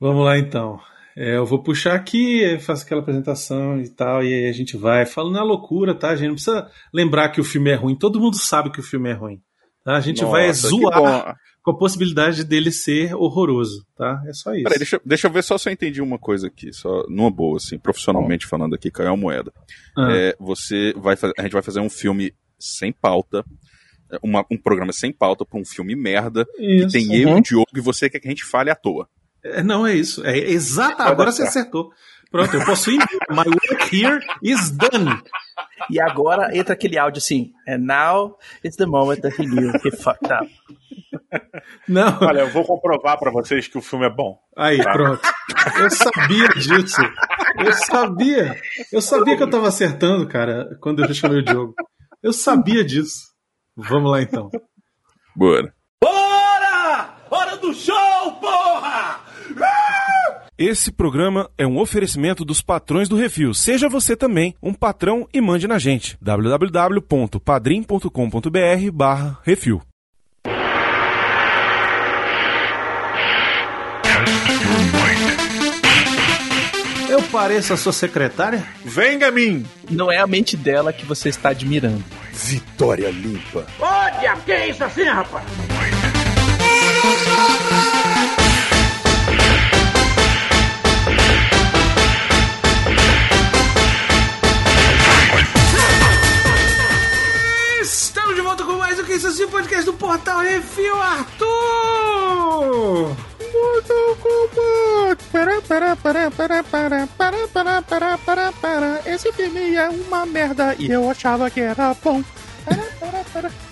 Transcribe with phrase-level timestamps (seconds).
[0.00, 0.80] Vamos lá então.
[1.16, 5.04] É, eu vou puxar aqui, faço aquela apresentação e tal, e aí a gente vai
[5.04, 6.10] falando na loucura, tá?
[6.10, 8.82] A gente não precisa lembrar que o filme é ruim, todo mundo sabe que o
[8.82, 9.40] filme é ruim.
[9.84, 9.96] Tá?
[9.96, 14.22] A gente Nossa, vai zoar com a possibilidade dele ser horroroso, tá?
[14.26, 14.64] É só isso.
[14.64, 17.56] Peraí, deixa, deixa eu ver só se eu entendi uma coisa aqui, só numa boa,
[17.56, 19.52] assim, profissionalmente falando aqui, caiu a moeda.
[19.96, 20.08] Ah.
[20.10, 23.44] É, você vai a gente vai fazer um filme sem pauta,
[24.10, 27.14] é, uma, um programa sem pauta para um filme merda, isso, que tem uhum.
[27.14, 29.08] eu e o Diogo, e você quer que a gente fale à toa.
[29.44, 30.24] É, não, é isso.
[30.24, 31.02] É exato.
[31.02, 31.92] Agora você acertou.
[32.30, 32.98] Pronto, eu posso ir.
[33.30, 35.20] My work here is done.
[35.90, 37.52] E agora entra aquele áudio assim.
[37.66, 40.48] And now it's the moment that he knew he fucked up.
[41.88, 42.18] Não.
[42.20, 44.38] Olha, eu vou comprovar para vocês que o filme é bom.
[44.56, 44.92] Aí, tá?
[44.92, 45.20] pronto.
[45.78, 47.02] Eu sabia disso.
[47.58, 48.60] Eu sabia.
[48.92, 51.74] Eu sabia que eu tava acertando, cara, quando eu chamei o Diogo.
[52.22, 53.30] Eu sabia disso.
[53.76, 54.50] Vamos lá então.
[55.34, 55.74] Bora.
[56.00, 57.14] Bora!
[57.30, 59.29] Hora do show, porra!
[60.62, 63.54] Esse programa é um oferecimento dos patrões do Refil.
[63.54, 66.18] Seja você também um patrão e mande na gente.
[66.20, 69.80] www.padrim.com.br barra Refil.
[77.08, 78.62] Eu pareço a sua secretária?
[78.84, 79.64] Venga a mim!
[79.90, 82.04] Não é a mente dela que você está admirando.
[82.34, 83.66] Vitória limpa.
[83.78, 85.42] Olha, que é isso assim, rapaz?
[99.10, 101.48] Que isso assim, podcast do Portal Refil, Arthur!
[103.52, 105.24] Mortal Kombat!
[105.32, 109.02] Para, para, para, para, para, para, para, para, para, para.
[109.04, 112.22] Esse filme é uma merda e eu achava que era bom.
[112.64, 113.69] Para, para.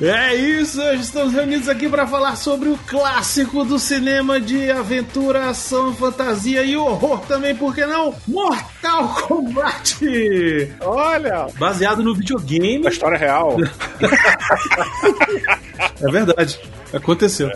[0.00, 5.50] É isso, hoje estamos reunidos aqui para falar sobre o clássico do cinema de aventura,
[5.50, 8.14] ação, fantasia e horror também, por que não?
[8.26, 9.98] Mortal Kombat!
[10.80, 11.46] Olha!
[11.58, 12.86] Baseado no videogame.
[12.86, 13.56] A história real.
[16.00, 16.58] é verdade.
[16.92, 17.50] Aconteceu.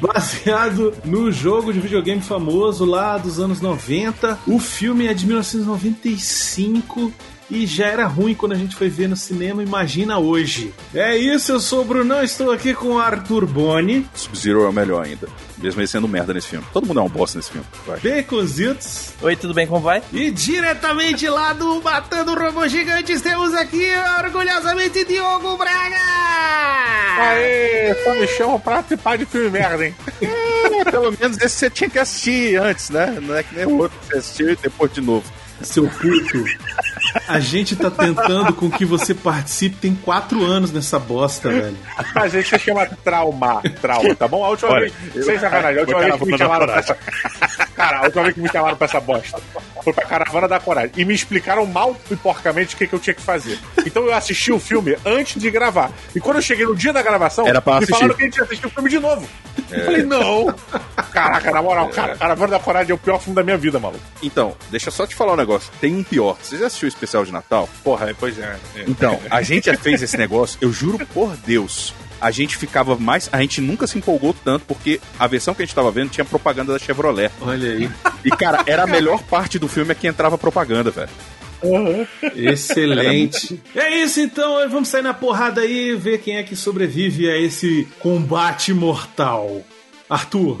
[0.00, 4.38] Baseado no jogo de videogame famoso lá dos anos 90.
[4.46, 7.12] O filme é de 1995
[7.52, 10.72] e já era ruim quando a gente foi ver no cinema, imagina hoje.
[10.94, 14.08] É isso, eu sou o Brunão, estou aqui com o Arthur Boni.
[14.14, 15.28] Sub-Zero é o melhor ainda.
[15.58, 16.66] Mesmo ele sendo merda nesse filme.
[16.72, 17.66] Todo mundo é um bosta nesse filme.
[17.86, 18.00] Vai.
[18.00, 19.10] Baconzitos.
[19.20, 19.66] Oi, tudo bem?
[19.66, 20.02] Como vai?
[20.14, 23.86] E diretamente lá do Matando Robôs Gigantes, temos aqui
[24.24, 25.96] orgulhosamente Diogo Braga!
[27.18, 29.94] Aê, só me chama pra participar de filme merda, hein?
[30.90, 33.18] pelo menos esse você tinha que assistir antes, né?
[33.20, 35.30] Não é que nem o outro que você assistiu e depois de novo.
[35.60, 36.44] Seu puto.
[37.28, 41.76] A gente tá tentando com que você participe tem quatro anos nessa bosta, velho.
[42.14, 44.44] A gente se chama trauma, trauma, tá bom?
[44.44, 46.96] A última Olha, vez, sem sacanagem, a última vez que me chamaram pra essa...
[47.74, 49.40] Cara, a última vez que me chamaram pra essa bosta
[49.82, 50.92] foi pra Caravana da Coragem.
[50.96, 53.58] E me explicaram mal e porcamente o que, que eu tinha que fazer.
[53.84, 55.90] Então eu assisti o filme antes de gravar.
[56.14, 58.36] E quando eu cheguei no dia da gravação, Era pra me falaram que a gente
[58.36, 59.28] ia assistir o filme de novo.
[59.70, 59.80] É.
[59.80, 60.54] Eu falei, não.
[61.12, 64.02] Caraca, na moral, cara, Caravana da Coragem é o pior filme da minha vida, maluco.
[64.22, 65.72] Então, deixa eu só te falar um negócio.
[65.80, 66.36] Tem um pior.
[66.42, 67.68] Você já assistiu o especial de Natal?
[67.82, 68.56] Porra, pois é.
[68.76, 68.84] é.
[68.86, 73.28] Então, a gente já fez esse negócio, eu juro por Deus a gente ficava mais.
[73.32, 76.24] A gente nunca se empolgou tanto, porque a versão que a gente tava vendo tinha
[76.24, 77.32] propaganda da Chevrolet.
[77.40, 77.90] Olha aí.
[78.24, 81.10] E, cara, era a melhor parte do filme é que entrava propaganda, velho.
[81.62, 82.06] Uhum.
[82.34, 83.60] Excelente.
[83.74, 87.38] é isso então, vamos sair na porrada aí e ver quem é que sobrevive a
[87.38, 89.62] esse combate mortal.
[90.08, 90.58] Arthur.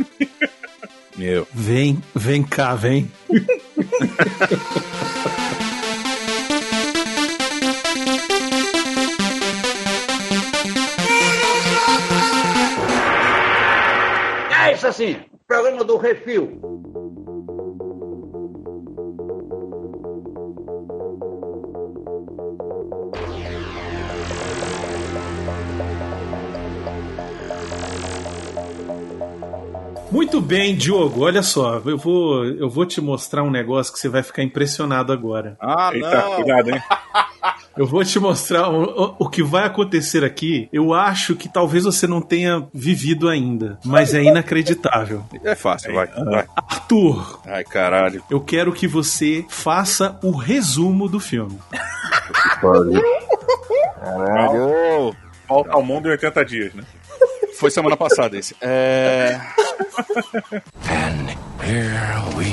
[1.16, 1.46] Meu.
[1.52, 3.10] Vem, vem cá, vem.
[14.82, 15.16] É isso assim,
[15.46, 16.60] programa do Refil.
[30.10, 31.26] Muito bem, Diogo.
[31.26, 35.12] Olha só, eu vou, eu vou te mostrar um negócio que você vai ficar impressionado
[35.12, 35.56] agora.
[35.60, 36.34] Ah, Eita, não.
[36.34, 36.82] cuidado, hein?
[37.76, 40.68] Eu vou te mostrar o, o, que vai acontecer aqui.
[40.72, 45.24] Eu acho que talvez você não tenha vivido ainda, mas é inacreditável.
[45.42, 46.06] É fácil, vai.
[46.06, 46.46] vai.
[46.56, 47.40] Arthur.
[47.46, 48.22] Ai, caralho.
[48.30, 51.58] Eu quero que você faça o resumo do filme.
[54.00, 55.16] Caralho.
[55.48, 56.84] Volta ao mundo em 80 dias, né?
[57.58, 58.56] Foi semana passada esse.
[58.60, 59.40] É.
[60.88, 61.28] And
[61.62, 62.52] here we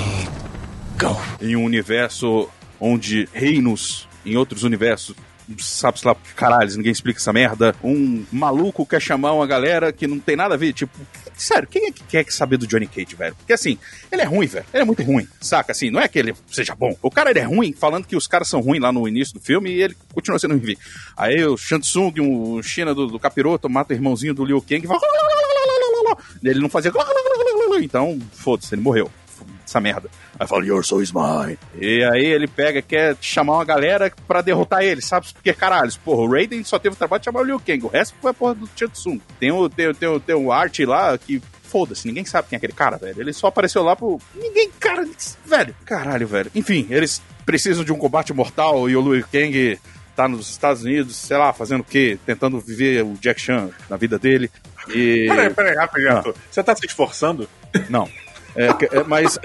[0.97, 1.19] go.
[1.41, 2.49] Em um universo
[2.79, 5.15] onde reinos em outros universos
[5.57, 7.75] sabe-se lá, caralho, ninguém explica essa merda.
[7.83, 10.97] Um maluco quer chamar uma galera que não tem nada a ver, tipo,
[11.35, 13.35] sério, quem é que quer saber do Johnny Cage, velho?
[13.35, 13.77] Porque assim,
[14.11, 14.65] ele é ruim, velho.
[14.73, 15.71] Ele é muito ruim, saca?
[15.71, 16.95] Assim, não é que ele seja bom.
[17.01, 19.39] O cara, ele é ruim, falando que os caras são ruins lá no início do
[19.39, 20.77] filme e ele continua sendo ruim.
[21.17, 24.87] Aí o Shansung, o China do, do capiroto, mata o irmãozinho do Liu Kang e
[24.87, 24.99] fala...
[26.43, 26.91] Ele não fazia...
[27.81, 29.11] Então, foda-se, ele morreu
[29.69, 30.09] essa merda.
[30.39, 31.57] Aí fala, Your soul is mine.
[31.79, 35.27] E aí ele pega, quer chamar uma galera pra derrotar ele, sabe?
[35.33, 37.87] Porque, caralho, porra, o Raiden só teve o trabalho de chamar o Liu Kang, o
[37.87, 39.19] resto foi a porra do Chansung.
[39.39, 41.41] Tem o, tem, tem, tem o Art lá que.
[41.69, 43.21] Foda-se, ninguém sabe quem é aquele cara, velho.
[43.21, 44.19] Ele só apareceu lá pro.
[44.33, 45.07] Ninguém, cara,
[45.45, 45.75] velho.
[45.85, 46.49] Caralho, velho.
[46.55, 49.79] Enfim, eles precisam de um combate mortal e o Liu Kang
[50.15, 52.17] tá nos Estados Unidos, sei lá, fazendo o quê?
[52.25, 54.49] Tentando viver o Jack Chan na vida dele.
[54.93, 55.27] E.
[55.29, 56.33] Peraí, peraí, rapidinho, Ah.
[56.49, 57.47] Você tá se esforçando?
[57.87, 58.09] Não.
[58.59, 59.39] É, é, mas.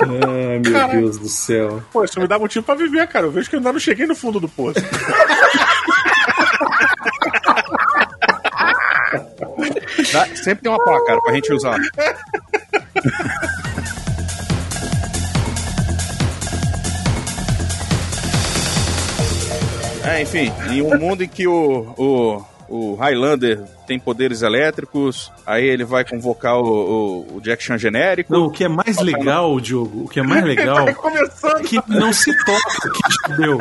[0.00, 1.00] Ai, meu Caralho.
[1.00, 1.82] Deus do céu.
[1.92, 3.26] Pô, isso me dá motivo pra viver, cara.
[3.26, 4.80] Eu vejo que eu ainda não cheguei no fundo do poço.
[10.12, 11.78] Dá- sempre tem uma placa, cara, pra gente usar.
[20.04, 25.64] É, enfim, em um mundo em que o, o, o Highlander tem poderes elétricos, aí
[25.64, 26.64] ele vai convocar o,
[27.30, 28.32] o, o Jack Chan genérico.
[28.32, 31.58] Não, o que é mais legal, Diogo, o que é mais legal Tá começando.
[31.60, 33.58] é que não se toca que já deu.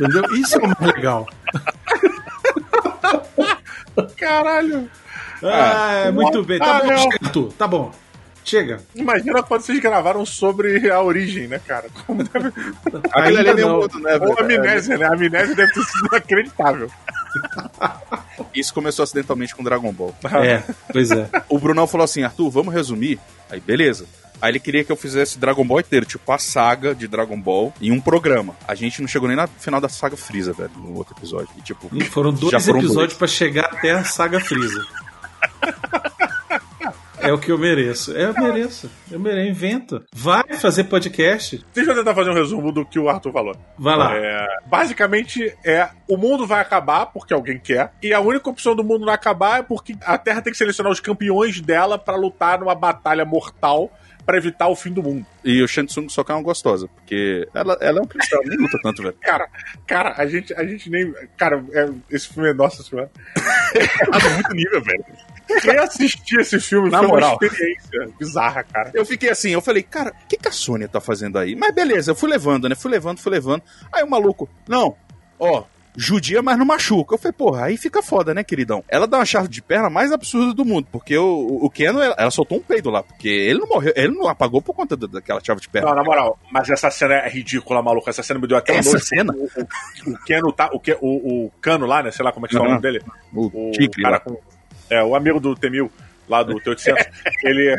[0.00, 0.24] Entendeu?
[0.36, 1.26] Isso é o mais legal.
[4.18, 4.88] Caralho.
[5.42, 6.58] Ah, muito bem.
[6.58, 6.82] Tá Ah,
[7.32, 7.48] bom.
[7.58, 7.92] Tá bom.
[8.46, 8.80] Chega.
[8.94, 11.88] Imagina quando vocês gravaram sobre a origem, né, cara?
[12.06, 12.52] Como deve...
[13.12, 15.04] Aquele ali é né, Ou amnésia, né?
[15.04, 16.88] A amnésia deve ter sido inacreditável.
[18.54, 20.14] Isso começou acidentalmente com Dragon Ball.
[20.44, 20.62] É,
[20.92, 21.28] pois é.
[21.50, 23.18] O Brunão falou assim: Arthur, vamos resumir?
[23.50, 24.06] Aí, beleza.
[24.40, 27.74] Aí ele queria que eu fizesse Dragon Ball inteiro, tipo a saga de Dragon Ball,
[27.80, 28.54] em um programa.
[28.68, 31.48] A gente não chegou nem na final da saga Freeza, velho, no outro episódio.
[31.56, 34.86] E, tipo, E foram dois foram episódios pra chegar até a saga Freeza.
[37.20, 38.16] É o que eu mereço.
[38.16, 38.90] É, eu mereço.
[39.10, 39.50] Eu mereço.
[39.50, 40.04] Invento.
[40.12, 41.64] Vai fazer podcast.
[41.74, 43.56] Deixa eu tentar fazer um resumo do que o Arthur falou.
[43.78, 44.14] Vai lá.
[44.16, 48.84] É, basicamente, é o mundo vai acabar porque alguém quer, e a única opção do
[48.84, 52.58] mundo não acabar é porque a Terra tem que selecionar os campeões dela pra lutar
[52.60, 53.90] numa batalha mortal
[54.24, 55.24] pra evitar o fim do mundo.
[55.44, 58.58] E o Shansung só que é uma gostosa, porque ela, ela é um cristão, nem
[58.58, 59.14] luta tanto, velho.
[59.20, 59.48] Cara,
[59.86, 61.14] cara, a gente, a gente nem.
[61.36, 63.08] Cara, é- esse filme é nossa senhora.
[63.74, 65.04] É muito nível, velho.
[65.62, 67.38] Reassistir esse filme Na foi moral.
[67.40, 68.90] uma experiência bizarra, cara.
[68.94, 71.54] Eu fiquei assim, eu falei, cara, o que, que a Sônia tá fazendo aí?
[71.56, 72.74] Mas beleza, eu fui levando, né?
[72.74, 73.62] Fui levando, fui levando.
[73.92, 74.94] Aí o maluco, não,
[75.38, 75.64] ó,
[75.98, 77.14] judia, mas não machuca.
[77.14, 78.84] Eu falei, porra, aí fica foda, né, queridão?
[78.86, 82.14] Ela dá uma chave de perna mais absurda do mundo, porque o, o Keno, ela,
[82.18, 85.06] ela soltou um peido lá, porque ele não morreu, ele não apagou por conta da-
[85.06, 85.88] daquela chave de perna.
[85.88, 88.10] Não, na moral, mas essa cena é ridícula, maluco.
[88.10, 89.32] Essa cena me deu até Essa cena?
[89.32, 90.68] O, o, o Keno tá.
[90.70, 92.10] O, o, o Cano lá, né?
[92.10, 93.00] Sei lá como é que chama o nome dele.
[93.32, 94.20] O O Tigre cara lá.
[94.20, 94.36] com.
[94.90, 95.90] É, o amigo do Temil,
[96.28, 96.94] lá do T800.
[97.44, 97.76] ele.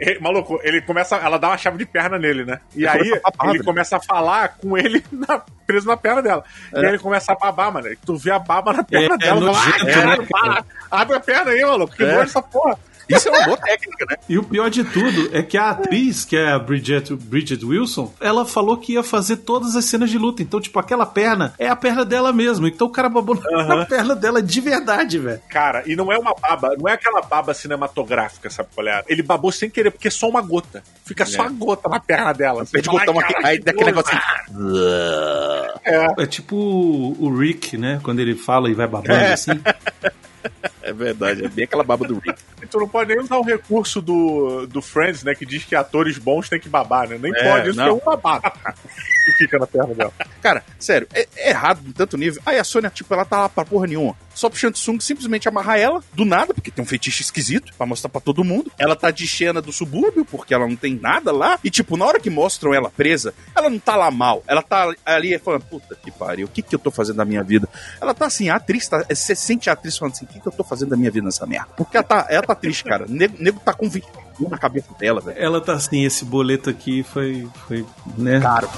[0.00, 1.16] ele- Maluco, ele começa.
[1.16, 2.60] Ela dá uma chave de perna nele, né?
[2.74, 6.44] E Ele aí começa ele começa a falar com ele na- preso na perna dela.
[6.72, 7.88] E aí ele começa a babar, mano.
[7.88, 9.50] E tu vê a baba na perna É, dela.
[9.50, 11.94] é fala, "Ah, caralho, né, para, abre a perna aí, maluco.
[11.94, 12.06] Que É.
[12.12, 12.78] nojo essa porra.
[13.08, 14.16] Isso é uma boa técnica, né?
[14.28, 18.12] E o pior de tudo é que a atriz, que é a Bridget, Bridget Wilson,
[18.20, 20.42] ela falou que ia fazer todas as cenas de luta.
[20.42, 22.66] Então, tipo, aquela perna é a perna dela mesmo.
[22.66, 25.40] Então o cara babou na perna dela de verdade, velho.
[25.48, 29.02] Cara, e não é uma baba, não é aquela baba cinematográfica, sabe qual é?
[29.08, 30.82] Ele babou sem querer, porque é só uma gota.
[31.04, 31.46] Fica só É.
[31.46, 32.64] a gota na perna dela.
[32.64, 33.22] Fala, botar uma.
[33.22, 35.74] "Ai, cara, Aí que daquele nojo." negócio assim.
[35.84, 36.22] É.
[36.22, 38.00] É tipo o o Rick, né?
[38.02, 39.32] Quando ele fala e vai babando É.
[39.32, 39.52] assim.
[40.82, 42.34] É verdade, é bem aquela baba do Rick.
[42.74, 45.32] Tu não pode nem usar o recurso do, do Friends, né?
[45.32, 47.16] Que diz que atores bons têm que babar, né?
[47.16, 47.86] Nem É, pode, isso não.
[47.86, 48.50] é um babado.
[49.24, 50.12] Que fica na perna dela.
[50.42, 52.42] Cara, sério, é, é errado em tanto nível.
[52.44, 54.16] Aí a Sônia, tipo, ela tá lá pra porra nenhuma.
[54.34, 58.10] Só pro Shansung simplesmente amarrar ela, do nada, porque tem um feitiço esquisito, pra mostrar
[58.10, 58.70] pra todo mundo.
[58.78, 61.58] Ela tá de Xena do subúrbio, porque ela não tem nada lá.
[61.62, 64.42] E, tipo, na hora que mostram ela presa, ela não tá lá mal.
[64.46, 67.42] Ela tá ali falando, puta que pariu, o que que eu tô fazendo da minha
[67.42, 67.68] vida?
[68.00, 70.52] Ela tá assim, atriz, tá, você sente a atriz falando assim, o que que eu
[70.52, 71.68] tô fazendo da minha vida nessa merda?
[71.76, 73.06] Porque ela tá, ela tá triste, cara.
[73.06, 73.88] O nego, nego tá com
[74.38, 75.36] 20 na cabeça dela, velho.
[75.38, 77.84] Ela tá assim, esse boleto aqui foi, foi
[78.16, 78.40] né?
[78.40, 78.68] Caro.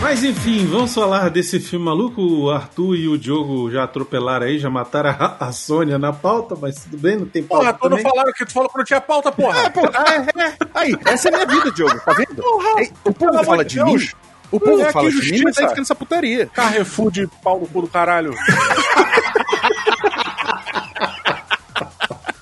[0.00, 2.20] Mas enfim, vamos falar desse filme maluco.
[2.22, 6.54] O Arthur e o Diogo já atropelaram aí, já mataram a, a Sônia na pauta,
[6.60, 8.84] mas tudo bem, não tem pauta Porra, tu não falaram que tu falou que não
[8.84, 9.58] tinha pauta, porra.
[9.62, 10.56] É, pô, é, é.
[10.74, 12.42] Aí, essa é a minha vida, Diogo, tá vendo?
[12.78, 13.90] Ei, o povo fala de de mim.
[13.96, 14.12] Deus.
[14.52, 15.62] O povo É, fala de mim, mas justiça.
[15.62, 16.46] aí fica nessa putaria.
[16.52, 18.32] Carrefour de pau no cu do caralho.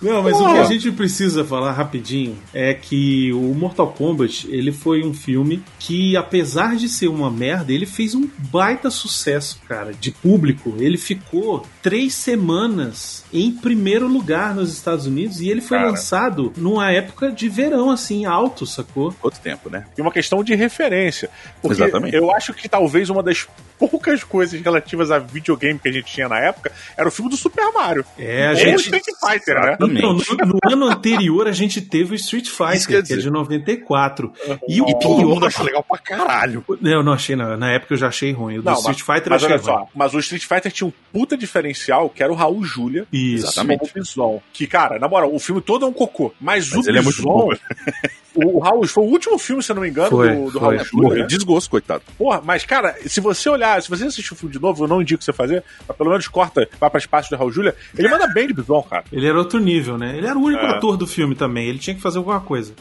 [0.04, 4.70] Não, mas o que a gente precisa falar rapidinho é que o Mortal Kombat, ele
[4.70, 9.92] foi um filme que, apesar de ser uma merda, ele fez um baita sucesso, cara,
[9.92, 10.75] de público.
[10.78, 15.90] Ele ficou três semanas em primeiro lugar nos Estados Unidos e ele foi Cara.
[15.90, 19.14] lançado numa época de verão, assim, alto, sacou?
[19.23, 19.87] Outro tempo, né?
[19.96, 21.30] E uma questão de referência.
[21.61, 22.14] Porque Exatamente.
[22.14, 23.46] eu acho que talvez uma das
[23.78, 27.37] poucas coisas relativas a videogame que a gente tinha na época era o filme do
[27.37, 28.04] Super Mario.
[28.18, 28.80] É, a Ou gente.
[28.80, 29.76] Street Fighter, né?
[29.98, 30.28] Exatamente.
[30.38, 34.32] Não, no, no ano anterior a gente teve o Street Fighter, que é de 94.
[34.68, 35.46] E o Todo mundo pior.
[35.48, 36.64] achou legal pra caralho.
[36.82, 38.58] Eu não achei, na, na época eu já achei ruim.
[38.58, 39.84] O do Não, Street mas, Fighter eu mas achei olha ruim.
[39.86, 43.06] só, mas o Street Fighter tinha um puta diferencial que era o Raul Julia.
[43.12, 43.46] Isso.
[43.46, 43.80] Exatamente.
[43.80, 44.42] como Bison.
[44.52, 46.32] Que, cara, na moral, o filme todo é um cocô.
[46.40, 47.50] Mas, Mas o ele é muito Bison, bom.
[48.34, 50.58] o, o Raul, foi o último filme, se eu não me engano, Foi, do, do
[50.60, 50.76] foi.
[50.76, 51.02] Raul Julia.
[51.08, 51.26] Morreu né?
[51.26, 52.02] de desgosto, coitado.
[52.16, 55.02] Porra, mas, cara, se você olhar, se você assistir o filme de novo, eu não
[55.02, 58.26] indico você fazer, mas pelo menos corta, vai pra espaço do Raul Julia, ele manda
[58.28, 59.04] bem de Bison, cara.
[59.12, 60.16] Ele era outro nível, né?
[60.16, 60.70] Ele era o único É.
[60.76, 61.66] ator do filme também.
[61.68, 62.72] Ele tinha que fazer alguma coisa.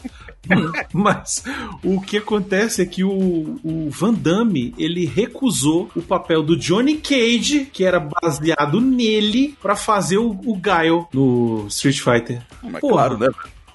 [0.92, 1.42] Mas
[1.82, 6.96] o que acontece é que o, o Van Damme ele recusou o papel do Johnny
[6.96, 12.42] Cage, que era baseado nele, pra fazer o, o Guile no Street Fighter.
[12.62, 12.92] Mas Porra.
[13.08, 13.28] claro, né?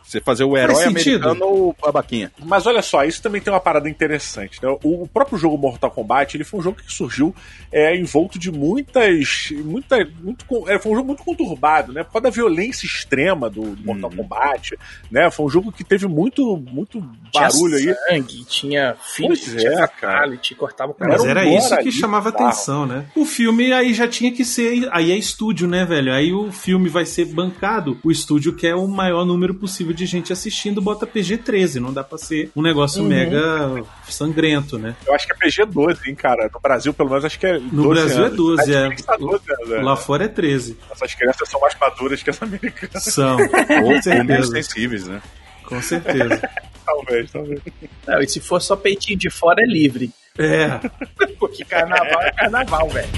[0.10, 2.32] Você fazer o herói americano ou a baquinha.
[2.44, 4.60] Mas olha só, isso também tem uma parada interessante.
[4.63, 4.70] Né?
[4.84, 7.34] O próprio jogo Mortal Kombat ele foi um jogo que surgiu
[7.72, 9.50] é, envolto de muitas.
[9.63, 12.04] Muita, muito, é, foi um jogo muito conturbado, né?
[12.04, 14.18] Por causa da violência extrema do, do Mortal Uhum.
[14.18, 14.75] Kombat.
[15.12, 15.30] Né?
[15.30, 17.00] Foi um jogo que teve muito, muito
[17.32, 17.84] barulho aí.
[17.84, 21.22] tinha sangue, tinha filho, Pois tinha é, fatality, cortava o Mas cara.
[21.22, 22.50] um era isso que chamava bizarro.
[22.50, 23.06] atenção, né?
[23.16, 24.89] O filme aí já tinha que ser.
[24.92, 26.12] Aí é estúdio, né, velho?
[26.12, 28.00] Aí o filme vai ser bancado.
[28.04, 31.75] O estúdio quer o maior número possível de gente assistindo, bota PG-13.
[31.75, 33.08] Não dá pra ser um negócio Uhum.
[33.10, 34.96] mega sangrento, né?
[35.06, 36.50] Eu acho que é PG-12, hein, cara.
[36.51, 38.38] No Brasil, pelo menos, acho que é 12 No Brasil é anos.
[38.38, 38.75] 12, é.
[38.82, 39.82] Netflix tá 12 anos, é.
[39.82, 40.77] Lá fora é 13.
[40.91, 43.03] Essas crianças são mais maduras que as americanas.
[43.03, 43.38] São.
[43.84, 44.51] Ou, menos certeza.
[44.51, 45.22] sensíveis, né?
[45.65, 46.41] Com certeza.
[46.86, 47.62] talvez, talvez.
[48.08, 50.10] Não, e se for só peitinho de fora, é livre.
[50.38, 50.79] É.
[51.39, 53.10] Porque carnaval é carnaval, velho.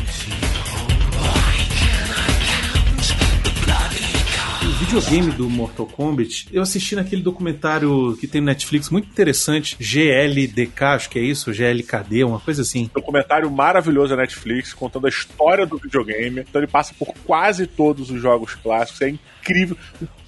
[4.85, 10.83] Videogame do Mortal Kombat, eu assisti naquele documentário que tem no Netflix muito interessante, GLDK,
[10.95, 12.89] acho que é isso, GLKD, uma coisa assim.
[12.93, 16.41] documentário maravilhoso da Netflix contando a história do videogame.
[16.41, 19.01] Então ele passa por quase todos os jogos clássicos.
[19.01, 19.77] É incrível.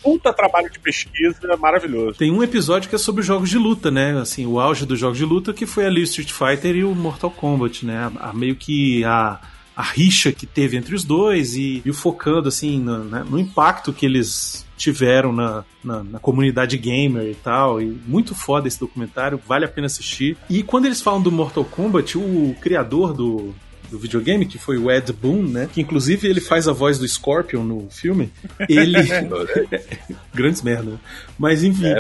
[0.04, 2.18] Puta trabalho de pesquisa maravilhoso.
[2.20, 4.20] Tem um episódio que é sobre jogos de luta, né?
[4.20, 6.94] Assim, o auge dos jogos de luta que foi ali o Street Fighter e o
[6.94, 8.12] Mortal Kombat, né?
[8.20, 9.40] A, a- meio que a,
[9.76, 13.94] a rixa que teve entre os dois e, e focando, assim, no, né, no impacto
[13.94, 17.82] que eles tiveram na, na, na comunidade gamer e tal.
[17.82, 20.38] E muito foda esse documentário, vale a pena assistir.
[20.50, 23.54] E quando eles falam do Mortal Kombat, o criador do,
[23.94, 25.70] do videogame, que foi o Ed Boon, né?
[25.72, 28.32] Que inclusive ele faz a voz do Scorpion no filme.
[28.68, 28.98] Ele.
[30.34, 30.92] Grandes merda.
[30.92, 30.98] né?
[31.38, 31.94] Mas enfim,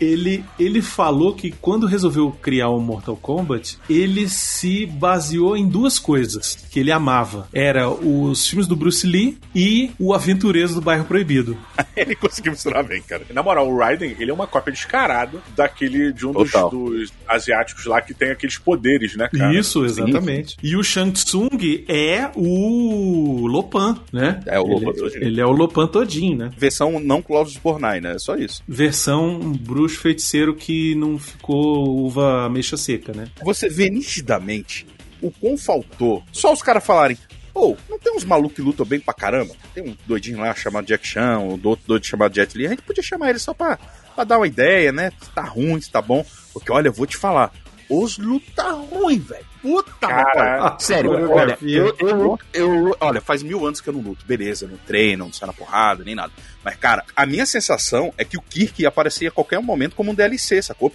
[0.00, 5.98] ele, ele falou que quando resolveu criar o Mortal Kombat, ele se baseou em duas
[5.98, 7.48] coisas que ele amava.
[7.52, 11.56] Era os filmes do Bruce Lee e o Aventureiro do Bairro Proibido.
[11.96, 13.24] Ele conseguiu misturar bem, cara.
[13.30, 17.84] Na moral, o Raiden, ele é uma cópia descarada daquele de um dos, dos asiáticos
[17.86, 19.52] lá que tem aqueles poderes, né, cara?
[19.52, 20.56] Isso, exatamente.
[20.62, 24.40] E o Shang Tsung é o Lopan, né?
[24.46, 25.24] É o Lopan ele, todinho.
[25.24, 26.50] ele é o Lopan todinho, né?
[26.56, 28.14] Versão não Clóvis Bornai, né?
[28.14, 28.62] É só isso.
[28.66, 33.28] Versão bruxo feiticeiro que não ficou uva ameixa seca, né?
[33.44, 34.86] Você vê nitidamente
[35.20, 36.22] o quão faltou.
[36.32, 37.18] Só os caras falarem.
[37.52, 39.54] Pô, não tem uns malucos que lutam bem pra caramba?
[39.74, 42.66] Tem um doidinho lá chamado Jack Chan, um outro doido chamado Jet Li.
[42.66, 43.78] A gente podia chamar ele só pra,
[44.14, 45.12] pra dar uma ideia, né?
[45.20, 46.24] Se tá ruim, se tá bom.
[46.54, 47.52] Porque olha, eu vou te falar.
[47.90, 49.46] Os luta ruim, velho.
[49.62, 54.24] Puta, Cara, Sério, olha, eu, eu, eu- olha, faz mil anos que eu não luto.
[54.26, 56.32] Beleza, não treino, não sai na porrada, nem nada.
[56.62, 60.10] Mas, cara, a minha sensação é que o Kirk ia aparecer a qualquer momento como
[60.10, 60.90] um DLC, sacou?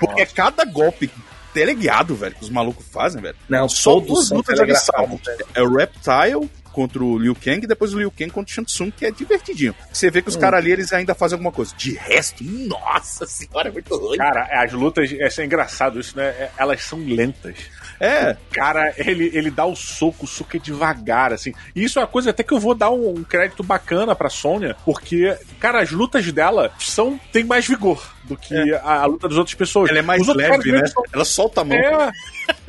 [0.00, 1.10] Porque cada golpe
[1.52, 3.36] teleguiado, velho, que os malucos fazem, velho.
[3.48, 5.46] Não, Só duas são lutas eles telegrafados, salvam.
[5.54, 8.66] É o Reptile contra o Liu Kang e depois o Liu Kang contra o Shang
[8.66, 9.74] Tsung, que é divertidinho.
[9.92, 11.74] Você vê que os caras ali, eles ainda fazem alguma coisa.
[11.76, 14.18] De resto, nossa senhora, é muito ruim.
[14.18, 16.26] Cara, as lutas, é, é engraçado isso, né?
[16.26, 17.56] É, Elas são lentas.
[18.00, 21.52] É, Cara, ele, ele dá o soco, o soco é devagar, assim.
[21.74, 24.28] E isso é uma coisa até que eu vou dar um, um crédito bacana pra
[24.28, 29.28] Sônia, porque, cara, as lutas dela são tem mais vigor do que a, a luta
[29.28, 29.90] das outras pessoas.
[29.90, 30.86] ela é mais leve, caras né?
[30.86, 31.76] são- Ela solta a mão.
[31.76, 32.10] É.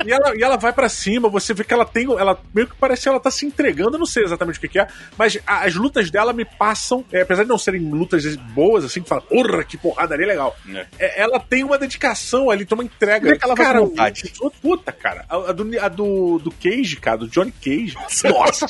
[0.04, 2.04] E ela, e ela vai pra cima, você vê que ela tem.
[2.04, 4.68] Ela meio que parece que ela tá se entregando, eu não sei exatamente o que,
[4.68, 4.86] que é,
[5.18, 9.02] mas a- as lutas dela me passam, é, apesar de não serem lutas boas, assim,
[9.02, 10.56] que fala, porra, que porrada ali legal.
[10.72, 10.86] É.
[10.98, 13.28] É, ela tem uma dedicação ali, tem uma entrega.
[13.30, 14.32] Vê que ela vai cara, com vontade.
[14.40, 15.24] o- Puta, cara.
[15.28, 17.96] A, a do, a do, do Cage, cara, do Johnny Cage.
[18.24, 18.66] Nossa!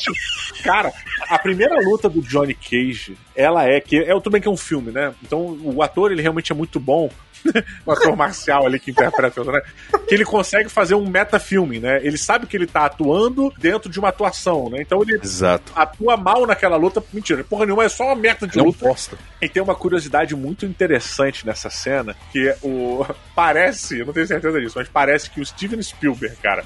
[0.62, 0.93] cara,
[1.28, 4.57] a primeira luta do Johnny Cage ela é que é tudo bem que é um
[4.57, 5.12] filme, né?
[5.23, 7.11] Então o ator ele realmente é muito bom.
[7.87, 9.61] o ator marcial ali que interpreta o né?
[10.09, 12.00] que ele consegue fazer um metafilme, né?
[12.02, 14.78] Ele sabe que ele tá atuando dentro de uma atuação, né?
[14.81, 15.73] Então ele Exato.
[15.76, 17.02] atua mal naquela luta.
[17.12, 18.85] Mentira, porra nenhuma, é só uma meta de É um luta.
[18.87, 19.16] bosta.
[19.40, 23.07] E tem uma curiosidade muito interessante nessa cena, que é o.
[23.35, 26.64] Parece, eu não tenho certeza disso, mas parece que o Steven Spielberg, cara,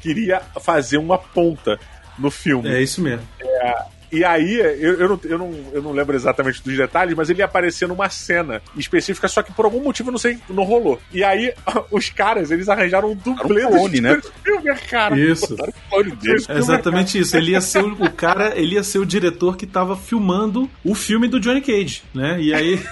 [0.00, 1.78] queria fazer uma ponta
[2.16, 2.68] no filme.
[2.68, 3.26] É isso mesmo.
[4.12, 7.38] E aí, eu, eu, não, eu, não, eu não lembro exatamente dos detalhes, mas ele
[7.38, 11.00] ia aparecer numa cena específica, só que por algum motivo, não sei, não rolou.
[11.10, 11.54] E aí,
[11.90, 14.20] os caras, eles arranjaram um dublê um clone, né?
[14.22, 15.18] Spielberg, cara.
[15.18, 15.48] Isso.
[15.48, 16.44] Botaram o clone dele.
[16.46, 17.36] É exatamente isso.
[17.36, 20.94] Ele ia ser o, o cara, ele ia ser o diretor que tava filmando o
[20.94, 22.38] filme do Johnny Cage, né?
[22.38, 22.82] E aí.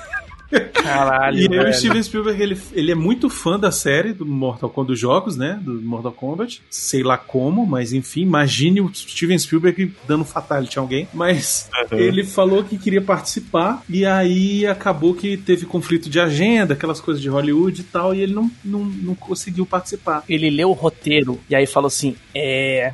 [0.72, 1.68] Caralho, E velho.
[1.68, 5.36] o Steven Spielberg, ele, ele é muito fã da série do Mortal Kombat, dos jogos,
[5.36, 5.60] né?
[5.62, 6.62] Do Mortal Kombat.
[6.70, 11.08] Sei lá como, mas enfim, imagine o Steven Spielberg dando fatality a alguém.
[11.14, 17.00] Mas ele falou que queria participar, e aí acabou que teve conflito de agenda, aquelas
[17.00, 20.24] coisas de Hollywood e tal, e ele não, não, não conseguiu participar.
[20.28, 22.92] Ele leu o roteiro e aí falou assim: É.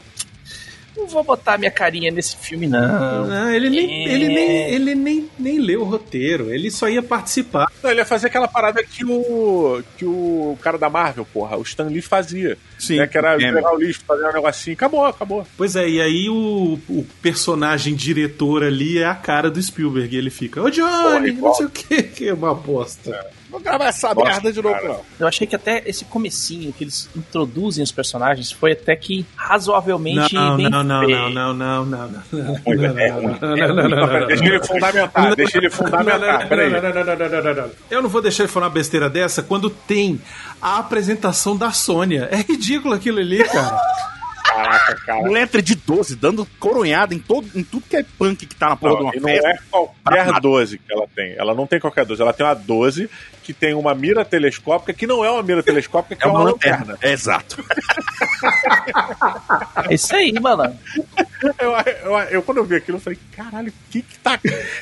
[0.97, 3.27] Não vou botar minha carinha nesse filme, não.
[3.27, 4.13] Não, ele nem, É.
[4.15, 7.71] ele, nem, ele nem, nem leu o roteiro, ele só ia participar.
[7.83, 11.63] Não, ele ia fazer aquela parada que o, que o cara da Marvel, porra, o
[11.63, 12.57] Stan Lee fazia.
[12.79, 13.55] Sim, né, que era Cameron.
[13.57, 14.75] pegar o lixo, fazer um negocinho.
[14.75, 15.47] Acabou, acabou.
[15.57, 20.15] Pois é, e aí o, o personagem diretor ali é a cara do Spielberg.
[20.15, 23.27] E ele fica, ô Johnny, Porra, não sei o que, que é uma bosta.
[23.51, 24.89] Vou gravar essa Nossa, merda de novo, cara.
[24.89, 25.01] não.
[25.21, 30.35] Eu achei que até esse comecinho que eles introduzem os personagens foi até que razoavelmente
[30.35, 31.19] Não, bem não, não, feito.
[31.19, 34.27] não, não, não, não, não, não, não, é não, não, não, não, não, não.
[34.27, 36.49] Deixa ele fundamentar, deixa ele fundamentar.
[36.49, 36.71] Peraí.
[36.71, 37.71] Não, não, não, não, não, não, não, não.
[37.91, 40.21] Eu não vou deixar ele falar uma besteira dessa quando tem
[40.61, 42.29] a apresentação da Sônia.
[42.31, 43.81] É ridículo aquilo ali, cara.
[44.45, 45.29] Caraca, cara.
[45.29, 48.77] Letra de 12, dando coronhada em, todo, em tudo que é punk que tá na
[48.77, 49.49] porra Não, de e uma não festa.
[49.51, 51.35] é qualquer 12 que ela tem.
[51.37, 52.23] Ela não tem qualquer 12.
[52.23, 53.11] Ela tem uma 12
[53.47, 56.99] que tem uma mira telescópica, que não é uma mira telescópica, que é, uma, lanterna.
[57.01, 57.65] É, Exato.
[59.89, 60.77] É isso aí, mano.
[61.61, 61.71] Eu,
[62.05, 64.37] eu, eu- quando eu vi aquilo, eu falei, caralho, quem que tá.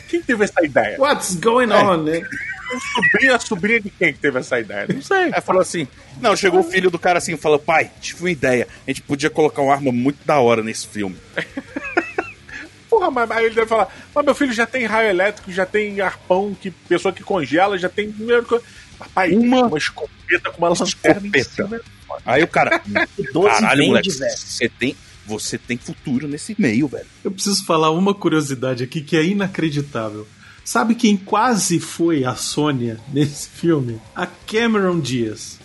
[0.09, 0.97] Quem teve essa ideia?
[0.99, 2.23] What's going on, né?
[2.95, 4.87] Sobrinha, sobrinha de quem que teve essa ideia?
[4.93, 5.31] Não sei.
[5.33, 5.87] Aí falou assim:
[6.21, 8.67] Não, chegou o filho do cara assim e falou: Pai, tive uma ideia.
[8.87, 11.17] A gente podia colocar uma arma muito da hora nesse filme.
[13.11, 16.01] Porra, mas aí ele deve falar, mas meu filho já tem raio elétrico, já tem
[16.01, 18.15] arpão, que pessoa que congela, já tem.
[18.99, 21.51] Papai, Uma- uma escopeta com uma lanterna em Escopeta.
[21.51, 21.81] cima.
[22.25, 22.81] Aí o cara,
[23.33, 24.37] 12 caralho, vende, moleque, velho.
[24.39, 27.07] você tem, você tem futuro nesse meio, velho.
[27.25, 30.27] Eu preciso falar uma curiosidade aqui que é inacreditável.
[30.65, 34.01] Sabe quem quase foi a Sônia nesse filme?
[34.15, 35.59] A Cameron Diaz.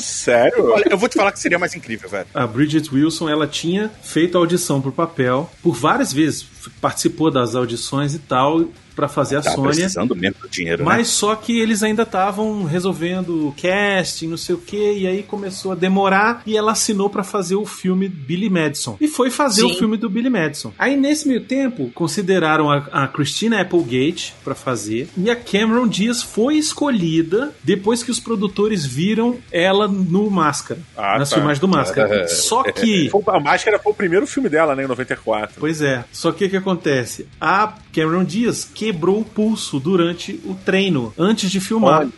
[0.00, 0.72] Sério?
[0.72, 2.26] Olha, eu vou te falar que seria mais incrível, velho.
[2.32, 6.46] A Bridget Wilson, ela tinha feito audição pro papel por várias vezes,
[6.80, 9.70] participou das audições e tal pra fazer a Tá Sônia.
[9.72, 10.88] precisando mesmo do dinheiro, né?
[10.88, 15.22] Mas só que eles ainda estavam resolvendo o casting, não sei o que, e aí
[15.22, 18.96] começou a demorar e ela assinou pra fazer o filme Billy Madison.
[19.00, 19.72] E foi fazer Sim.
[19.72, 20.72] o filme do Billy Madison.
[20.78, 26.22] Aí nesse meio tempo, consideraram a, a Christina Applegate pra fazer e a Cameron Diaz
[26.22, 31.36] foi escolhida depois que os produtores viram ela no Máscara, Ah, nas tá.
[31.36, 32.28] filmagens do Máscara.
[32.28, 35.56] Só que A Máscara foi o primeiro filme dela, né, em 94.
[35.58, 36.04] Pois é.
[36.12, 37.26] Só que o que acontece?
[37.40, 42.08] A Cameron Diaz quebrou o pulso durante o treino, antes de filmar.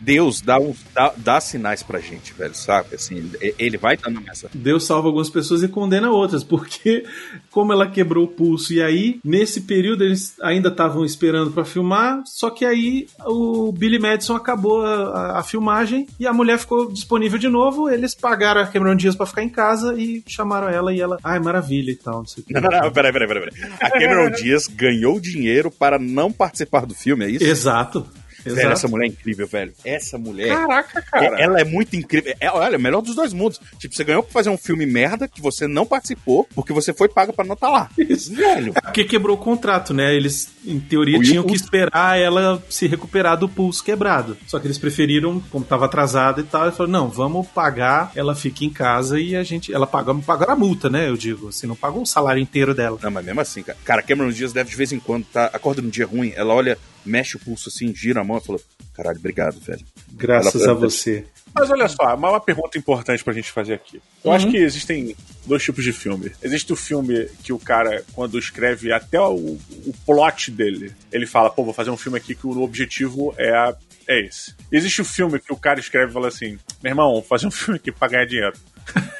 [0.00, 2.94] Deus dá, uns, dá, dá sinais pra gente, velho, sabe?
[2.94, 4.48] Assim, ele- vai dando essa.
[4.54, 7.04] Deus salva algumas pessoas e condena outras, porque
[7.50, 12.22] como ela quebrou o pulso e aí nesse período eles ainda estavam esperando pra filmar,
[12.26, 16.90] só que aí o Billy Madison acabou a, a- a filmagem e a mulher ficou
[16.92, 20.92] disponível de novo, eles pagaram a Cameron Diaz pra ficar em casa e chamaram ela
[20.94, 22.52] e ela, ai maravilha e tal, não sei o que.
[22.60, 23.28] Não, não, peraí, peraí.
[23.28, 23.72] peraí.
[23.80, 27.44] A Cameron Diaz ganhou dinheiro para não participar do filme, é isso?
[27.44, 28.06] Exato.
[28.44, 28.72] Velho, Exato.
[28.72, 29.72] essa mulher é incrível, velho.
[29.84, 30.48] Essa mulher.
[30.48, 31.38] Caraca, cara.
[31.40, 32.34] é- Ela é muito incrível.
[32.40, 33.60] É, olha, melhor dos dois mundos.
[33.78, 37.08] Tipo, você ganhou pra fazer um filme merda que você não participou porque você foi
[37.08, 37.88] pago pra não estar lá.
[37.98, 38.34] Isso.
[38.34, 38.72] Velho.
[38.74, 40.14] Porque quebrou o contrato, né?
[40.14, 44.36] Eles, em teoria, O- tinham que esperar ela se recuperar do pulso quebrado.
[44.46, 48.34] Só que eles preferiram, como tava atrasada e tal, eles falaram, não, vamos pagar, ela
[48.34, 49.72] fica em casa e a gente.
[49.72, 51.08] Ela paga, pagaram a multa, né?
[51.08, 52.98] Eu digo, assim, não pagou o salário inteiro dela.
[53.02, 53.78] Não, mas mesmo assim, cara.
[53.84, 56.76] Cara, Cameron Diaz deve de vez em quando tá acorda num dia ruim, ela olha,
[57.04, 58.58] mexe o pulso assim, gira a mão e fala:
[58.94, 59.80] Caralho, obrigado, velho.
[60.12, 61.24] Graças Ela- a você.
[61.54, 64.00] Mas olha só, uma, pergunta importante pra gente fazer aqui.
[64.24, 66.30] Eu acho que existem dois tipos de filme.
[66.42, 71.50] Existe o filme que o cara, quando escreve até o, o plot dele, ele fala,
[71.50, 73.74] pô, vou fazer um filme aqui que o objetivo é, a-
[74.08, 74.54] é esse.
[74.70, 77.50] Existe o filme que o cara escreve e fala assim, meu irmão, vou fazer um
[77.50, 78.56] filme aqui pra ganhar dinheiro.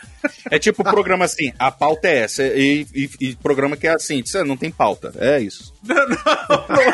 [0.50, 4.22] É tipo programa assim, a pauta é essa, e, e- e programa que é assim,
[4.24, 5.12] você não tem pauta.
[5.18, 5.72] É isso.
[5.82, 6.16] Não, não,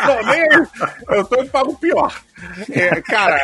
[0.06, 0.72] não, nem é isso.
[1.10, 2.22] Eu tô indo para o pior.
[2.70, 3.36] É, cara,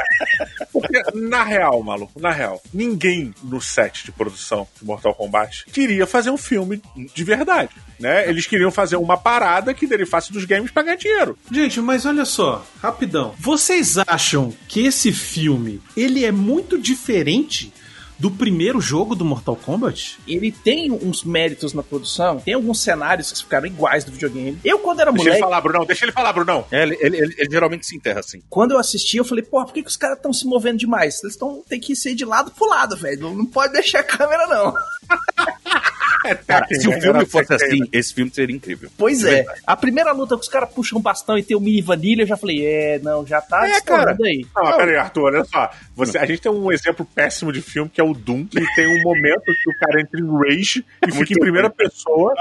[0.72, 6.06] porque, na real, maluco, na real, ninguém no set de produção de Mortal Kombat queria
[6.06, 6.80] fazer um filme
[7.14, 7.70] de verdade.
[7.98, 8.28] Né?
[8.28, 11.36] Eles queriam fazer uma parada que derivasse dos games pra ganhar dinheiro.
[11.50, 13.34] Gente, mas olha só, rapidão.
[13.38, 17.72] Vocês acham que esse filme ele é muito diferente
[18.18, 20.18] do primeiro jogo do Mortal Kombat?
[20.28, 24.58] Ele tem uns méritos na produção, tem alguns cenários que ficaram iguais do videogame.
[24.64, 26.64] Eu, quando era Deixa ele moleque, falar, Brunão, deixa ele falar, Brunão.
[26.70, 28.40] É, ele, ele- ele- ele geralmente se enterra assim.
[28.48, 31.22] quando eu assisti, eu falei, porra, por que, que os caras estão se movendo demais?
[31.22, 33.20] Eles tão, tem que ser de lado pro lado, velho.
[33.20, 34.74] Não, não pode deixar a câmera, não.
[36.46, 38.90] Cara, se o filme fosse assim, esse filme seria incrível.
[38.96, 39.44] Pois é.
[39.66, 42.26] A primeira luta que os caras puxam um bastão e tem o Mi Vanilla, eu
[42.26, 44.46] já falei, é, não, já tá É, disparando aí.
[44.54, 45.70] Não, mas peraí, Arthur, olha só.
[45.94, 48.86] Você, a gente tem um exemplo péssimo de filme que é o Doom, que tem
[48.86, 52.34] um momento que o cara entra em rage e fica em primeira pessoa.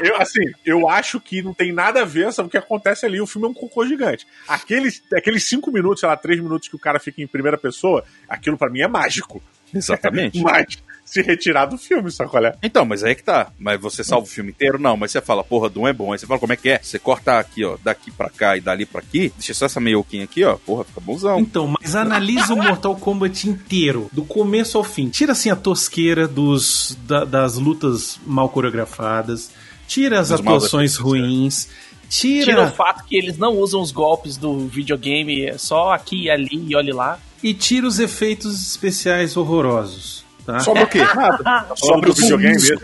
[0.00, 3.20] Eu, assim, eu acho que não tem nada a ver, sabe o que acontece ali?
[3.20, 4.26] O filme é um cocô gigante.
[4.48, 8.04] Aqueles, aqueles cinco minutos, sei lá, três minutos que o cara fica em primeira pessoa,
[8.28, 9.42] aquilo pra mim é mágico.
[9.72, 10.40] Exatamente.
[10.42, 10.82] Mas
[11.14, 12.54] se retirar do filme, sabe qual é?
[12.62, 13.48] Então, mas aí que tá.
[13.58, 14.78] Mas você salva o filme inteiro?
[14.78, 16.12] Não, mas você fala, porra, Doom é bom.
[16.12, 16.80] Aí você fala, como é que é?
[16.82, 20.24] Você corta aqui, ó, daqui pra cá e dali pra aqui, deixa só essa meioquinha
[20.24, 21.38] aqui, ó, porra, fica bonzão.
[21.38, 25.08] Então, mas analisa o Mortal Kombat inteiro, do começo ao fim.
[25.08, 29.50] Tira assim a tosqueira dos, da- das lutas mal coreografadas,
[29.86, 31.68] tira as Dos atuações efeitos, ruins,
[32.08, 36.24] Tira tira, o fato que eles não usam os golpes do videogame é só aqui
[36.24, 37.18] e ali e olhe lá.
[37.42, 40.23] e tira os efeitos especiais horrorosos.
[40.44, 40.60] Tá?
[40.60, 40.98] Sobre o quê?
[41.76, 42.80] Sobre o videogame mesmo.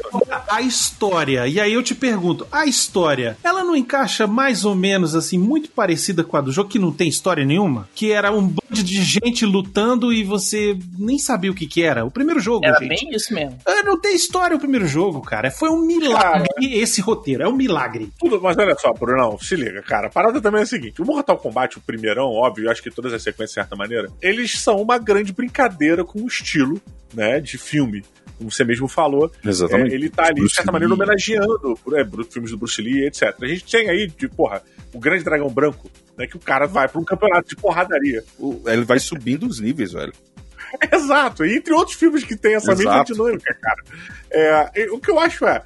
[0.48, 1.46] A história.
[1.46, 5.70] E aí eu te pergunto, a história, ela não encaixa mais ou menos assim, muito
[5.70, 7.88] parecida com a do jogo, que não tem história nenhuma?
[7.94, 12.04] Que era um bando de gente lutando e você nem sabia o que que era.
[12.04, 12.88] O primeiro jogo, Era gente.
[12.88, 13.58] bem isso mesmo.
[13.66, 15.50] Ah, Não tem história o primeiro jogo, cara.
[15.50, 17.42] Foi um milagre esse roteiro.
[17.42, 18.10] É um milagre.
[18.18, 20.06] Tudo, mas olha só, Brunão, se liga, cara.
[20.06, 22.90] A parada também é a seguinte: o Mortal Kombat, o primeirão, óbvio, eu acho que
[22.90, 26.80] todas as sequências, de certa maneira, eles são uma grande brincadeira com o estilo,
[27.14, 28.04] né, de filme.
[28.38, 29.92] Como você mesmo falou, Exatamente.
[29.92, 33.34] É, ele tá ali, de certa maneira, homenageando é, filmes do Bruce Lee, etc.
[33.42, 34.62] A gente tem aí, de, porra,
[34.94, 38.24] o Grande Dragão Branco, né, que o cara vai pra um campeonato de porradaria.
[38.38, 40.12] O- Ele vai subindo os níveis, velho.
[40.90, 43.82] Exato, e entre outros filmes que tem essa mesma dinâmica, cara.
[44.30, 45.62] É, o que eu acho é,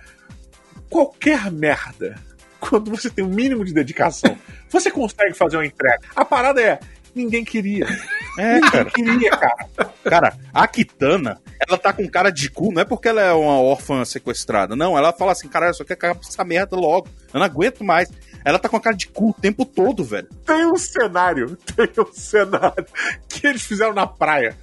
[0.88, 2.16] qualquer merda,
[2.58, 4.36] quando você tem um mínimo de dedicação,
[4.68, 6.00] você consegue fazer uma entrega.
[6.16, 6.80] A parada é,
[7.14, 7.86] ninguém queria.
[8.36, 8.90] É, Ninguém cara.
[8.90, 9.68] queria, cara.
[10.02, 13.60] Cara, a Kitana, ela tá com cara de cu, não é porque ela é uma
[13.60, 14.98] órfã sequestrada, não.
[14.98, 17.06] Ela fala assim, cara, eu só quero acabar com essa merda logo.
[17.32, 18.10] Eu não aguento mais.
[18.44, 20.26] Ela tá com a cara de cu o tempo todo, velho.
[20.44, 22.84] Tem um cenário, tem um cenário
[23.28, 24.56] que eles fizeram na praia,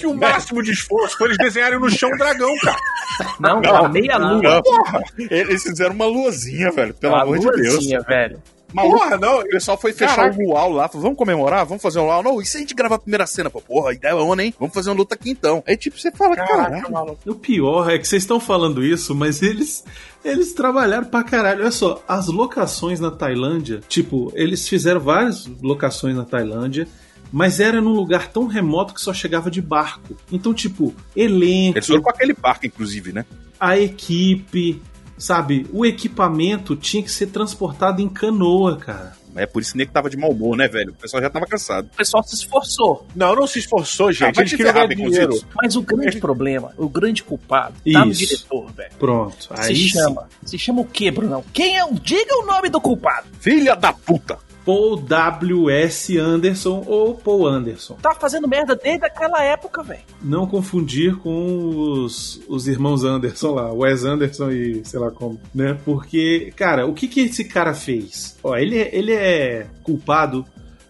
[0.00, 2.76] que o máximo de esforço foi eles desenharem no chão um dragão, cara.
[3.38, 4.60] Não, não meia lua.
[5.30, 7.74] Eles fizeram uma luazinha, velho, pelo Uma amor de Deus.
[7.74, 8.42] luazinha, velho.
[8.72, 9.40] Maluco, Porra, não.
[9.40, 10.40] o pessoal foi fechar Caraca.
[10.40, 12.22] o luau lá, falou, vamos comemorar, vamos fazer um luau.
[12.22, 13.50] Não, e se a gente gravar a primeira cena?
[13.50, 14.54] Pô, porra, a ideia é onda, hein?
[14.58, 15.62] Vamos fazer uma luta aqui então.
[15.66, 17.18] Aí tipo, você fala, Caraca, maluco.
[17.26, 19.84] O pior é que vocês estão falando isso, mas eles
[20.24, 21.62] eles trabalharam pra caralho.
[21.62, 26.86] Olha só, as locações na Tailândia, tipo, eles fizeram várias locações na Tailândia,
[27.32, 30.16] mas era num lugar tão remoto que só chegava de barco.
[30.30, 33.24] Então, tipo, elenco, Eles foram com aquele barco, inclusive, né?
[33.58, 34.82] a equipe,
[35.22, 39.16] sabe, o equipamento tinha que ser transportado em canoa, cara.
[39.34, 40.90] É por isso que o nego tava de mau humor, né, velho?
[40.90, 41.86] O pessoal já tava cansado.
[41.86, 43.06] O pessoal se esforçou.
[43.16, 44.38] Não, não se esforçou, gente.
[44.38, 45.40] Ah, eles queriam ferrar, ganhar dinheiro.
[45.54, 48.26] Mas o grande problema, o grande culpado, tá no Isso.
[48.26, 48.92] diretor, velho.
[48.98, 49.42] Pronto.
[49.44, 49.88] Se Aí sim.
[49.88, 50.28] chama.
[50.44, 51.42] Se chama o quê, Brunão?
[51.52, 51.94] Quem é o.
[51.94, 53.26] Diga o nome do culpado.
[53.40, 54.38] Filha da puta!
[54.64, 56.16] Paul W.S.
[56.18, 57.94] Anderson ou Paul Anderson.
[58.00, 60.00] Tá fazendo merda desde aquela época, velho.
[60.22, 61.68] Não confundir com
[62.04, 65.76] os, os irmãos Anderson lá, Wes Anderson e sei lá como, né?
[65.84, 68.38] Porque, cara, o que que esse cara fez?
[68.42, 70.46] Ó, ele, é- ele é culpado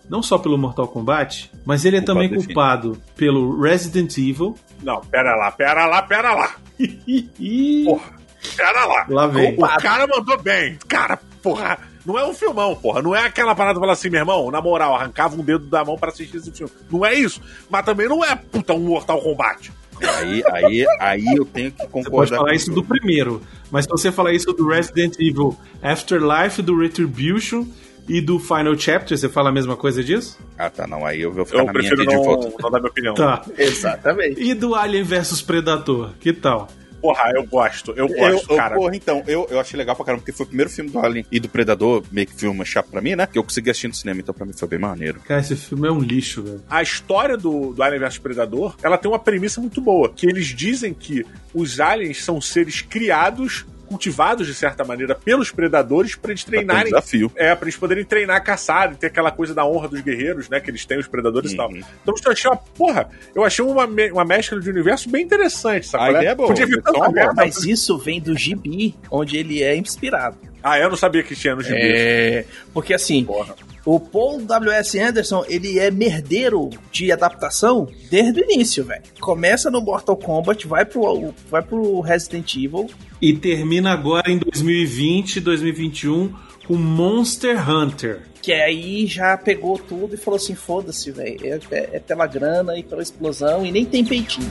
[0.08, 2.54] não só pelo Mortal Kombat, mas ele é Culpado também definido.
[2.54, 4.54] culpado pelo Resident Evil.
[4.82, 6.56] Não, pera lá, pera lá, pera lá.
[6.78, 8.12] e Porra,
[8.56, 9.06] pera lá.
[9.08, 9.54] lá vem.
[9.54, 10.76] O cara mandou bem.
[10.88, 13.00] Cara, porra, não é um filmão, porra.
[13.02, 15.84] Não é aquela parada pra falar assim, meu irmão, na moral, arrancava um dedo da
[15.84, 16.72] mão pra assistir esse filme.
[16.90, 17.40] Não é isso.
[17.70, 19.72] Mas também não é, puta, um Mortal Kombat.
[20.02, 22.36] Aí, aí, aí eu tenho que Você pode concordar.
[22.38, 26.60] falar com isso o do primeiro, mas se você falar isso do Resident Evil Afterlife,
[26.60, 27.64] do Retribution
[28.08, 30.36] e do Final Chapter, você fala a mesma coisa disso?
[30.58, 31.06] Ah, tá, não.
[31.06, 32.52] Aí eu vou ficar Eu na minha prefiro aqui de não, volta.
[32.60, 33.14] não dar minha opinião.
[33.14, 33.44] Tá.
[33.56, 34.42] Exatamente.
[34.42, 36.66] E do Alien vs Predator, que tal?
[37.02, 38.76] Porra, eu gosto, eu Eu, gosto, eu, cara.
[38.76, 41.26] porra, então, eu, eu achei legal pra caramba, porque foi o primeiro filme do Alien
[41.30, 43.26] e do Predador, meio que filme chato pra mim, né?
[43.26, 45.20] Que eu consegui assistir no cinema, então pra mim foi bem maneiro.
[45.26, 46.62] Cara, esse filme é um lixo, velho.
[46.70, 50.46] A história do, do Alien vs Predador, ela tem uma premissa muito boa, que eles
[50.46, 56.42] dizem que os aliens são seres criados, cultivados de certa maneira pelos predadores para eles
[56.42, 57.30] Pra ter um treinarem desafio.
[57.36, 60.58] É, pra eles poderem treinar caçar e ter aquela coisa da honra dos guerreiros, né?
[60.60, 61.70] Que eles têm, os predadores e tal.
[61.70, 61.82] Uhum.
[62.02, 62.56] Então eu achei uma.
[62.56, 66.04] Porra, eu achei uma, me- uma mescla de universo bem interessante, sabe?
[66.04, 66.10] A é?
[66.12, 67.32] ideia é boa, Podia vir é tanta merda.
[67.36, 70.36] Mas isso vem do gibi, onde ele é inspirado.
[70.62, 71.76] Ah, eu não sabia que tinha no gibi.
[71.80, 73.54] É, porque assim, Porra.
[73.84, 74.98] O Paul W.S.
[74.98, 79.02] Anderson, ele é merdeiro de adaptação desde o início, velho.
[79.20, 82.88] Começa no Mortal Kombat, vai pro, vai pro Resident Evil.
[83.20, 86.32] E termina agora em 2020, 2021
[86.66, 88.20] com Monster Hunter.
[88.40, 91.38] Que aí já pegou tudo e falou assim: foda-se, velho.
[91.44, 94.50] É, é- é pela grana e pela explosão e nem tem peitinho.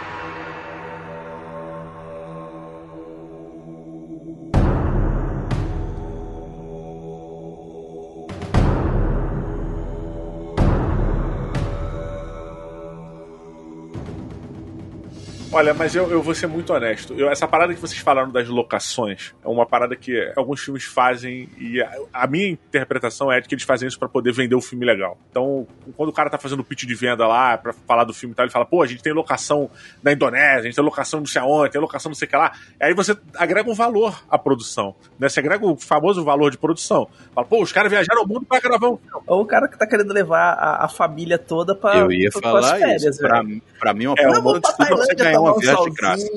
[15.53, 17.13] Olha, mas eu, eu vou ser muito honesto.
[17.13, 21.49] Eu- essa parada que vocês falaram das locações é uma parada que alguns filmes fazem
[21.59, 24.61] e a, a minha interpretação é de que eles fazem isso pra poder vender o
[24.61, 25.17] filme legal.
[25.29, 28.31] Então, quando o cara tá fazendo o pitch de venda lá pra falar do filme
[28.31, 29.69] e tal, ele fala, pô, a gente tem locação
[30.01, 32.37] na Indonésia, a gente tem locação não sei aonde, tem locação não sei o que
[32.37, 32.53] lá.
[32.81, 35.27] Aí você agrega um valor à produção, né?
[35.27, 37.09] Você agrega o famoso valor de produção.
[37.35, 39.23] Fala, pô, os caras viajaram ao mundo pra gravar um filme.
[39.27, 42.41] Ou o cara que tá querendo levar a, a família toda pra, Eu ia pra,
[42.41, 43.19] falar pras férias, isso.
[43.19, 43.43] Pra,
[43.77, 46.27] pra mim, uma É, puta Não, vamos pra pra Tailândia uma um viagem de graça.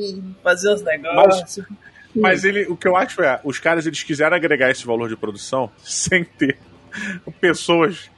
[0.43, 1.67] fazer uns negócios.
[2.15, 5.17] Mas ele, o que eu acho é, os caras eles quiseram agregar esse valor de
[5.17, 6.57] produção sem ter
[7.41, 8.11] pessoas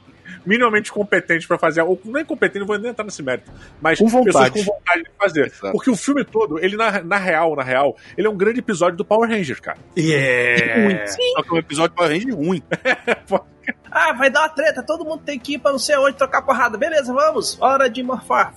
[0.45, 3.99] minimamente competentes pra fazer, ou não é incompetente, não vou nem entrar nesse mérito, mas
[3.99, 4.51] Com vontade.
[4.53, 5.47] pessoas com vontade de fazer.
[5.47, 5.71] Exato.
[5.73, 8.95] Porque o filme todo, ele na, na real, na real, ele é um grande episódio
[8.97, 9.77] do Power Rangers, cara.
[9.97, 11.05] Yeah!
[11.07, 11.33] Sim.
[11.35, 12.63] Só que é um episódio para range ruim.
[13.97, 16.43] Ah, vai dar uma treta, todo mundo tem que ir pra não sei onde trocar
[16.43, 16.77] porrada.
[16.77, 17.57] Beleza, vamos.
[17.59, 18.53] Hora de morfar.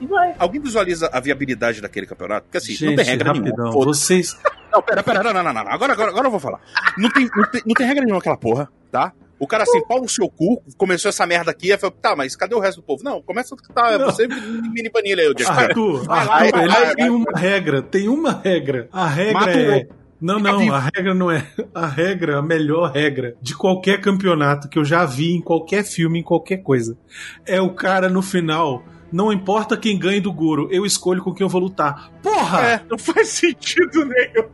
[0.00, 0.34] E vai.
[0.38, 2.46] Alguém visualiza a viabilidade daquele campeonato?
[2.46, 3.66] Porque assim, não Gente, tem regra rapidão.
[3.70, 3.84] nenhuma.
[3.84, 4.36] Vocês.
[4.72, 5.70] Não, pera, pera, não, não, não, não.
[5.70, 6.60] Agora, agora, agora eu vou falar.
[6.98, 9.12] Não tem, não, tem, não tem regra nenhuma aquela porra, tá?
[9.38, 12.36] O cara assim, pau no seu cu, começou essa merda aqui, aí falou, tá, mas
[12.36, 13.02] cadê o resto do povo?
[13.02, 14.06] Não, começa a tá, Não.
[14.06, 15.96] você mini panilha aí, o Jack Sparrow.
[15.96, 17.82] Arthur, Vai lá, Arthur, vai tem uma regra.
[17.82, 18.88] Tem uma regra.
[18.92, 19.74] A regra Mata é.
[19.74, 20.01] outro.
[20.22, 20.74] Não, Fica não, vivo.
[20.74, 21.44] a regra não é.
[21.74, 26.20] A regra, a melhor regra de qualquer campeonato que eu já vi em qualquer filme,
[26.20, 26.96] em qualquer coisa.
[27.44, 28.84] É o cara no final.
[29.12, 32.10] Não importa quem ganhe do Goro, eu escolho com quem eu vou lutar.
[32.22, 32.60] Porra!
[32.62, 34.48] É, não faz sentido nenhum.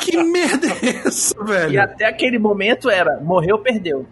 [0.00, 1.80] Que merda é essa, E velho?
[1.82, 4.04] até aquele momento era, morreu, perdeu.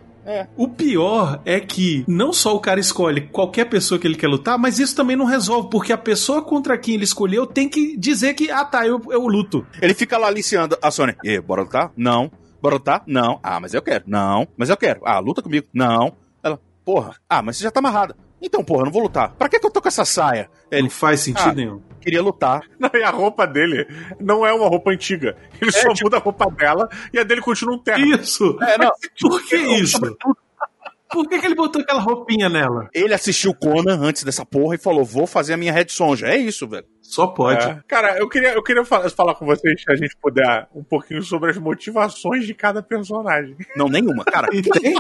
[0.57, 4.59] O pior é que não só o cara escolhe qualquer pessoa que ele quer lutar,
[4.59, 8.35] mas isso também não resolve, porque a pessoa contra quem ele escolheu tem que dizer
[8.35, 9.67] que, ah tá, eu, eu luto.
[9.81, 11.17] Ele fica lá aliciando a Sônia.
[11.25, 11.93] E bora lutar?
[11.97, 12.31] Não.
[12.61, 13.03] Bora lutar?
[13.07, 13.41] Não.
[13.43, 14.05] Ah, mas eu quero.
[14.07, 14.47] Não.
[14.57, 15.01] Mas eu quero.
[15.05, 15.67] Ah, luta comigo.
[15.75, 16.13] Não.
[16.43, 17.17] Ela, porra.
[17.29, 18.17] Ah, mas você já tá amarrada.
[18.43, 19.31] Então, porra, eu não vou lutar.
[19.35, 20.51] Pra que, que eu tô com essa saia?
[20.71, 21.55] Ele Não faz sentido Ah.
[21.55, 21.81] nenhum.
[22.01, 22.63] queria lutar.
[22.79, 23.87] Não, e a roupa dele
[24.21, 25.37] não é uma roupa antiga.
[25.61, 28.05] Ele só muda a roupa dela e a dele continua um terno.
[28.05, 28.59] Isso!
[28.63, 28.91] É, não.
[29.21, 30.01] Por que isso?
[31.11, 32.89] Por que, que ele botou aquela roupinha nela?
[32.95, 36.27] Ele assistiu Conan antes dessa porra e falou: vou fazer a minha Red Sonja.
[36.29, 36.87] É isso, velho.
[37.03, 37.63] Só pode.
[37.67, 37.79] É.
[37.87, 41.23] Cara, eu queria, eu queria fa- falar com vocês, se a gente puder, um pouquinho
[41.23, 43.55] sobre as motivações de cada personagem.
[43.77, 44.25] Não, nenhuma.
[44.25, 44.49] Cara,
[44.81, 44.95] tem?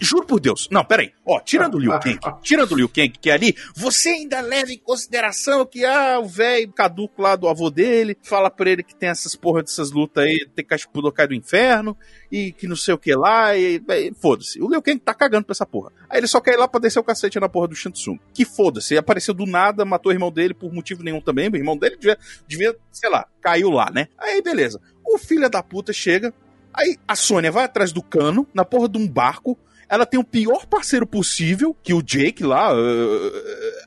[0.00, 0.68] Juro por Deus.
[0.70, 1.12] Não, peraí.
[1.24, 4.72] Ó, tirando o Liu Kang, tirando o Liu Kang, que é ali, você ainda leva
[4.72, 8.94] em consideração que, ah, o velho caduco lá do avô dele fala pra ele que
[8.94, 10.76] tem essas porra dessas lutas aí, tem que
[11.12, 11.96] cair do inferno,
[12.30, 14.60] e que não sei o que lá, e, e foda-se.
[14.60, 15.92] O Liu Kang tá cagando pra essa porra.
[16.08, 18.18] Aí ele só quer ir lá pra descer o cacete na porra do Shansung.
[18.32, 18.94] Que foda-se.
[18.94, 21.48] Ele apareceu do nada, matou o irmão dele por motivo nenhum também.
[21.48, 24.08] O irmão dele devia, devia, sei lá, caiu lá, né?
[24.18, 24.80] Aí, beleza.
[25.04, 26.32] O filho da puta chega,
[26.72, 29.58] Aí a Sônia vai atrás do cano, na porra de um barco.
[29.88, 32.72] Ela tem o pior parceiro possível, que o Jake lá.
[32.72, 33.32] uh,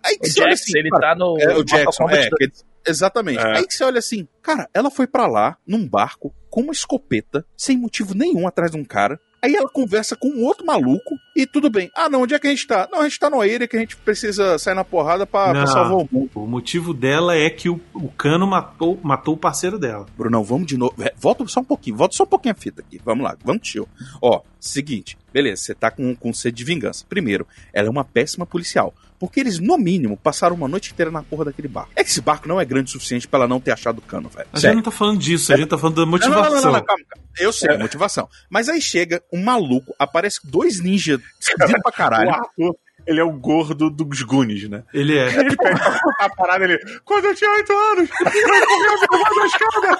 [0.03, 1.39] aí que O você olha Jackson, assim, ele cara, tá no.
[1.39, 2.51] é, o Jackson, é, que
[2.85, 3.39] exatamente.
[3.39, 3.57] É.
[3.57, 7.45] Aí que você olha assim, cara, ela foi pra lá, num barco, com uma escopeta,
[7.55, 11.45] sem motivo nenhum atrás de um cara, Aí ela conversa com um outro maluco e
[11.45, 11.91] tudo bem.
[11.93, 12.87] Ah, não, onde é que a gente tá?
[12.89, 15.67] Não, a gente tá numa ilha que a gente precisa sair na porrada pra, pra
[15.67, 16.31] salvar o mundo.
[16.33, 20.05] O motivo dela é que o, o Cano matou, matou o parceiro dela.
[20.17, 20.95] Brunão, vamos de novo.
[21.03, 23.01] É, Volta só um pouquinho, volta só um pouquinho a fita aqui.
[23.03, 23.85] Vamos lá, vamos chill.
[24.21, 27.05] Ó, seguinte, beleza, você tá com, com sede de vingança.
[27.09, 28.93] Primeiro, ela é uma péssima policial.
[29.23, 31.93] Porque eles, no mínimo, passaram uma noite inteira na porra daquele barco.
[31.95, 34.01] É que esse barco não é grande o suficiente pra ela não ter achado o
[34.01, 34.45] cano, velho.
[34.51, 36.43] A gente não tá falando disso, a gente tá falando da Não, não, motivação.
[36.43, 37.25] não, não, não, calma, calma.
[37.39, 38.27] Eu sei, a motivação.
[38.49, 42.31] Mas aí chega um maluco, aparece dois ninjas esquisitos pra O caralho.
[42.31, 42.75] Arthur,
[43.07, 44.83] ele é o gordo dos Goonies, né?
[44.93, 45.33] Ele é.
[45.33, 46.77] Ele pega a parada ele.
[47.05, 49.99] Quando eu tinha 8 anos, eu corri a vergonha da escada.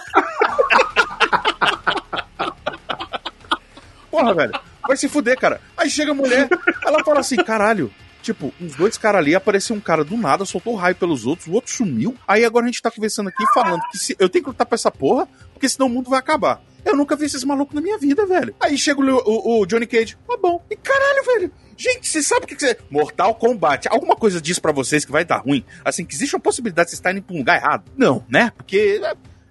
[4.12, 4.60] Porra, velho.
[4.86, 5.62] Vai se fuder, cara.
[5.78, 6.50] Aí chega a mulher,
[6.86, 7.90] ela fala assim, caralho.
[8.24, 11.52] Tipo, uns dois caras ali, apareceu um cara do nada, soltou raio pelos outros, o
[11.52, 12.16] outro sumiu.
[12.28, 14.76] Aí agora a gente tá conversando aqui falando que se, eu tenho que lutar pra
[14.76, 16.62] essa porra, porque senão o mundo vai acabar.
[16.86, 18.56] Eu nunca vi esses malucos na minha vida, velho.
[18.60, 20.66] Aí chega o, o- o Johnny Cage, tá bom.
[20.72, 21.52] E caralho, velho.
[21.78, 22.78] Gente, você sabe o que, que você.
[22.90, 23.88] Mortal Kombat.
[23.90, 25.66] Alguma coisa diz pra vocês que vai dar ruim?
[25.84, 27.84] Assim, que existe uma possibilidade de vocês estarem pra um lugar errado?
[27.98, 28.52] Não, né?
[28.56, 29.02] Porque.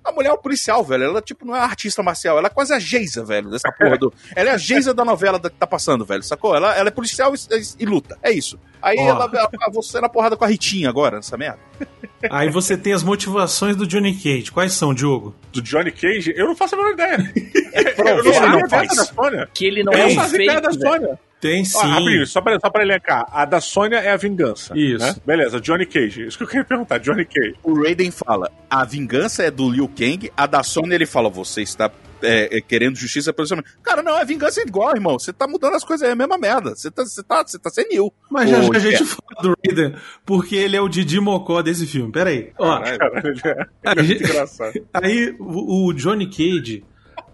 [0.04, 1.04] É, A mulher é um policial, velho.
[1.04, 2.38] Ela, tipo, não é artista marcial.
[2.38, 4.12] Ela é quase a Geisa, velho, dessa porra do.
[4.36, 6.54] Ela é a Geisa da novela da- que tá passando, velho, sacou?
[6.54, 7.38] Ela, ela é policial e,
[7.82, 8.18] e luta.
[8.22, 8.58] É isso.
[8.80, 9.08] Aí Ó.
[9.08, 11.58] ela, ela, você na porrada com a Ritinha agora, essa merda.
[12.30, 14.50] Aí você tem as motivações do Johnny Cage.
[14.52, 15.34] Quais são, Diogo?
[15.52, 17.32] Do Johnny Cage, eu não faço a menor ideia.
[17.74, 18.88] eu Pronto, não não faz.
[18.96, 19.48] da Sônia.
[19.52, 20.72] Que ele não Eu é não um da fake, velho.
[20.74, 21.18] Sônia.
[21.42, 21.76] Tem sim.
[21.76, 23.26] rapidinho, só pra, só pra elencar.
[23.32, 24.78] A da Sônia é a vingança.
[24.78, 25.04] Isso.
[25.04, 25.16] né?
[25.26, 26.24] Beleza, Johnny Cage.
[26.24, 27.56] Isso que eu queria perguntar, Johnny Cage.
[27.64, 31.60] O Raiden fala: a vingança é do Liu Kang, a da Sony ele fala: você
[31.62, 31.90] está
[32.22, 33.66] é, é, querendo justiça pelo seu nome.
[33.82, 35.18] Cara, não, é vingança igual, irmão.
[35.18, 36.76] Você tá mudando as coisas, é a mesma merda.
[36.76, 38.14] Você tá, você tá, você tá senil.
[38.30, 41.88] Mas já, já a gente fala do Raiden, porque ele é o Didi Mocó desse
[41.88, 42.12] filme.
[42.12, 42.52] Pera aí.
[42.56, 44.86] Ó, Caralho, ele é, ele é engraçado.
[44.94, 46.84] aí o, o Johnny Cage,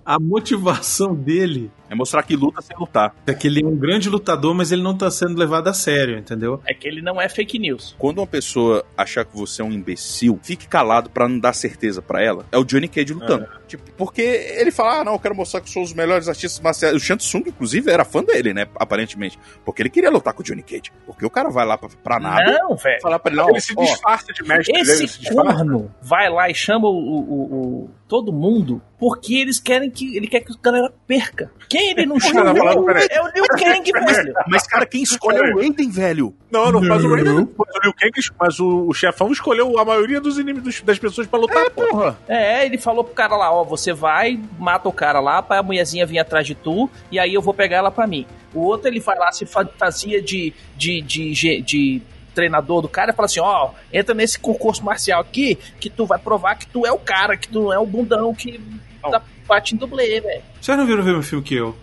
[0.03, 3.15] a motivação dele É mostrar que luta sem lutar.
[3.27, 6.19] é que ele é um grande lutador, mas ele não tá sendo levado a sério,
[6.19, 6.61] entendeu?
[6.67, 7.95] É que ele não é fake news.
[7.99, 12.03] Quando uma pessoa achar que você é um imbecil, fique calado pra não dar certeza
[12.03, 12.45] pra ela.
[12.53, 13.47] É o Johnny Cage lutando.
[13.67, 16.95] Tipo, porque ele fala: ah, não, eu quero mostrar que sou os melhores artistas marciais.
[16.95, 18.67] O Shansung, inclusive, era fã dele, né?
[18.77, 19.39] Aparentemente.
[19.65, 20.91] Porque ele queria lutar com o Johnny Cage.
[21.07, 22.53] Porque o cara vai lá pra, pra nada.
[22.63, 23.01] Não, velho.
[23.03, 24.75] Falar pra ele, não, Ele se ó, disfarça de mestre.
[24.75, 29.61] ele se Esse corno vai lá e chama o, o- o- todo mundo porque eles
[29.61, 31.53] querem que ele quer que a galera perca.
[31.69, 34.35] Quem ele não chama Não, não, é o Liu Kang, velho.
[34.49, 36.35] Mas, cara, quem escolhe é o Raiden, velho.
[36.51, 37.47] Não, não, faz o Raiden, Não.
[37.47, 41.27] faz o Liu Kang, mas o, o chefão escolheu a maioria dos inimigos das pessoas
[41.27, 41.87] pra lutar, pô.
[41.89, 42.19] Porra.
[42.29, 45.63] É, ele falou pro cara lá, ó, você vai, mata o cara lá pra a
[45.63, 48.27] mulherzinha vir atrás de tu e aí eu vou pegar ela pra mim.
[48.55, 52.03] O outro ele vai lá, se fantasia de, de, de, de, de
[52.35, 56.19] treinador do cara e fala assim, ó, entra nesse concurso marcial aqui que tu vai
[56.19, 58.61] provar que tu é o cara, que tu não é o bundão que
[59.03, 60.43] tá bate em dublê, velho.
[60.61, 61.75] Vocês não viram o mesmo filme que eu?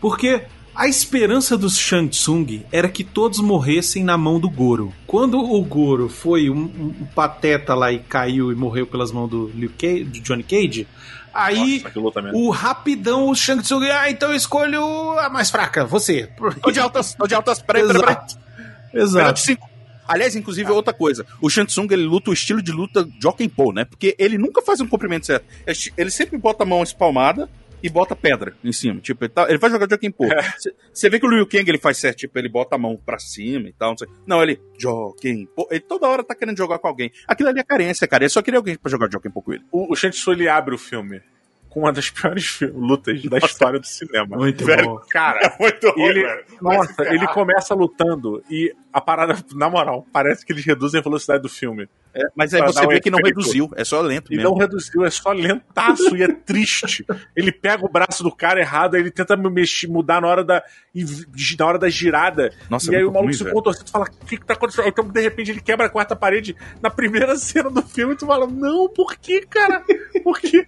[0.00, 0.42] Porque
[0.74, 4.92] a esperança dos Shang Tsung era que todos morressem na mão do Goro.
[5.06, 9.48] Quando o Goro foi um, um- pateta lá e caiu e morreu pelas mãos do,
[9.54, 10.86] Liu Cage, do Johnny Cage,
[11.32, 14.82] aí Nossa, o rapidão, o Shang Tsung, ah, então eu escolho
[15.18, 16.28] a mais fraca, você.
[16.62, 17.60] Tô de altas, tô de altas.
[17.62, 18.16] Peraí, peraí, peraí.
[18.16, 18.36] Exato.
[18.92, 19.40] Pênalti Exato.
[19.40, 19.71] 5.
[20.06, 21.24] Aliás, inclusive, é outra coisa.
[21.40, 23.84] O Shansung, ele luta o estilo de luta Jockey Pole, né?
[23.84, 25.44] Porque ele nunca faz um comprimento certo.
[25.96, 27.48] Ele sempre bota a mão espalmada
[27.82, 29.00] e bota pedra em cima.
[29.00, 30.30] Tipo, ele, tá- ele vai jogar Jockey Pole.
[30.92, 32.18] Você vê que o Liu Kang, ele faz certo.
[32.18, 33.90] Tipo, ele bota a mão pra cima e tal.
[33.90, 34.08] Não, sei.
[34.26, 34.60] não ele...
[34.78, 35.68] Jockey Pole.
[35.70, 37.10] Ele toda hora tá querendo jogar com alguém.
[37.26, 38.24] Aquilo ali é carência, cara.
[38.24, 39.64] Ele só queria alguém pra jogar Jockey Pole com ele.
[39.72, 41.20] O, o Shang Tsung ele abre o filme
[41.72, 44.36] com uma das piores lutas da história do cinema.
[44.36, 45.00] Muito Velho, bom.
[45.10, 46.44] Cara, Muito ruim, ele, velho.
[46.60, 51.42] Nossa, ele começa lutando e a parada, na moral, parece que eles reduzem a velocidade
[51.42, 51.88] do filme.
[52.14, 53.38] É, mas aí você um vê que não efeito.
[53.38, 53.70] reduziu.
[53.74, 54.50] É só lento E mesmo.
[54.50, 57.06] não reduziu, é só lentaço e é triste.
[57.34, 60.44] Ele pega o braço do cara errado, aí ele tenta me mexer, mudar na hora
[60.44, 60.62] da,
[61.58, 62.52] na hora da girada.
[62.68, 64.44] Nossa, e é aí o maluco ruim, se contorce e tu fala: o que, que
[64.44, 64.88] tá acontecendo?
[64.88, 68.26] Então, de repente, ele quebra a quarta parede na primeira cena do filme e tu
[68.26, 69.82] fala: não, por que, cara?
[70.22, 70.66] Por quê?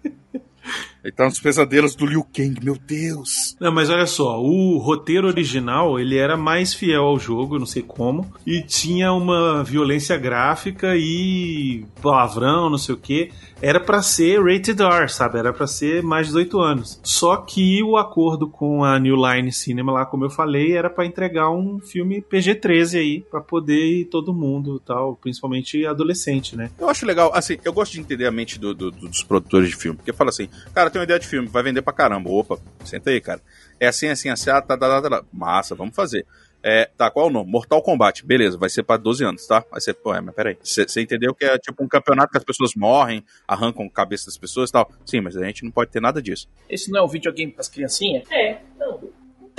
[1.05, 3.55] Ele tá nos pesadelos do Liu Kang, meu Deus.
[3.61, 7.83] Não, mas olha só, o roteiro original ele era mais fiel ao jogo, não sei
[7.83, 13.31] como, e tinha uma violência gráfica e palavrão, não sei o que.
[13.61, 15.39] Era pra ser rated R, sabe?
[15.39, 17.01] Era pra ser mais de 18 anos.
[17.03, 21.07] Só que o acordo com a New Line Cinema lá, como eu falei, era pra
[21.07, 26.71] entregar um filme PG-13 aí, pra poder ir todo mundo, tal, principalmente adolescente, né?
[26.79, 29.77] Eu acho legal, assim, eu gosto de entender a mente do- do- dos produtores de
[29.77, 29.97] filme.
[29.97, 32.31] Porque fala assim, cara, tem uma ideia de filme, vai vender pra caramba.
[32.31, 33.41] Opa, senta aí, cara.
[33.81, 35.27] É assim, assim, assim, ah, tá, tá, tá, tá, tá.
[35.33, 36.25] Massa, vamos fazer.
[36.63, 37.51] É, tá, qual é o nome?
[37.51, 38.25] Mortal Kombat.
[38.25, 39.65] Beleza, vai ser pra 12 anos, tá?
[39.73, 40.57] Aí você, pô, é, mas peraí.
[40.63, 44.39] Você entendeu que é tipo um campeonato que as pessoas morrem, arrancam a cabeça das
[44.39, 44.91] pessoas e tal.
[45.05, 46.49] Sim, mas a gente não pode ter nada disso.
[46.71, 48.25] Esse não é o videogame pras criancinhas?
[48.31, 49.01] É, não.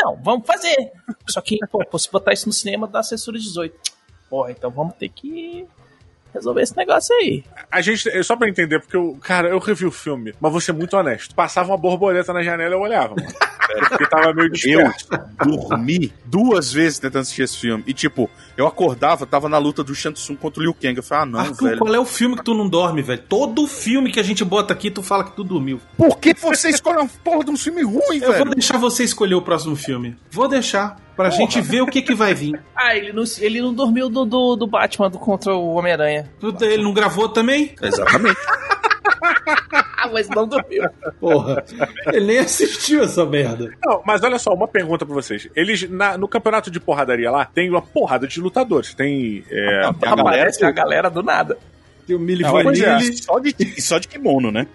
[0.02, 0.92] Não, vamos fazer.
[1.28, 3.78] Só que, pô, se botar isso no cinema, dá censura 18.
[4.30, 5.68] Pô, então vamos ter que
[6.36, 7.44] resolver esse negócio aí.
[7.72, 10.74] A gente, só pra entender, porque eu, cara, eu revi o filme, mas vou ser
[10.74, 11.34] muito honesto.
[11.34, 13.28] Passava uma borboleta na janela e eu olhava, mano.
[13.90, 15.08] Porque tava meio Eu desperto.
[15.44, 17.84] dormi duas vezes tentando assistir esse filme.
[17.88, 20.96] E, tipo, eu acordava, tava na luta do Shansung contra o Liu Kang.
[20.98, 21.78] Eu falei, ah, não, Arthur, velho.
[21.80, 23.22] qual é o filme que tu não dorme, velho?
[23.28, 25.80] Todo filme que a gente bota aqui, tu fala que tu dormiu.
[25.98, 28.46] Por que você escolhe uma porra de um filme ruim, Eu velho?
[28.46, 30.16] vou deixar você escolher o próximo filme.
[30.32, 31.04] Vou deixar.
[31.16, 32.60] Pra gente ver o que que vai vir.
[32.78, 36.30] Ah, ele não, ele não dormiu do, do, do Batman do, contra o Homem-Aranha.
[36.40, 37.74] Tudo- Ele não gravou também?
[37.82, 38.38] Exatamente.
[40.14, 40.84] Mas não dormiu.
[41.20, 41.64] Porra.
[42.14, 43.72] Ele nem assistiu essa merda.
[43.84, 45.48] Não, mas olha só, uma pergunta pra vocês.
[45.56, 48.94] Eles, na- no campeonato de porradaria lá, tem uma porrada de lutadores.
[48.94, 49.44] Tem.
[49.50, 51.58] é, Aparece a galera do nada.
[52.06, 52.64] Tem o Milli Não, é,
[53.14, 54.68] só, de, só de kimono, né?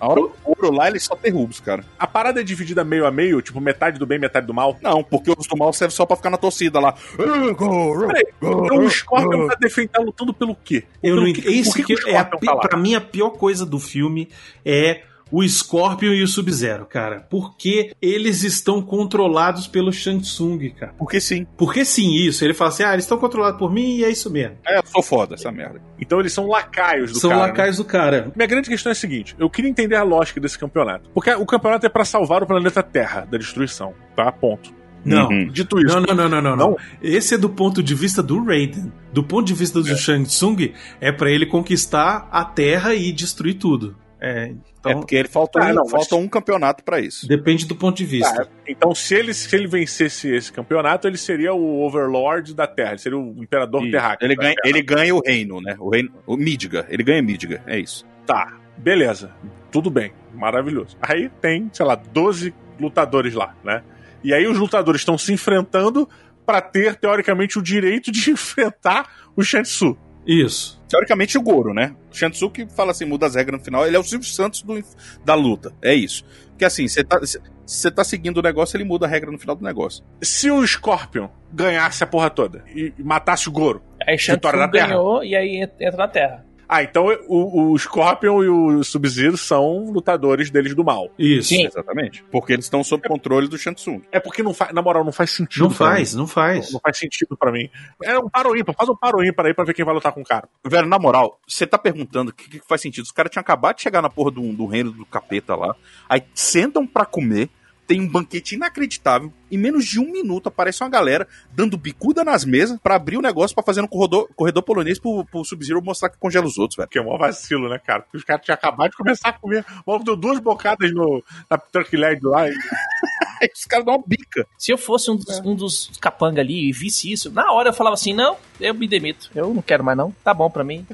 [0.00, 1.84] A hora o ouro lá, eles só derrubam, cara.
[1.98, 4.76] a parada é dividida meio a meio, tipo, metade do bem, metade do mal.
[4.80, 6.94] Não, porque os do mal servem só pra ficar na torcida lá.
[7.16, 10.84] Peraí, então o Scorpion tá, defendendo, tá lutando pelo quê?
[11.02, 11.50] Eu Pelo não entendo.
[11.50, 14.28] Isso que, que que o é a, tá pra mim a pior coisa do filme
[14.64, 17.26] é o Scorpion e o Sub-Zero, cara.
[17.30, 20.94] Porque eles estão controlados pelo Shang Tsung, cara.
[20.98, 21.46] Porque sim.
[21.56, 22.44] Porque sim, isso.
[22.44, 24.56] Ele fala assim: ah, eles estão controlados por mim e é isso mesmo.
[24.66, 25.80] É, eu sou foda essa merda.
[25.98, 27.42] Então eles são lacaios do São cara.
[27.42, 27.48] né?
[27.48, 28.32] lacaios do cara.
[28.34, 31.10] Minha grande questão é a seguinte: eu queria entender a lógica desse campeonato.
[31.14, 34.30] Porque o campeonato é pra salvar o planeta Terra da destruição, tá?
[34.32, 34.80] Ponto.
[35.04, 35.28] Não.
[35.28, 35.48] Uhum.
[35.48, 36.76] Dito isso, Não, não, não, não, não?
[37.02, 38.92] Esse é do ponto de vista do Raiden.
[39.12, 43.54] Do ponto de vista do Shang Tsung, é pra ele conquistar a Terra e destruir
[43.54, 43.96] tudo.
[44.22, 47.26] É, então é porque ele faltou, Ah, um, não, mas- falta um campeonato pra isso.
[47.26, 48.44] depende do ponto de vista.
[48.44, 52.90] Tá, então, se ele, se ele vencesse esse campeonato, ele seria o Overlord da Terra,
[52.90, 53.92] ele seria o Imperador Isso.
[53.92, 54.26] Terráqueo.
[54.26, 55.74] Ele da ganha, ele ganha o reino, né?
[55.78, 56.12] O reino.
[56.26, 56.84] O Midgar.
[56.90, 58.04] Ele ganha Midgar, é isso.
[58.26, 59.32] Tá, beleza.
[59.72, 60.96] Tudo bem, maravilhoso.
[61.00, 63.82] Aí tem, sei lá, 12 lutadores lá, né?
[64.22, 66.06] E aí os lutadores estão se enfrentando
[66.44, 69.96] pra ter, teoricamente, o direito de enfrentar o Shansu.
[70.26, 70.80] Isso.
[70.88, 71.94] Teoricamente o Goro, né?
[72.12, 73.86] O Shansuke fala assim, muda as regras no final.
[73.86, 74.82] Ele é o Silvio Santos do-
[75.24, 75.72] da luta.
[75.80, 76.24] É isso.
[76.48, 77.18] Porque assim, você tá,
[77.64, 80.04] você tá seguindo o negócio, ele muda a regra no final do negócio.
[80.20, 84.88] Se o Scorpion ganhasse a porra toda e matasse o Goro, Aí Vitória da Terra.
[84.88, 86.44] ganhou e aí entra na Terra.
[86.72, 91.10] Ah, então o, o Scorpion e o Sub-Zero são lutadores deles do mal.
[91.18, 91.48] Isso.
[91.48, 91.66] Sim.
[91.66, 92.22] Exatamente.
[92.30, 94.02] Porque eles estão sob controle do Shansung.
[94.12, 95.64] É porque não faz, na moral, não faz sentido.
[95.64, 95.92] Não pra mim.
[95.96, 96.72] faz, não faz.
[96.72, 97.68] Não faz sentido pra mim.
[98.04, 100.20] É um paro ímpar, faz um paro ímpar aí pra ver quem vai lutar com
[100.20, 100.48] o cara.
[100.64, 103.02] Velho, na moral, você tá perguntando o que, que faz sentido.
[103.02, 105.74] Os caras tinham acabado de chegar na porra do, do reino do capeta lá.
[106.08, 107.50] Aí sentam pra comer.
[107.90, 109.32] Tem um banquete inacreditável.
[109.50, 113.20] Em menos de um minuto aparece uma galera dando bicuda nas mesas pra abrir o
[113.20, 116.76] negócio pra fazer um corredor, corredor polonês pro, pro Sub-Zero mostrar que congela os outros,
[116.76, 116.88] velho.
[116.88, 118.02] Que é um vacilo, né, cara?
[118.02, 119.64] Porque os caras tinham acabado de começar a comer.
[119.84, 121.20] O maluco deu duas bocadas no,
[121.50, 122.48] na Turkey Leg lá.
[122.48, 122.52] E...
[123.42, 124.46] Aí os caras dão uma bica.
[124.56, 127.74] Se eu fosse um dos, um dos capanga ali e visse isso, na hora eu
[127.74, 129.32] falava assim: não, eu me demito.
[129.34, 130.14] Eu não quero mais, não.
[130.22, 130.86] Tá bom pra mim.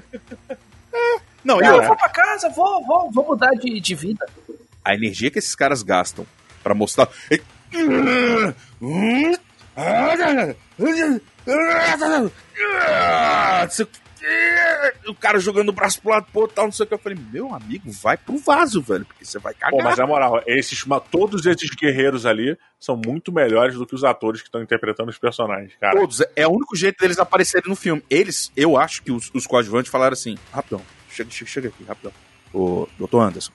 [1.45, 4.27] Não, e Não, eu outra, vou pra casa, vou, vou, vou mudar de, de vida.
[4.83, 6.27] a energia que esses caras gastam
[6.67, 7.09] pra mostrar.
[15.07, 16.95] O cara jogando o braço pro lado outro, tal, não sei o que.
[16.95, 19.71] Eu falei, meu amigo, vai pro vaso, velho, porque você vai cagar.
[19.71, 24.03] Pô, mas na moral, esses, todos esses guerreiros ali são muito melhores do que os
[24.03, 26.01] atores que estão interpretando os personagens, cara.
[26.01, 26.21] Todos.
[26.35, 28.03] É o único jeito deles aparecerem no filme.
[28.11, 32.13] Eles, eu acho que os, os coadjuvantes falaram assim: rapidão, chega, chega, chega aqui, rapidão.
[32.53, 33.53] Ô, doutor Anderson,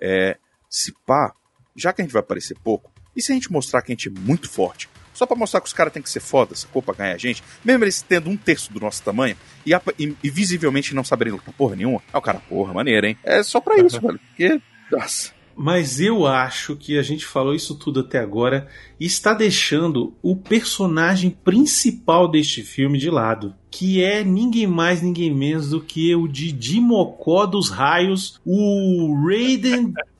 [0.00, 0.38] é,
[0.70, 1.34] se pá,
[1.76, 4.08] já que a gente vai aparecer pouco, e se a gente mostrar que a gente
[4.08, 4.88] é muito forte?
[5.12, 6.82] Só pra mostrar que os caras têm que ser foda, sacou?
[6.82, 7.40] Pra ganhar a gente.
[7.64, 11.54] Mesmo eles tendo um terço do nosso tamanho e, e- e visivelmente não saberem lutar
[11.54, 12.02] porra nenhuma.
[12.12, 13.16] Aí o cara, porra, maneiro, hein?
[13.22, 14.18] É só pra isso, velho.
[14.28, 14.60] Porque.
[14.90, 15.32] Nossa.
[15.56, 18.66] Mas eu acho que a gente falou isso tudo até agora
[18.98, 23.54] e está deixando o personagem principal deste filme de lado.
[23.70, 29.92] Que é ninguém mais, ninguém menos do que o Didi Mocó dos raios, o Raiden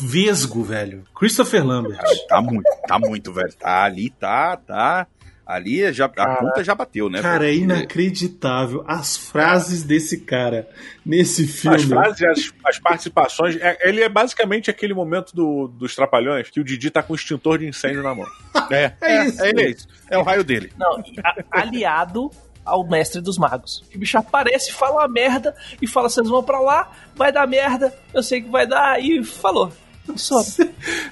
[0.00, 1.04] Vesgo, velho.
[1.14, 2.00] Christopher Lambert.
[2.28, 3.52] Tá muito, tá muito, velho.
[3.54, 5.06] Tá ali, tá, tá.
[5.46, 7.20] Ali já, a conta já bateu, né?
[7.20, 10.66] Cara, é inacreditável as frases desse cara
[11.04, 11.76] nesse filme.
[11.76, 13.56] As frases, as, as participações.
[13.60, 17.16] é- ele é basicamente aquele momento do, dos Trapalhões que o Didi tá com um
[17.16, 18.26] extintor de incêndio na mão.
[18.70, 19.44] É, É é, isso.
[19.44, 19.88] é, é isso.
[20.10, 20.72] É o raio dele.
[20.78, 22.30] Não, a- aliado
[22.64, 23.84] ao mestre dos magos.
[23.94, 27.94] O bicho aparece, fala uma merda e fala: vocês vão pra lá, vai dar merda,
[28.14, 29.70] eu sei que vai dar, e falou.
[30.16, 30.42] Só.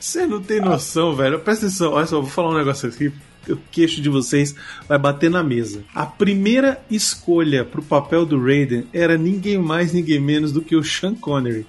[0.00, 1.40] Você não tem noção, velho.
[1.40, 3.12] Presta atenção, olha só, vou falar um negócio aqui.
[3.48, 4.54] O queixo de vocês
[4.88, 5.82] vai bater na mesa.
[5.94, 10.84] A primeira escolha pro papel do Raiden era ninguém mais, ninguém menos do que o
[10.84, 11.66] Sean Connery.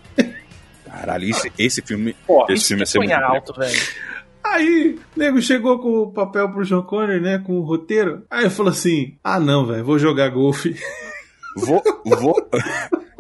[0.86, 2.16] Caralho, esse, esse filme.
[2.28, 3.80] Porra, esse Isso filme ia ser muito alto, velho.
[4.44, 7.40] Aí, o nego chegou com o papel pro Sean Connery, né?
[7.40, 8.24] Com o roteiro.
[8.30, 10.76] Aí falou assim: Ah, não, velho, vou jogar golfe.
[11.56, 11.82] Vou.
[12.06, 12.50] vou...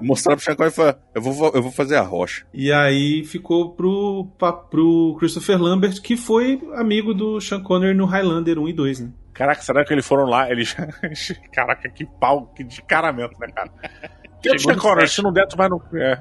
[0.00, 2.44] Mostrar pro Sean Connery e falar: eu vou, eu vou fazer a rocha.
[2.52, 8.06] E aí ficou pro, pra, pro Christopher Lambert, que foi amigo do Sean Connery no
[8.06, 9.10] Highlander 1 e 2, né?
[9.32, 10.50] Caraca, será que eles foram lá?
[10.50, 10.74] Eles.
[11.52, 13.70] Caraca, que pau, que descaramento, né, cara?
[14.42, 15.82] Que Chegou no Connery, se não der, tu vai no.
[15.94, 16.18] É.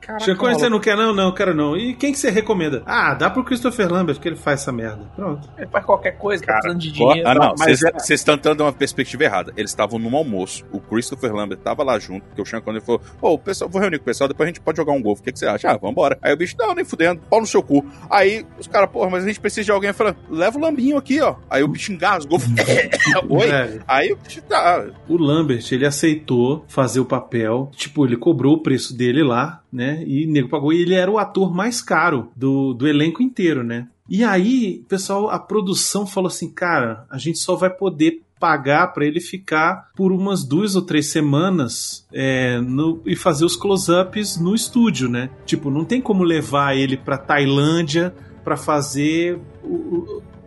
[0.00, 1.14] Caraca, Connery, você não quer não?
[1.14, 1.76] Não, quero não.
[1.76, 2.82] E quem que você recomenda?
[2.86, 5.02] Ah, dá pro Christopher Lambert, que ele faz essa merda.
[5.14, 5.48] Pronto.
[5.58, 7.28] Ele faz qualquer coisa, tá Cara, precisando de dinheiro.
[7.28, 9.52] Ah, não, mas vocês é- estão dando uma perspectiva errada.
[9.56, 10.64] Eles estavam num almoço.
[10.72, 13.80] O Christopher Lambert tava lá junto, porque o Sean Connery falou: Pô, o pessoal, vou
[13.80, 15.20] reunir com o pessoal, depois a gente pode jogar um golfe.
[15.22, 15.70] O que, que você acha?
[15.70, 16.18] Ah, vambora.
[16.22, 17.84] Aí o bicho, não, nem fudendo, pau no seu cu.
[18.10, 19.92] Aí os caras, porra, mas a gente precisa de alguém.
[19.92, 21.36] Fala, leva o lambinho aqui, ó.
[21.50, 22.38] Aí o bicho engasgou.
[23.28, 23.46] Oi?
[23.48, 24.84] Velho, Aí o bicho tá.
[25.08, 27.70] o Lambert, ele aceitou fazer o papel.
[27.76, 29.89] Tipo, ele cobrou o preço dele lá, né?
[30.06, 30.72] E o nego pagou.
[30.72, 33.88] E ele era o ator mais caro do, do elenco inteiro, né?
[34.08, 39.04] E aí, pessoal, a produção falou assim: cara, a gente só vai poder pagar pra
[39.04, 44.54] ele ficar por umas duas ou três semanas é, no- e fazer os close-ups no
[44.54, 45.28] estúdio, né?
[45.44, 49.38] Tipo, não tem como levar ele pra Tailândia pra fazer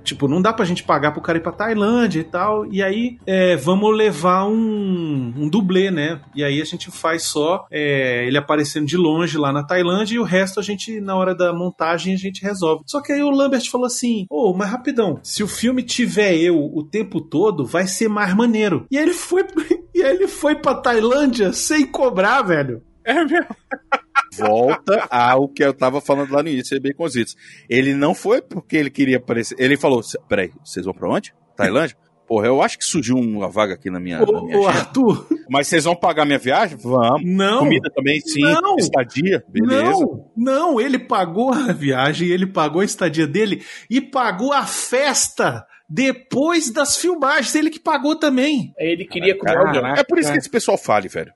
[0.03, 2.65] Tipo, não dá pra gente pagar pro cara ir pra Tailândia e tal.
[2.71, 6.19] E aí, é, vamos levar um, um dublê, né?
[6.35, 10.19] E aí a gente faz só é, ele aparecendo de longe lá na Tailândia e
[10.19, 12.83] o resto a gente, na hora da montagem, a gente resolve.
[12.85, 16.57] Só que aí o Lambert falou assim: Ô, mas rapidão, se o filme tiver eu
[16.57, 18.85] o tempo todo, vai ser mais maneiro.
[18.91, 19.43] E aí ele foi.
[19.95, 22.81] E aí ele foi pra Tailândia sem cobrar, velho.
[23.05, 23.55] É mesmo.
[24.37, 27.35] Volta ao que eu tava falando lá no início, bem Baconzitos.
[27.69, 29.55] Ele não foi porque ele queria aparecer.
[29.59, 31.33] Ele falou: peraí, vocês vão pra onde?
[31.55, 31.97] Tailândia?
[32.27, 34.67] Porra, eu acho que surgiu uma vaga aqui na minha, na minha Ô, ô.
[34.67, 36.77] Arthur, Mas vocês vão pagar minha viagem?
[36.77, 37.21] Vamos.
[37.23, 37.59] não.
[37.59, 38.41] Comida também, sim.
[38.41, 38.77] Não.
[38.77, 39.91] Estadia, beleza.
[39.91, 45.65] Não, não, ele pagou a viagem, ele pagou a estadia dele e pagou a festa
[45.89, 48.73] depois das filmagens, ele que pagou também.
[48.79, 51.31] Ele queria comer é por isso que esse pessoal fale, velho.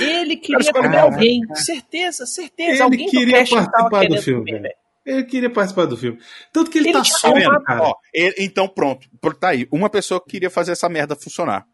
[0.00, 1.40] Ele queria Cara, comer alguém.
[1.54, 2.70] Certeza, certeza.
[2.72, 4.74] Ele alguém queria participar do filme, comer, velho.
[5.04, 6.18] Ele queria participar do filme.
[6.52, 7.62] Tanto que ele, Ele tá Tá vendo?
[7.64, 7.82] cara.
[7.82, 9.08] Ó, ele- então pronto.
[9.20, 9.66] Por- Tá aí.
[9.72, 11.64] Uma pessoa queria fazer essa merda funcionar.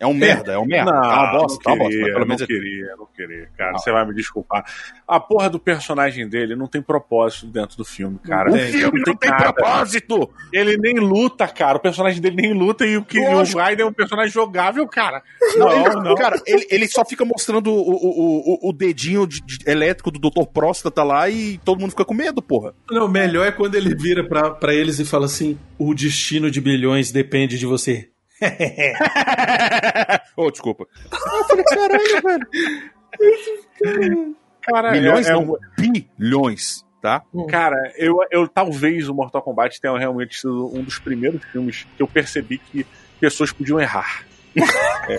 [0.00, 0.92] É um merda, é um merda.
[0.92, 1.90] Não, é uma bosta, não é uma bosta.
[1.98, 3.72] queria, Mas pelo menos não ele- queria, não queria, cara.
[3.78, 4.64] Você vai me desculpar.
[5.06, 8.50] A porra do personagem dele não tem propósito dentro do filme, cara.
[8.50, 9.52] o tem, filme não tem nada.
[9.52, 10.30] propósito!
[10.52, 11.78] Ele nem luta, cara.
[11.78, 13.42] O personagem dele nem luta e o, que, o.
[13.58, 15.22] Raiden é um personagem jogável, cara.
[15.56, 16.14] Não, Não, não.
[16.14, 20.18] Cara, ele, ele só fica mostrando o, o, o, o dedinho de- de- elétrico do
[20.20, 20.46] Dr.
[20.52, 22.72] Próstata lá e todo mundo fica com medo, porra.
[22.90, 26.50] Não, o melhor é quando ele vira pra, pra eles e fala assim: o destino
[26.50, 28.08] de bilhões depende de você.
[30.36, 30.86] Ô, desculpa.
[31.12, 32.46] Eu falei, caralho, velho.
[34.62, 37.22] Cara, Milhões é, é não, um- bilhões, tá?
[37.48, 42.02] Cara, eu, eu talvez o Mortal Kombat tenha realmente sido um dos primeiros filmes que
[42.02, 42.86] eu percebi que
[43.20, 44.24] pessoas podiam errar.
[45.08, 45.18] É.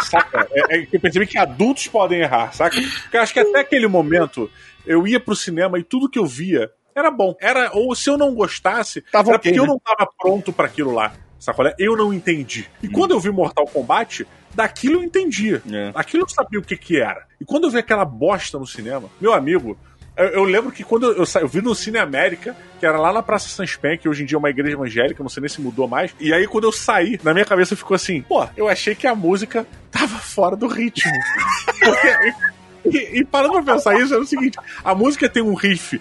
[0.04, 0.48] Saca?
[0.52, 2.80] É, é que eu percebi que adultos podem errar, saca?
[3.02, 4.50] Porque eu acho que até aquele momento
[4.86, 7.34] eu ia pro cinema e tudo que eu via era bom.
[7.40, 9.68] Era, ou se eu não gostasse, Tava era ok, porque eu né?
[9.72, 11.12] não tava pronto pra aquilo lá.
[11.38, 11.74] Saca?
[11.78, 12.68] Eu não entendi.
[12.82, 14.24] E quando eu vi Mortal Kombat,
[14.54, 15.60] daquilo eu entendia.
[15.70, 15.90] É.
[15.94, 17.26] Aquilo eu sabia o que que era.
[17.40, 19.76] E quando eu vi aquela bosta no cinema, meu amigo,
[20.16, 23.12] eu, eu lembro que quando eu, eu, eu vi no Cine América, que era lá
[23.12, 25.60] na Praça Sanspen, que hoje em dia é uma igreja evangélica, não sei nem se
[25.60, 26.14] mudou mais.
[26.20, 29.14] E aí quando eu saí, na minha cabeça ficou assim, pô, eu achei que a
[29.16, 31.10] música tava fora do ritmo.
[31.80, 32.38] Porque-
[32.84, 36.00] e, e parando pra pensar isso, é o seguinte, a música tem um riff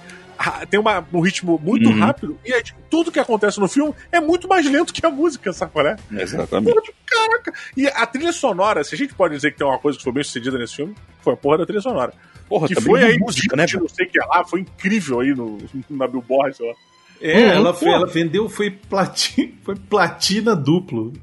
[0.70, 2.00] tem uma- um ritmo muito Uhum.
[2.00, 5.10] rápido e é, tipo, tudo que acontece no filme é muito mais lento que a
[5.10, 5.96] música, sabe qual é?
[6.12, 6.74] Exatamente.
[6.74, 7.54] Porra, tipo, caraca!
[7.76, 10.14] E a trilha sonora, se a gente pode dizer que tem uma coisa que foi
[10.14, 12.14] bem sucedida nesse filme, foi a porra da trilha sonora.
[12.48, 13.84] Porra, que foi aí, música, né, de velho?
[13.84, 15.58] não sei o que lá, foi incrível aí no,
[15.90, 16.76] na Billboard, sei lá.
[17.22, 21.14] É, Uhum, ela, fe- ela vendeu, foi platina, foi platina duplo.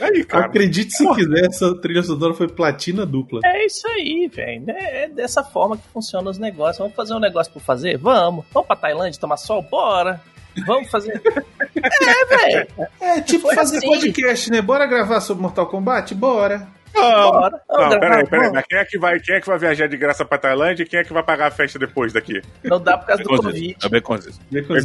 [0.00, 0.46] Aí, cara.
[0.46, 1.16] Acredite se Porra.
[1.16, 3.40] quiser, essa trilha sonora foi platina dupla.
[3.44, 4.64] É isso aí, velho.
[4.70, 6.78] É, é dessa forma que funcionam os negócios.
[6.78, 7.96] Vamos fazer um negócio por fazer?
[7.98, 8.44] Vamos.
[8.52, 9.62] Vamos pra Tailândia tomar sol?
[9.62, 10.20] Bora.
[10.66, 11.20] Vamos fazer.
[11.76, 12.68] é, velho.
[13.00, 13.86] É, tipo Foi fazer assim.
[13.88, 14.62] podcast, né?
[14.62, 16.14] Bora gravar sobre Mortal Kombat?
[16.14, 16.68] Bora.
[16.94, 19.86] Vamos Não, gravar, peraí, peraí, mas quem é, que vai, quem é que vai viajar
[19.88, 22.40] de graça pra Tailândia e quem é que vai pagar a festa depois daqui?
[22.62, 23.28] Não dá por causa do.
[23.28, 23.76] Covid.
[23.82, 23.88] É
[24.62, 24.82] com É É,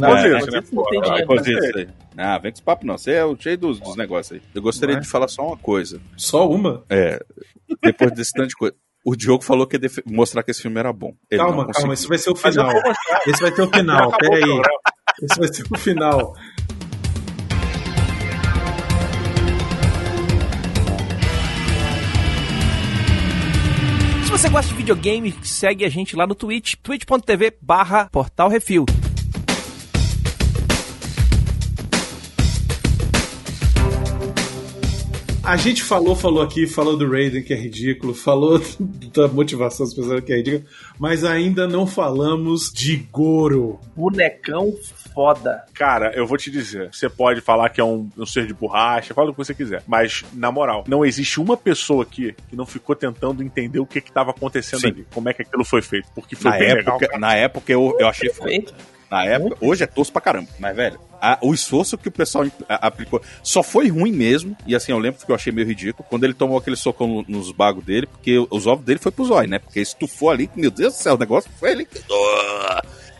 [0.50, 0.62] né?
[0.72, 0.82] Não.
[1.02, 1.88] Baconzitos aí.
[2.16, 2.98] Ah, vem com esse papo não.
[2.98, 4.42] Você é o cheio dos, dos negócios aí.
[4.54, 5.02] Eu gostaria Não é?
[5.04, 6.00] de falar só uma coisa.
[6.16, 6.84] Só uma?
[6.90, 7.20] É,
[7.82, 8.74] depois desse tanto de coisa.
[9.04, 11.14] O Diogo falou que ia defe- mostrar que esse filme era bom.
[11.30, 11.80] Ele calma, não conseguiu.
[11.80, 12.70] calma, esse vai ser o final.
[13.26, 14.62] Esse vai ser o final, peraí.
[15.22, 16.34] Esse vai ser o final.
[24.50, 28.84] Gosta de videogame, segue a gente lá no Twitch, twitch.tv barra Portal Refil.
[35.50, 38.62] A gente falou, falou aqui, falou do Raiden que é ridículo, falou
[39.12, 40.64] da motivação das pessoas que é ridículo,
[40.96, 43.80] mas ainda não falamos de Goro.
[43.96, 44.72] Bonecão
[45.12, 45.64] foda.
[45.74, 49.12] Cara, eu vou te dizer, você pode falar que é um, um ser de borracha,
[49.12, 52.64] fala o que você quiser, mas na moral, não existe uma pessoa aqui que não
[52.64, 54.86] ficou tentando entender o que estava acontecendo Sim.
[54.86, 56.98] ali, como é que aquilo foi feito, porque foi Na bem época, legal.
[57.00, 57.18] cara.
[57.18, 58.52] na época eu, eu achei foda.
[59.10, 60.48] Na época, hoje é tosco pra caramba.
[60.58, 64.56] Mas, velho, a- o esforço que o pessoal aplicou só foi ruim mesmo.
[64.66, 67.24] E assim, eu lembro que eu achei meio ridículo quando ele tomou aquele socão no-
[67.26, 69.58] nos bagos dele, porque os ovos dele foi pro zóio, né?
[69.58, 71.84] Porque estufou ali, meu Deus do céu, o negócio foi ali.
[71.86, 71.98] que-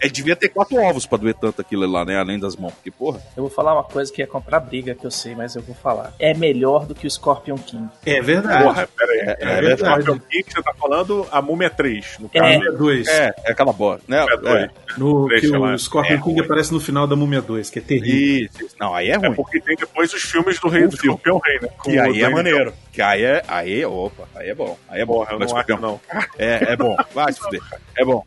[0.01, 2.17] Ele devia ter quatro ovos pra doer tanto aquilo lá, né?
[2.19, 2.73] Além das mãos.
[2.73, 3.21] Porque, porra.
[3.37, 5.75] Eu vou falar uma coisa que é comprar briga, que eu sei, mas eu vou
[5.75, 6.15] falar.
[6.19, 7.89] É melhor do que o Scorpion King.
[8.07, 8.65] É verdade.
[8.65, 9.19] Porra, pera aí.
[9.21, 10.03] É, É, é verdade.
[10.03, 12.45] Scorpion King, você tá falando a Múmia 3, no caso.
[12.45, 12.73] É.
[12.73, 13.07] Dois.
[13.09, 14.25] É, é aquela bola, né?
[14.25, 14.63] É.
[14.65, 14.71] É.
[14.97, 16.41] No, que o Scorpion É King ruim.
[16.45, 18.47] aparece no final da Múmia 2, que é terrível.
[18.47, 18.77] Isso, isso.
[18.81, 19.35] Não, aí é É ruim.
[19.35, 21.69] porque tem depois os filmes do Rei do Escorpião Rei, né?
[21.77, 22.73] Com Que o aí é maneiro.
[22.93, 23.43] Que aí é.
[23.47, 24.79] Aí, opa, aí é bom.
[24.89, 25.15] Aí é bom.
[25.15, 26.01] Porra, eu Mas, não acho não.
[26.39, 26.97] É, é bom.
[27.15, 27.61] Vai se fuder.
[27.97, 28.25] É bom.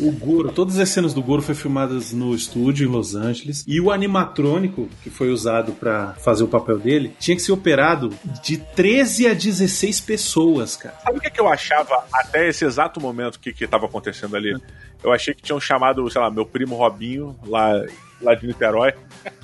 [0.00, 3.80] O Goro, todas as cenas do Goro foram filmadas no estúdio em Los Angeles e
[3.80, 8.10] o animatrônico que foi usado pra fazer o papel dele tinha que ser operado
[8.42, 10.94] de 13 a 16 pessoas, cara.
[11.02, 14.56] Sabe o que, que eu achava até esse exato momento que, que tava acontecendo ali?
[15.02, 17.72] Eu achei que tinham chamado, sei lá, meu primo Robinho, lá,
[18.20, 18.94] lá de Niterói,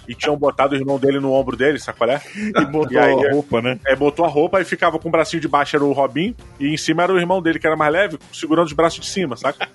[0.06, 2.22] e tinham botado o irmão dele no ombro dele, sabe qual é?
[2.34, 3.78] E botou E aí, a roupa, né?
[3.86, 6.68] É, botou a roupa e ficava com o bracinho de baixo era o Robinho, e
[6.68, 9.36] em cima era o irmão dele, que era mais leve, segurando os braços de cima,
[9.36, 9.68] saca?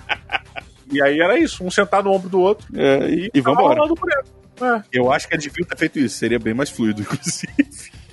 [0.92, 2.68] E aí era isso, um sentado no ombro do outro.
[2.76, 3.82] É, e, e vambora.
[4.62, 4.84] É.
[4.92, 6.18] Eu acho que eles deviam ter feito isso.
[6.18, 7.54] Seria bem mais fluido, inclusive.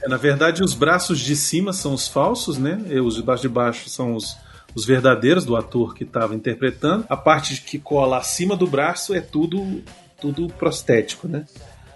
[0.03, 2.81] É, Na verdade, os braços de cima são os falsos, né?
[2.89, 4.37] E os de baixo de baixo são os,
[4.75, 7.05] os verdadeiros do ator que estava interpretando.
[7.09, 9.83] A parte que cola acima do braço é tudo
[10.21, 11.47] tudo prostético, né?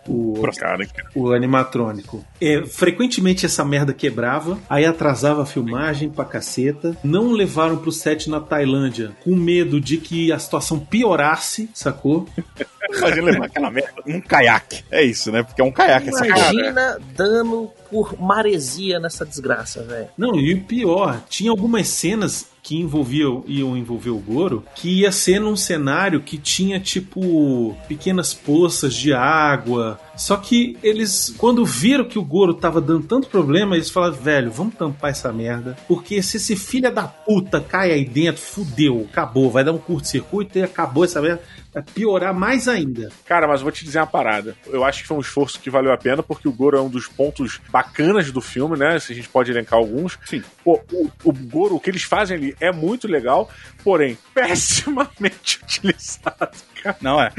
[0.06, 2.24] O, Cara, o animatrônico.
[2.40, 6.96] É, frequentemente essa merda quebrava, aí atrasava a filmagem pra caceta.
[7.02, 12.26] Não levaram pro set na Tailândia com medo de que a situação piorasse, sacou?
[12.96, 14.84] Imagina levar aquela merda num caiaque.
[14.90, 15.42] É isso, né?
[15.42, 16.52] Porque é um caiaque essa cara.
[16.52, 20.08] Imagina dano por maresia nessa desgraça, velho.
[20.16, 25.12] Não, e o pior, tinha algumas cenas que envolviam, iam envolver o Goro, que ia
[25.12, 30.00] ser num cenário que tinha tipo pequenas poças de água.
[30.16, 34.50] Só que eles, quando viram que o Goro tava dando tanto problema, eles falaram, velho,
[34.50, 35.76] vamos tampar essa merda.
[35.86, 40.58] Porque se esse filho da puta cai aí dentro, fudeu, acabou, vai dar um curto-circuito
[40.58, 41.42] e acabou essa merda.
[41.74, 43.10] Vai piorar mais ainda.
[43.26, 44.56] Cara, mas vou te dizer uma parada.
[44.66, 46.88] Eu acho que foi um esforço que valeu a pena, porque o Goro é um
[46.88, 48.98] dos pontos bacanas do filme, né?
[49.00, 50.16] Se a gente pode elencar alguns.
[50.24, 50.42] Sim.
[50.62, 53.50] Pô, o, o Goro, o que eles fazem ali é muito legal,
[53.82, 56.96] porém, pessimamente utilizado, cara.
[57.00, 57.32] Não é.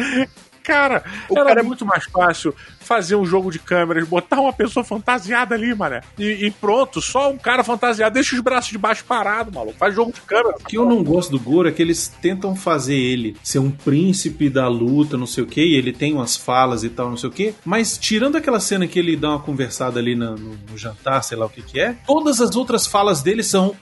[0.66, 4.53] Cara, O era cara é muito mais fácil fazer um jogo de câmeras, botar uma
[4.53, 6.01] pessoa fantasiada ali, mané.
[6.18, 8.13] E, e pronto, só um cara fantasiado.
[8.13, 9.78] Deixa os braços de baixo parados, maluco.
[9.78, 10.55] Faz jogo de câmera.
[10.59, 13.72] O que eu não gosto do Goro é que eles tentam fazer ele ser um
[13.72, 17.18] príncipe da luta, não sei o que, e ele tem umas falas e tal, não
[17.18, 20.57] sei o que, mas tirando aquela cena que ele dá uma conversada ali na- no,
[20.70, 23.76] no jantar, sei lá o que que é, todas as outras falas dele são...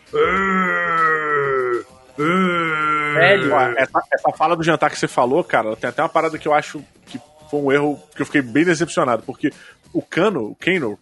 [2.18, 6.38] Velho, Ó, essa, essa fala do jantar que você falou, cara, tem até uma parada
[6.38, 9.52] que eu acho que foi um erro que eu fiquei bem decepcionado, porque
[9.92, 10.98] o Kano, o Kano,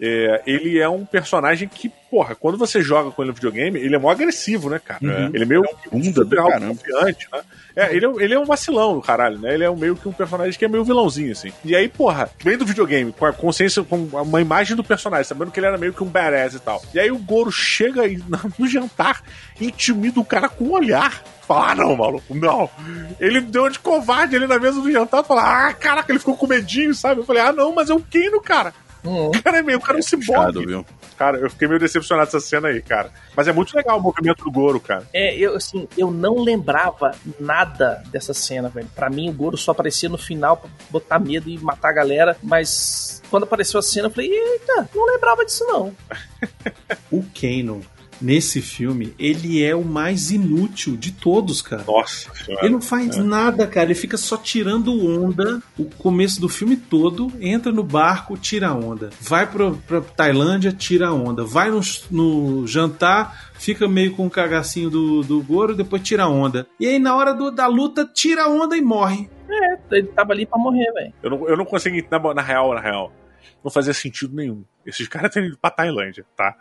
[0.00, 3.94] é, ele é um personagem que, porra, quando você joga com ele no videogame, ele
[3.94, 5.00] é mó agressivo, né, cara?
[5.02, 5.30] Uhum.
[5.32, 6.66] Ele é meio bunda do super caramba.
[6.66, 7.40] autoconfiante, né?
[7.74, 9.54] É, ele, é- ele é um vacilão do caralho, né?
[9.54, 11.52] Ele é um, meio que um personagem que é meio vilãozinho, assim.
[11.64, 15.50] E aí, porra, vem do videogame, com a consciência, com uma imagem do personagem, sabendo
[15.50, 16.82] que ele era meio que um badass e tal.
[16.94, 18.02] E aí o Goro chega
[18.58, 19.22] no jantar,
[19.60, 21.22] intimida o cara com um olhar.
[21.46, 22.68] Fala, ah, não, maluco, não.
[23.20, 26.46] Ele deu de covarde ali na mesa do jantar, fala, ah, caraca, ele ficou com
[26.46, 27.20] medinho, sabe?
[27.20, 28.74] Eu falei, ah, não, mas é o Kano, cara.
[29.06, 29.28] Hum.
[29.28, 30.66] O cara é meio, o cara é um ciborgue.
[30.66, 30.84] viu?
[31.16, 33.10] Cara, eu fiquei meio decepcionado dessa cena aí, cara.
[33.34, 35.06] Mas é muito legal o movimento do Goro, cara.
[35.14, 38.88] É, eu assim, eu não lembrava nada dessa cena, velho.
[38.94, 42.36] Pra mim, o Goro só aparecia no final pra botar medo e matar a galera,
[42.42, 45.94] mas quando apareceu a cena, eu falei, eita, não lembrava disso não.
[47.10, 47.80] O Kano,
[48.20, 51.84] nesse filme, ele é o mais inútil de todos, cara.
[51.86, 52.64] Nossa senhora.
[52.64, 53.86] Ele não faz nada, cara.
[53.86, 57.32] Ele fica só tirando onda o começo do filme todo.
[57.40, 59.10] Entra no barco, tira onda.
[59.20, 61.44] Vai pra, pra Tailândia, tira onda.
[61.44, 66.66] Vai no, no jantar, fica meio com o cagacinho do, do Goro, depois tira onda.
[66.80, 69.28] E aí, na hora do- da luta, tira onda e morre.
[69.48, 71.12] É, ele tava ali pra morrer, velho.
[71.22, 73.12] Eu não, eu não consigo, na, na real, na real.
[73.64, 74.64] Não fazia sentido nenhum.
[74.84, 76.54] Esses caras terem ido pra Tailândia, tá?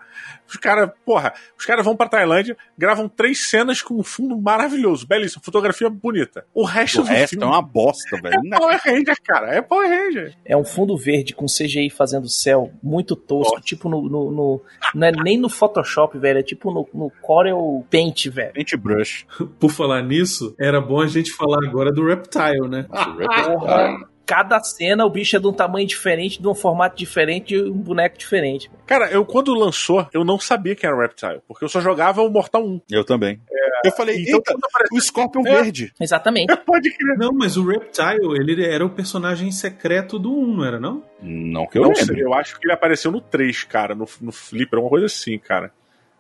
[0.48, 5.06] Os caras, porra, os caras vão pra Tailândia, gravam três cenas com um fundo maravilhoso,
[5.08, 6.46] belíssimo, fotografia bonita.
[6.54, 8.36] O resto O do resto filme é uma bosta, velho.
[8.52, 9.56] é Power Ranger, cara.
[9.56, 10.36] É Power Ranger.
[10.44, 14.62] É um fundo verde com CGI fazendo céu muito tosco, tipo no, no, no-
[14.96, 16.40] Não é nem no Photoshop, velho.
[16.40, 18.54] É tipo no, no Corel Paint, velho.
[18.54, 19.28] Paintbrush.
[19.60, 22.88] Por falar nisso, era bom a gente falar agora do Reptile, né?
[22.90, 24.15] Porra.
[24.26, 27.74] Cada cena o bicho é de um tamanho diferente, de um formato diferente, de um
[27.78, 28.70] boneco diferente.
[28.86, 32.22] Cara, eu quando lançou, eu não sabia quem era o Reptile, porque eu só jogava
[32.22, 32.82] o Mortal 1.
[32.92, 33.40] Eu também.
[33.84, 35.52] eu falei, Então, eita, quando apareceu- o Scorpion É.
[35.62, 35.94] verde.
[36.02, 36.48] Exatamente.
[36.66, 37.18] Pode crer.
[37.18, 41.04] Não, mas o Reptile, ele era o personagem secreto do 1, não era não?
[41.22, 42.16] Não que eu não lembre.
[42.16, 45.38] sei, eu acho que ele apareceu no 3, cara, no, no Flipper, uma coisa assim,
[45.38, 45.72] cara.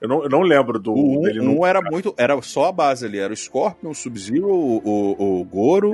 [0.02, 2.14] Eu não, eu não lembro do O 1 dele um, no era muito.
[2.18, 3.18] Era só a base ali.
[3.18, 5.94] Era o Scorpion, o Sub-Zero, o, o, o Goro, o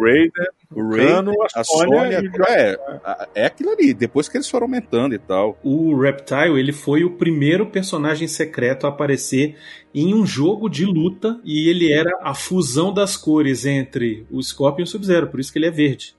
[0.74, 2.78] o Ray, Cano, a a Sônia o é,
[3.36, 3.94] é aquilo ali.
[3.94, 5.58] Depois que eles foram aumentando e tal.
[5.64, 9.58] O Reptile, ele foi o primeiro personagem secreto a aparecer
[9.94, 14.82] em um jogo de luta e ele era a fusão das cores entre o Scorpion
[14.82, 16.16] e o Sub-Zero, por isso que ele é verde.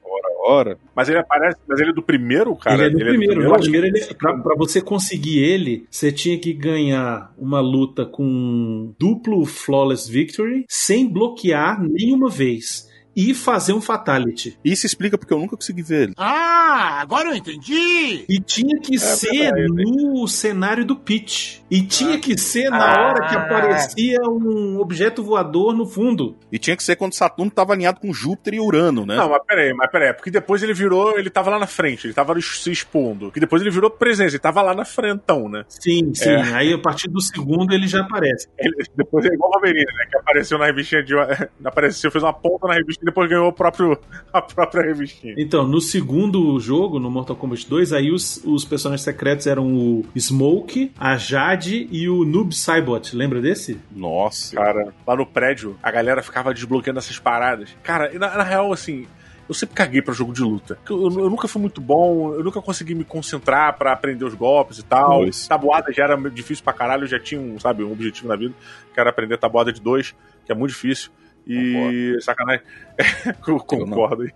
[0.95, 2.87] Mas ele aparece, mas ele é do primeiro, cara.
[2.87, 3.43] ele é do primeiro.
[3.43, 7.61] Eu o acho primeiro ele, pra, pra você conseguir ele, você tinha que ganhar uma
[7.61, 14.59] luta com duplo Flawless Victory sem bloquear nenhuma vez e fazer um Fatality.
[14.65, 16.13] isso explica porque eu nunca consegui ver ele.
[16.17, 18.25] Ah, agora eu entendi.
[18.29, 19.67] E tinha que ser verdade.
[19.73, 21.59] no cenário do pitch.
[21.71, 23.09] E tinha que ser na Ah.
[23.09, 26.37] hora que aparecia um objeto voador no fundo.
[26.51, 29.17] E tinha que ser quando Saturno tava alinhado com Júpiter e Urano, né?
[29.17, 32.15] Não, mas peraí, mas peraí, porque depois ele virou, ele tava lá na frente, ele
[32.15, 33.31] tava se expondo.
[33.31, 35.65] Que depois ele virou presença, ele tava lá na frentão, né?
[35.69, 36.29] Sim, sim.
[36.31, 36.55] É.
[36.55, 38.49] Aí a partir do segundo ele já aparece.
[38.59, 40.07] Ele, depois é igual o Wolverine, né?
[40.11, 41.13] Que apareceu na revistinha de.
[41.65, 43.99] Apareceu, fez uma ponta na revista depois ganhou o próprio,
[44.33, 45.35] a própria revistinha.
[45.37, 50.05] Então, no segundo jogo, no Mortal Kombat 2, aí os, os personagens secretos eram o
[50.17, 53.15] Smoke, a Jade e o Noob Saibot.
[53.17, 53.79] Lembra desse?
[53.91, 54.57] Nossa.
[54.57, 57.71] Cara, lá no prédio, a galera ficava desbloqueando essas paradas.
[57.83, 59.07] Cara, e na, na real, assim.
[59.49, 60.79] Eu sempre caguei pra jogo de luta.
[60.89, 64.79] Eu, eu nunca fui muito bom, eu nunca consegui me concentrar pra aprender os golpes
[64.79, 65.19] e tal.
[65.19, 65.47] Pois.
[65.49, 68.55] Tabuada já era difícil pra caralho, eu já tinha um, sabe, um objetivo na vida,
[68.95, 70.15] que era aprender tabuada de dois,
[70.47, 71.11] que é muito difícil.
[71.47, 72.17] E.
[72.21, 72.63] Sacanagem.
[73.47, 74.33] Eu Concordo aí.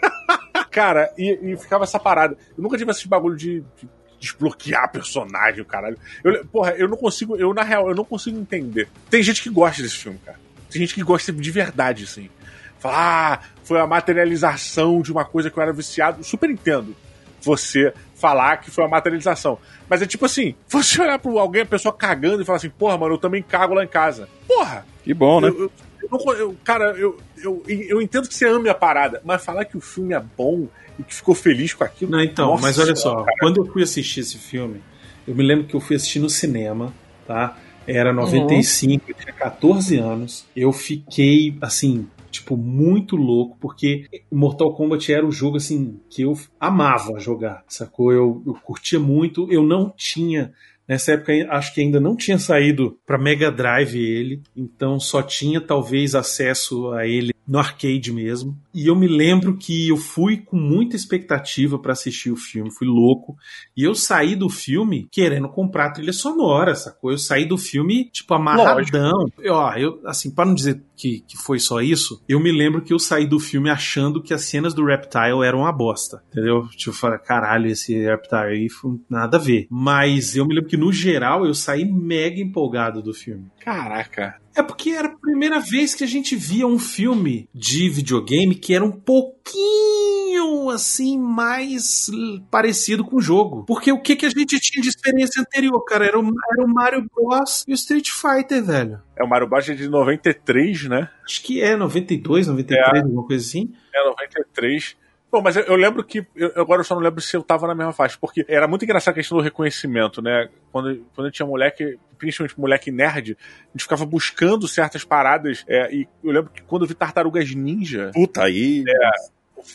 [0.70, 2.36] Cara, e, e ficava essa parada.
[2.56, 3.88] Eu nunca tive esse bagulho de, de
[4.18, 5.98] desbloquear personagem, caralho.
[6.24, 8.88] Eu, porra, eu não consigo, eu na real, eu não consigo entender.
[9.10, 10.38] Tem gente que gosta desse filme, cara.
[10.70, 12.30] Tem gente que gosta de verdade, assim.
[12.78, 12.96] Fala,
[13.34, 16.24] ah, foi a materialização de uma coisa que eu era viciado.
[16.24, 16.96] Super entendo
[17.40, 19.58] você falar que foi a materialização.
[19.88, 22.96] Mas é tipo assim, você olhar pra alguém, a pessoa cagando e falar assim, porra,
[22.96, 24.28] mano, eu também cago lá em casa.
[24.48, 24.86] Porra!
[25.04, 25.48] Que bom, né?
[25.48, 25.72] Eu, eu-
[26.10, 29.76] eu eu- cara, eu, eu, eu entendo que você ame a parada, mas falar que
[29.76, 32.10] o filme é bom e que ficou feliz com aquilo.
[32.10, 33.36] Não, então, nossa mas olha só, cara.
[33.40, 34.82] quando eu fui assistir esse filme,
[35.26, 36.92] eu me lembro que eu fui assistir no cinema,
[37.26, 37.56] tá?
[37.86, 40.46] Era 95, eu tinha 14 anos.
[40.54, 46.38] Eu fiquei, assim, tipo, muito louco, porque Mortal Kombat era o jogo, assim, que eu
[46.60, 48.12] amava jogar, sacou?
[48.12, 50.52] Eu, eu curtia muito, eu não tinha.
[50.86, 55.60] Nessa época, acho que ainda não tinha saído para Mega Drive ele, então só tinha
[55.60, 58.56] talvez acesso a ele no arcade mesmo.
[58.74, 62.86] E eu me lembro que eu fui com muita expectativa para assistir o filme, fui
[62.86, 63.36] louco.
[63.76, 67.10] E eu saí do filme querendo comprar a trilha sonora, sacou?
[67.10, 69.26] Eu saí do filme, tipo, amarradão.
[69.38, 72.82] Eu, ó, eu, assim, para não dizer que, que foi só isso, eu me lembro
[72.82, 76.68] que eu saí do filme achando que as cenas do Reptile eram uma bosta, entendeu?
[76.68, 79.66] Tipo, eu falei, caralho, esse Reptile aí foi nada a ver.
[79.70, 83.46] Mas eu me lembro que, no geral, eu saí mega empolgado do filme.
[83.60, 84.41] Caraca.
[84.54, 88.74] É porque era a primeira vez que a gente via um filme de videogame que
[88.74, 92.10] era um pouquinho assim mais
[92.50, 93.64] parecido com o jogo.
[93.66, 96.06] Porque o que, que a gente tinha de experiência anterior, cara?
[96.06, 97.64] Era o, era o Mario Bros.
[97.66, 99.00] e o Street Fighter, velho.
[99.16, 101.10] É o Mario Bros é de 93, né?
[101.24, 103.72] Acho que é 92, 93, alguma coisa assim.
[103.94, 104.96] É 93.
[105.30, 106.26] Bom, mas eu, eu lembro que.
[106.36, 108.18] eu- agora eu só não lembro se eu tava na mesma faixa.
[108.20, 110.48] Porque era muito engraçada a questão do reconhecimento, né?
[110.70, 115.64] Quando, quando eu tinha moleque, principalmente moleque nerd, a gente ficava buscando certas paradas.
[115.66, 118.84] é, e eu lembro que quando eu vi Tartarugas Ninja, Puta, aí.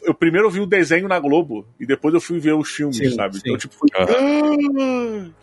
[0.04, 3.10] eu primeiro vi o desenho na Globo e depois eu fui ver os filmes, Sim,
[3.12, 3.36] sabe?
[3.36, 3.41] sim.
[3.45, 3.89] Então, tipo, foi.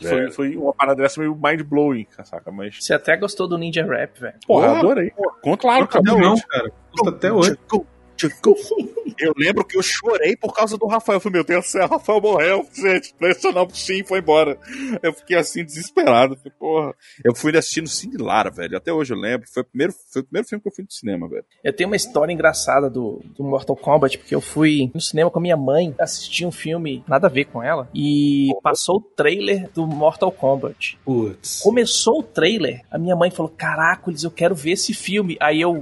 [0.00, 0.30] foi, É.
[0.30, 2.50] foi uma parada dessa meio mind-blowing, saca?
[2.50, 2.76] Mas.
[2.80, 4.34] Você até gostou do Ninja Rap, velho.
[4.46, 4.78] Porra, Porra.
[4.78, 5.10] adorei.
[5.42, 6.72] Conta Claro, conta até Não, cara.
[6.90, 7.56] Custa até hoje.
[9.18, 11.16] Eu lembro que eu chorei por causa do Rafael.
[11.16, 13.14] Eu falei, meu Deus do céu, Rafael morreu, gente.
[13.54, 14.58] Não, sim, foi embora.
[15.02, 16.36] Eu fiquei assim, desesperado.
[16.36, 16.94] Falei, porra.
[17.24, 18.76] Eu fui assistir no Cine Lara, velho.
[18.76, 19.46] Até hoje eu lembro.
[19.48, 21.44] Foi o primeiro, foi o primeiro filme que eu fui no cinema, velho.
[21.62, 25.38] Eu tenho uma história engraçada do, do Mortal Kombat, porque eu fui no cinema com
[25.38, 29.70] a minha mãe assistir um filme, nada a ver com ela, e passou o trailer
[29.72, 30.98] do Mortal Kombat.
[31.04, 31.60] Putz.
[31.60, 35.36] Começou o trailer, a minha mãe falou: Caracoles, eu quero ver esse filme.
[35.40, 35.78] Aí eu.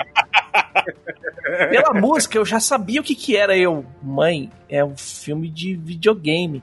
[1.70, 3.56] Pela música, eu já sabia o que que era.
[3.56, 6.62] Eu, mãe, é um filme de videogame.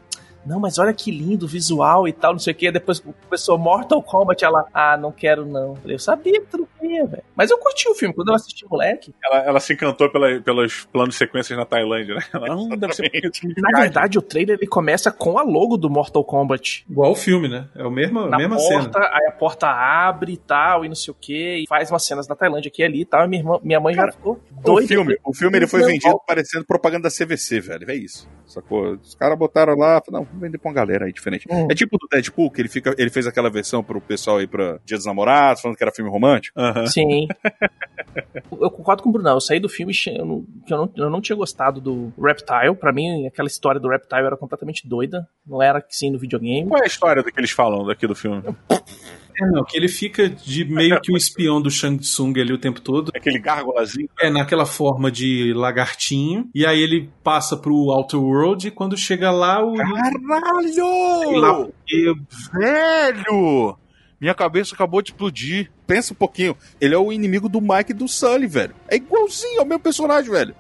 [0.50, 2.72] Não, mas olha que lindo o visual e tal, não sei o que.
[2.72, 5.78] Depois começou Mortal Kombat, ela, ah, não quero não.
[5.86, 7.24] Eu sabia que tu não queria, velho.
[7.36, 9.14] Mas eu curti o filme, quando eu assisti moleque.
[9.24, 12.22] Ela, ela se encantou pela, pelos planos sequências na Tailândia, né?
[12.34, 13.12] Ela, não, deve ser
[13.58, 16.84] Na verdade, o trailer ele começa com a logo do Mortal Kombat.
[16.90, 17.70] Igual o filme, né?
[17.76, 19.10] É a mesma, Na mesma porta, cena.
[19.14, 22.26] aí a porta abre e tal, e não sei o que, e faz umas cenas
[22.26, 24.62] da Tailândia aqui e ali e tal, e minha, irmã, minha mãe já ficou O
[24.64, 24.88] doida.
[24.88, 27.90] filme, o filme ele foi vendido parecendo propaganda da CVC, velho.
[27.92, 28.28] É isso.
[28.48, 28.94] Sacou?
[28.94, 31.46] Os caras botaram lá, falaram, não, vender pra uma galera aí diferente.
[31.50, 31.68] Hum.
[31.70, 34.80] É tipo do Deadpool, que ele, fica, ele fez aquela versão pro pessoal aí pra
[34.86, 36.60] Dia dos Namorados, falando que era filme romântico.
[36.60, 36.86] Aham.
[36.88, 37.28] Sim.
[38.60, 39.36] eu concordo com o Brunão.
[39.36, 42.12] Eu saí do filme che- eu não- que eu não, eu não tinha gostado do
[42.22, 42.76] Reptile.
[42.80, 45.28] Pra mim, aquela história do Reptile era completamente doida.
[45.46, 46.68] Não era que sim no videogame.
[46.68, 48.42] Qual é a história do que eles falam daqui do filme?
[49.42, 52.58] É, não, que ele fica de meio que um espião do Shang Tsung ali o
[52.58, 53.12] tempo todo.
[53.16, 54.10] Aquele gárgolazinho.
[54.20, 56.50] É naquela forma de lagartinho.
[56.54, 59.76] E aí ele passa pro Outer World e quando chega lá, o.
[59.76, 61.66] Lá, Caralho!
[61.68, 62.14] porque
[62.54, 63.78] Velho!
[64.20, 65.72] Minha cabeça acabou de explodir.
[65.90, 66.56] Pensa um pouquinho.
[66.80, 68.76] Ele é o inimigo do Mike e do Sully, velho.
[68.88, 70.54] É igualzinho ao meu personagem, velho.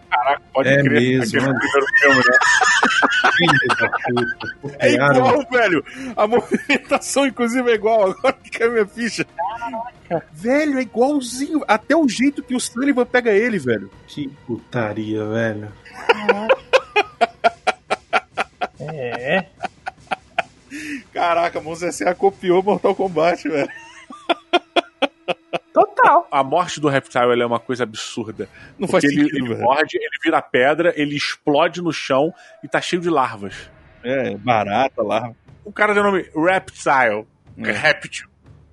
[0.51, 1.19] Pode É crer.
[1.19, 1.59] mesmo, Aquele mano.
[1.59, 2.37] primeiro filme, né?
[4.79, 5.85] É igual, velho.
[6.17, 8.09] A movimentação, inclusive, é igual.
[8.11, 9.25] Agora que caiu minha ficha.
[10.33, 11.63] Velho, é igualzinho.
[11.67, 13.89] Até o jeito que o Sullivan pega ele, velho.
[14.07, 15.71] Que putaria, velho.
[18.81, 19.45] É.
[21.13, 22.15] Caraca, Monza S.A.
[22.15, 23.69] copiou Mortal Kombat, velho.
[26.31, 28.47] A morte do Reptile é uma coisa absurda.
[28.77, 29.61] Não faz ele, sentido, ele velho.
[29.61, 33.69] morde, ele vira pedra, ele explode no chão e tá cheio de larvas.
[34.03, 35.31] É, barata lá.
[35.63, 37.27] O cara tem o nome Reptile.
[37.57, 37.71] É.
[37.71, 38.27] Reptil.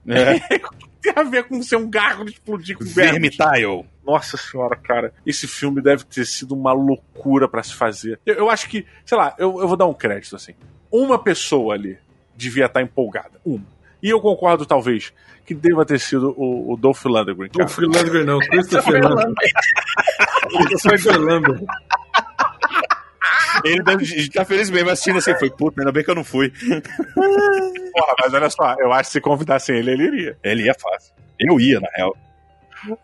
[0.08, 0.38] É.
[1.06, 2.84] Tem a ver com ser um gárgula explodir com.
[2.84, 3.84] Vermitile.
[4.04, 5.12] Nossa senhora, cara.
[5.24, 8.18] Esse filme deve ter sido uma loucura pra se fazer.
[8.26, 10.54] Eu, eu acho que, sei lá, eu, eu vou dar um crédito assim.
[10.90, 11.96] Uma pessoa ali
[12.34, 13.40] devia estar empolgada.
[13.44, 13.64] Uma.
[14.06, 15.12] E eu concordo, talvez,
[15.44, 17.50] que deva ter sido o, o Dolph Lundgren.
[17.50, 17.64] cara.
[17.64, 19.34] Dolph Lundgren não, Christopher Lambert.
[20.68, 21.60] Christopher Lambert.
[23.64, 25.36] Ele deve estar feliz mesmo assistindo assim.
[25.36, 26.52] Foi, puta, ainda bem que eu não fui.
[26.52, 30.38] Porra, mas olha só, eu acho que se convidassem ele, ele iria.
[30.44, 31.12] Ele ia fácil.
[31.40, 32.16] Eu ia, na real.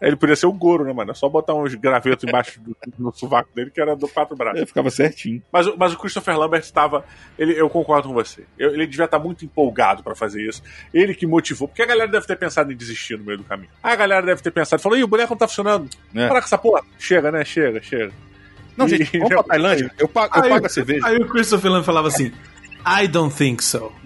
[0.00, 1.10] Ele podia ser o Goro, né, mano?
[1.10, 4.58] É só botar uns gravetos embaixo do, no sovaco dele, que era do quatro braços.
[4.58, 5.42] Ele ficava certinho.
[5.52, 7.04] Mas, o- mas o Christopher Lambert estava.
[7.38, 8.44] Ele, eu concordo com você.
[8.58, 10.62] Eu- ele devia estar muito empolgado pra fazer isso.
[10.92, 11.66] Ele que motivou.
[11.68, 13.70] Porque a galera deve ter pensado em desistir no meio do caminho.
[13.82, 15.88] A galera deve ter pensado, falou, ih, o boneco não tá funcionando.
[16.14, 16.28] É.
[16.28, 16.82] Para com essa porra.
[16.98, 17.44] Chega, né?
[17.44, 18.12] Chega, chega.
[18.76, 19.90] Não, E- gente, vamos pra Tailândia.
[19.98, 21.06] Eu pago, eu Aí- pago a cerveja.
[21.06, 22.32] Aí o Christopher Lambert falava assim:
[22.86, 23.92] I don't think so.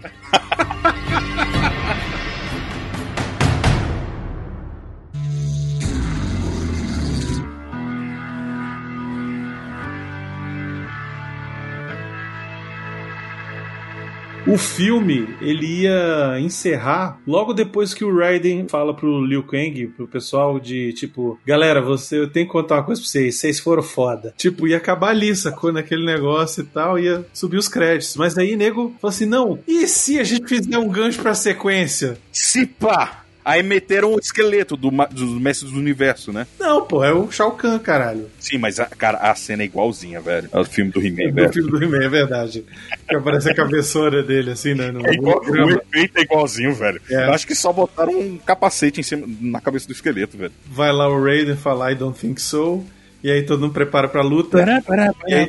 [14.46, 20.06] O filme, ele ia encerrar logo depois que o Raiden fala pro Liu Kang, pro
[20.06, 23.82] pessoal de tipo, galera, você, eu tenho que contar uma coisa pra vocês, vocês foram
[23.82, 24.32] foda.
[24.36, 25.72] Tipo, ia acabar ali, sacou?
[25.72, 28.14] Naquele negócio e tal, ia subir os créditos.
[28.14, 32.16] Mas aí, nego, falou assim, não, e se a gente fizer um gancho pra sequência?
[32.30, 33.25] Se pá!
[33.48, 36.48] Aí meteram o esqueleto do, dos mestres do universo, né?
[36.58, 38.28] Não, pô, é o Shao Kahn, caralho.
[38.40, 40.48] Sim, mas, a, cara, a cena é igualzinha, velho.
[40.52, 41.52] É o filme do He-Man, Do velho.
[41.52, 42.64] filme do He-Man, é verdade.
[43.08, 44.90] Que aparece a cabeçona dele, assim, né?
[44.90, 47.00] No, É igual- o efeito é igualzinho, velho.
[47.08, 47.28] É.
[47.28, 50.52] Eu acho que só botaram um capacete em cima, na cabeça do esqueleto, velho.
[50.66, 52.84] Vai lá o Raiden falar I don't think so.
[53.26, 54.56] E aí todo mundo prepara pra luta.
[55.26, 55.46] E, aí-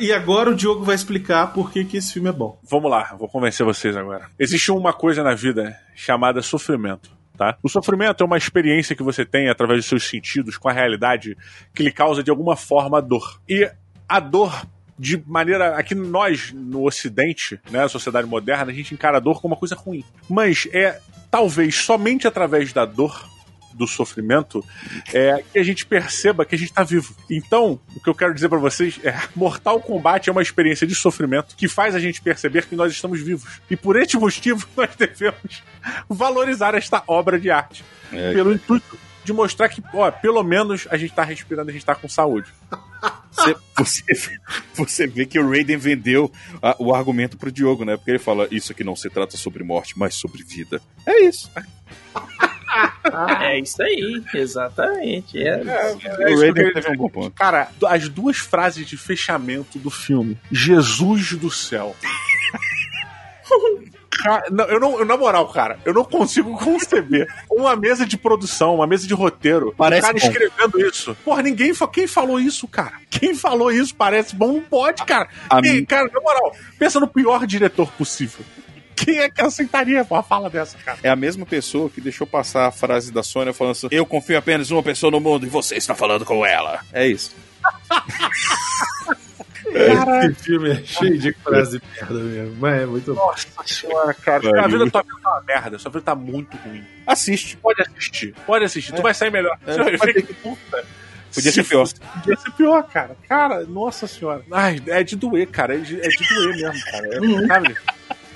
[0.00, 2.58] e agora o Diogo vai explicar por que, que esse filme é bom.
[2.68, 4.26] Vamos lá, vou convencer vocês agora.
[4.36, 7.08] Existe uma coisa na vida chamada sofrimento.
[7.38, 7.56] Tá?
[7.62, 11.36] O sofrimento é uma experiência que você tem através dos seus sentidos com a realidade
[11.72, 13.40] que lhe causa de alguma forma dor.
[13.48, 13.70] E
[14.08, 14.66] a dor,
[14.98, 15.76] de maneira.
[15.76, 19.60] Aqui nós, no Ocidente, né, a sociedade moderna, a gente encara a dor como uma
[19.60, 20.02] coisa ruim.
[20.28, 20.98] Mas é
[21.30, 23.24] talvez somente através da dor
[23.76, 24.64] do sofrimento
[25.12, 27.14] é que a gente perceba que a gente tá vivo.
[27.30, 30.94] Então, o que eu quero dizer pra vocês é: Mortal Kombat é uma experiência de
[30.94, 33.60] sofrimento que faz a gente perceber que nós estamos vivos.
[33.70, 35.62] E por este motivo, nós devemos
[36.08, 37.84] valorizar esta obra de arte.
[38.12, 38.32] É.
[38.32, 41.94] Pelo intuito de mostrar que, ó, pelo menos a gente tá respirando, a gente tá
[41.94, 42.48] com saúde.
[43.36, 44.38] Você, você,
[44.74, 47.94] você vê que o Raiden vendeu a, o argumento pro Diogo, né?
[47.94, 50.80] Porque ele fala: Isso aqui não se trata sobre morte, mas sobre vida.
[51.04, 51.50] É isso.
[53.42, 55.38] É isso aí, exatamente.
[55.42, 55.48] É.
[55.48, 57.30] É, o isso que eu Raiden teve um bom ponto.
[57.32, 60.36] Cara, as duas frases de fechamento do filme.
[60.50, 61.94] Jesus do céu.
[64.50, 68.74] Não, eu não, eu, na moral, cara, eu não consigo conceber uma mesa de produção,
[68.76, 70.26] uma mesa de roteiro, Parece o cara bom.
[70.26, 71.16] escrevendo isso.
[71.24, 72.94] Porra, ninguém fa- quem falou isso, cara?
[73.08, 75.28] Quem falou isso parece bom, não pode, cara.
[75.48, 78.44] A Quem- mim- Cara, na moral, pensa no pior diretor possível.
[78.96, 80.98] Quem é que aceitaria uma fala dessa, cara?
[81.02, 84.38] É a mesma pessoa que deixou passar a frase da Sônia falando assim: Eu confio
[84.38, 86.80] apenas em uma pessoa no mundo e você está falando com ela.
[86.92, 87.34] É isso.
[89.68, 92.56] Esse filme é cheio de frase de merda mesmo.
[92.58, 93.26] Mas é muito bom.
[93.26, 94.64] Nossa senhora, cara.
[94.64, 96.84] A vida da tua vida tá uma merda, sua vida tá muito ruim.
[97.06, 97.56] Assiste.
[97.58, 99.58] Pode assistir, pode assistir, tu vai sair melhor.
[99.66, 100.84] É, Você vai ver que puta.
[101.34, 101.86] Podia ser Se pior.
[102.14, 103.16] Podia ser pior, cara.
[103.28, 104.42] Cara, nossa senhora.
[104.50, 105.74] Ai, é de doer, cara.
[105.74, 107.08] É de, é de doer mesmo, cara.
[107.08, 107.76] É, sabe?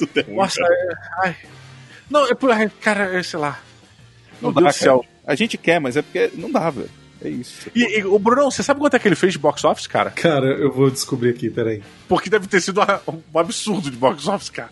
[0.06, 0.92] Tudo é ruim, Nossa, é,
[1.24, 1.36] ai.
[2.10, 2.50] Não, é por.
[2.80, 3.60] Cara, é, sei lá.
[4.42, 5.04] Não Meu dá, Deus do céu.
[5.26, 6.90] A gente quer, mas é porque não dá, velho.
[7.22, 7.68] É isso.
[7.74, 10.10] E, e o Brunão, você sabe quanto é que ele fez de box office, cara?
[10.10, 11.82] Cara, eu vou descobrir aqui, peraí.
[12.08, 14.70] Porque deve ter sido uma- um absurdo de box office, cara.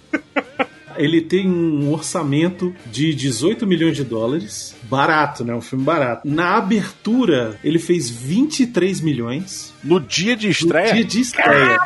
[0.97, 4.75] Ele tem um orçamento de 18 milhões de dólares.
[4.89, 5.55] Barato, né?
[5.55, 6.27] Um filme barato.
[6.27, 9.75] Na abertura, ele fez 23 milhões.
[9.85, 10.95] No dia de No estreia.
[10.95, 11.79] dia de estreia.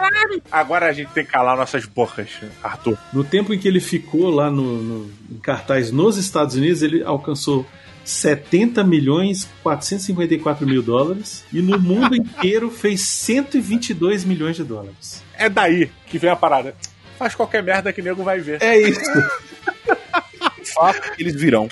[0.50, 2.28] Agora a gente tem que calar nossas bocas,
[2.62, 2.96] Arthur.
[3.12, 7.02] No tempo em que ele ficou lá no, no- em cartaz nos Estados Unidos, ele
[7.02, 7.66] alcançou
[8.04, 11.44] 70 milhões 454 mil dólares.
[11.52, 15.22] E no mundo inteiro fez 122 milhões de dólares.
[15.36, 16.74] É daí que vem a parada.
[17.18, 18.62] Faz qualquer merda que o nego vai ver.
[18.62, 19.00] É isso.
[20.74, 21.68] Fato que eles virão.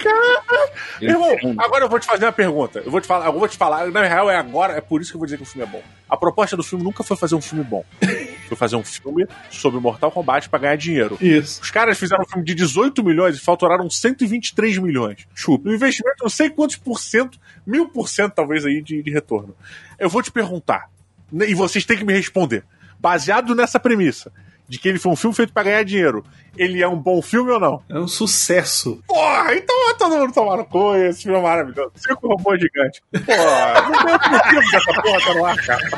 [1.01, 1.55] Eles Irmão, virão.
[1.59, 2.81] agora eu vou te fazer uma pergunta.
[2.81, 5.11] Eu vou te falar, eu vou te falar, na real é agora, é por isso
[5.11, 5.83] que eu vou dizer que o filme é bom.
[6.09, 7.85] A proposta do filme nunca foi fazer um filme bom.
[8.51, 11.17] Foi fazer um filme sobre Mortal Kombat pra ganhar dinheiro.
[11.21, 11.63] Isso.
[11.63, 15.25] Os caras fizeram um filme de 18 milhões e faturaram 123 milhões.
[15.33, 15.69] Chupa.
[15.69, 19.55] No investimento, não sei quantos por cento, mil por cento talvez aí de, de retorno.
[19.97, 20.91] Eu vou te perguntar,
[21.33, 22.65] e vocês têm que me responder.
[22.99, 24.33] Baseado nessa premissa,
[24.71, 26.25] de que ele foi um filme feito pra ganhar dinheiro,
[26.57, 27.83] ele é um bom filme ou não?
[27.89, 29.03] É um sucesso.
[29.07, 31.91] Porra, então vai todo mundo tomar no cu, esse filme é maravilhoso.
[31.97, 33.03] Cinco robôs gigantes.
[33.11, 35.91] Porra, não tem outro motivo dessa porra tá no ar, cara.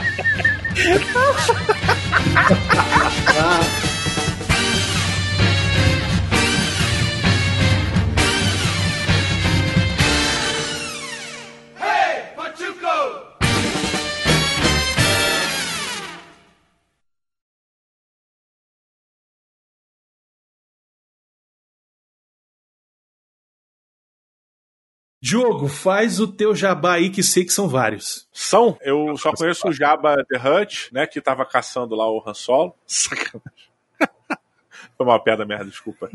[25.41, 28.29] Diogo, faz o teu jabá aí, que sei que são vários.
[28.33, 32.35] São, eu só conheço o Jabba The Hutt, né, que tava caçando lá o Han
[32.35, 32.75] Solo.
[32.87, 33.43] Sacanagem.
[34.97, 36.09] Foi uma piada merda, desculpa.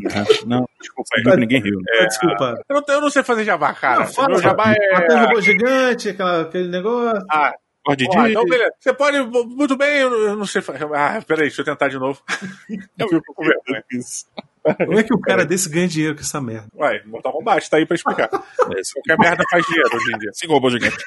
[0.45, 1.79] Não, desculpa aí, que ninguém riu.
[1.89, 2.61] É, Desculpa.
[2.69, 4.01] Eu não, eu não sei fazer jabá, cara.
[4.01, 5.19] Não, fala, Meu jabá Até é.
[5.25, 7.25] robô gigante, aquela- aquele negócio.
[7.31, 7.53] Ah,
[7.83, 8.71] Pode Porra, então beleza.
[8.81, 9.17] Você pode.
[9.21, 10.61] Muito bem, eu não sei.
[10.93, 12.21] Ah, peraí, deixa eu tentar de novo.
[12.99, 13.83] Eu fico com vergonha.
[14.75, 16.67] Como é que o cara desse ganha dinheiro com essa merda?
[16.75, 18.29] Ué, Mortal Kombat, tá aí pra explicar.
[18.29, 20.31] Qualquer merda faz dinheiro hoje em dia.
[20.33, 21.03] Cinco robôs gigantes.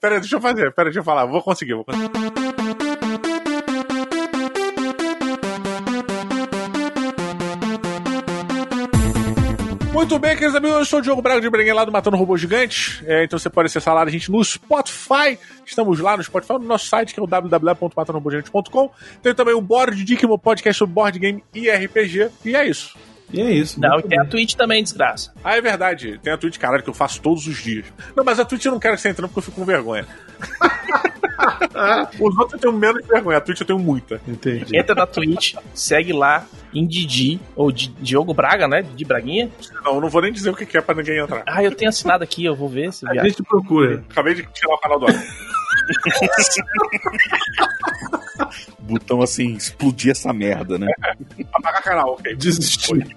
[0.00, 1.26] Peraí, deixa eu fazer, peraí, deixa eu falar.
[1.26, 2.51] Vou conseguir, vou conseguir.
[10.02, 12.36] Muito bem, queridos amigos, eu sou o Diogo Braga de Breguet lá do Matando Robô
[12.36, 13.00] Gigante.
[13.06, 15.38] É, então você pode acessar lá a gente no Spotify.
[15.64, 18.90] Estamos lá no Spotify, no nosso site, que é o www.matandorobogigante.com.
[19.22, 22.30] Tem também o Board Dick, meu podcast sobre board game e RPG.
[22.44, 22.98] E é isso.
[23.32, 23.80] E é isso.
[23.80, 24.30] Não, e tem a bem.
[24.30, 25.32] Twitch também, desgraça.
[25.44, 26.18] Ah, é verdade.
[26.20, 27.86] Tem a Twitch, caralho, que eu faço todos os dias.
[28.16, 29.64] Não, mas a Twitch eu não quero que você entre, não, porque eu fico com
[29.64, 30.04] vergonha.
[32.20, 34.20] Os outros eu tenho menos vergonha, a Twitch eu tenho muita.
[34.26, 34.76] Entendi.
[34.76, 38.82] Entra na Twitch, segue lá em Didi, ou Di- Diogo Braga, né?
[38.82, 39.50] Didi Braguinha.
[39.84, 41.42] Não, eu não vou nem dizer o que é pra ninguém entrar.
[41.46, 44.02] Ah, eu tenho assinado aqui, eu vou ver se A gente procura.
[44.10, 45.14] Acabei de tirar o canal do ar.
[48.80, 50.88] Botão assim, explodir essa merda, né?
[51.54, 52.34] Apagar canal, ok.
[52.36, 53.16] Desistir.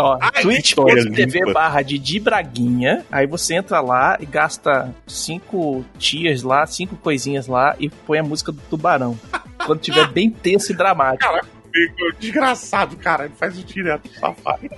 [0.00, 3.04] Ó, twitch.tv barra Didi Braguinha.
[3.10, 8.22] Aí você entra lá e gasta cinco tias lá, cinco coisinhas lá e põe a
[8.22, 9.18] música do tubarão.
[9.66, 11.30] Quando tiver bem tenso e dramático.
[11.30, 13.26] Amigo, desgraçado, cara.
[13.26, 14.68] Ele faz isso direto, safado.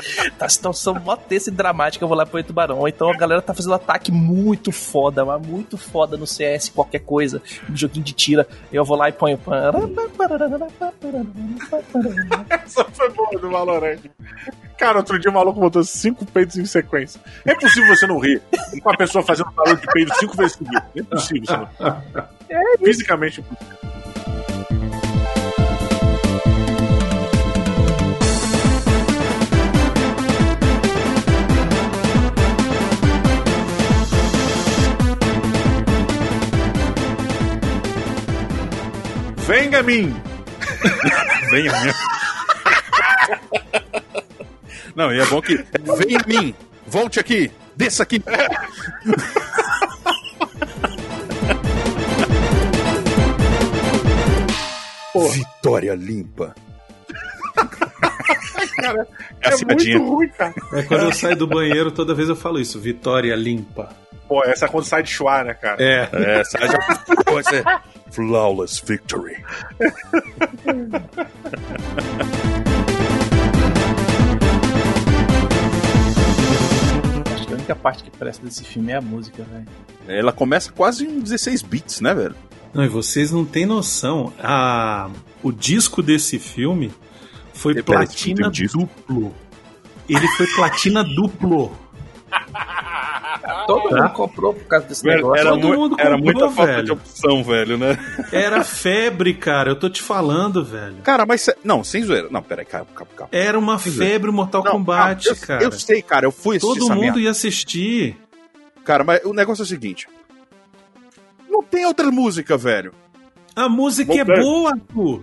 [0.38, 2.86] Tá situação mó tensa e dramática, eu vou lá pro tubarão.
[2.88, 7.00] Então a galera tá fazendo um ataque muito foda, mas muito foda no CS, qualquer
[7.00, 8.48] coisa, um joguinho de tira.
[8.72, 9.38] Eu vou lá e ponho.
[12.48, 14.00] Essa foi boa do Valorant.
[14.78, 17.20] Cara, outro dia o maluco botou cinco peitos em sequência.
[17.44, 18.40] É possível você não rir
[18.82, 20.82] com a pessoa fazendo barulho de peido cinco vezes seguidas.
[20.94, 21.68] É impossível você não.
[22.48, 23.99] É fisicamente impossível.
[39.50, 40.14] Venga a mim!
[41.50, 41.90] Venha a mim.
[44.94, 45.56] Não, e é bom que.
[45.56, 46.54] Venha a mim!
[46.86, 47.50] Volte aqui!
[47.74, 48.22] Desça aqui!
[55.32, 56.54] Vitória limpa.
[58.82, 59.06] Cara,
[59.40, 60.54] É é, muito ruim, cara.
[60.72, 62.78] É quando eu saio do banheiro, toda vez eu falo isso.
[62.80, 63.88] Vitória limpa.
[64.28, 65.82] Pô, essa é quando sai de chuá, né, cara?
[65.82, 66.08] É.
[66.12, 66.62] É, sai
[67.40, 69.36] esse é Flawless victory.
[77.34, 79.66] Acho que a única parte que presta desse filme é a música, velho.
[80.08, 82.34] Ela começa quase em 16 bits, né, velho?
[82.72, 84.32] Não, e vocês não têm noção.
[84.38, 85.10] A...
[85.42, 86.92] O disco desse filme
[87.60, 89.34] foi platina duplo.
[90.08, 91.70] Ele foi platina duplo.
[93.66, 93.96] Todo Tá.
[94.02, 95.40] mundo comprou por causa desse Velho, negócio.
[95.40, 96.84] era, todo mu- mundo era comprou, muita falta velho.
[96.84, 97.98] de opção, velho, né?
[98.32, 99.70] Era febre, cara.
[99.70, 100.96] Eu tô te falando, velho.
[101.02, 101.48] Cara, mas.
[101.64, 102.28] Não, sem zoeira.
[102.30, 103.28] Não, peraí, calma, calma, calma.
[103.32, 105.64] Era uma febre Mortal Não, Kombat, calma, eu, cara.
[105.64, 107.20] Eu sei, cara, eu fui assistir Todo essa mundo merda.
[107.20, 108.16] ia assistir.
[108.84, 110.06] Cara, mas o negócio é o seguinte.
[111.48, 112.92] Não tem outra música, velho.
[113.56, 114.42] A música é velho.
[114.42, 115.22] boa, Arthur.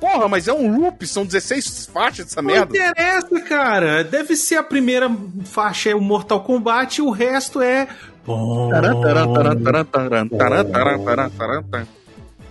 [0.00, 2.74] Porra, mas é um loop, são 16 faixas dessa Não merda.
[2.76, 4.02] interessa, cara.
[4.02, 5.10] Deve ser a primeira
[5.44, 7.86] faixa é o Mortal Kombat e o resto é.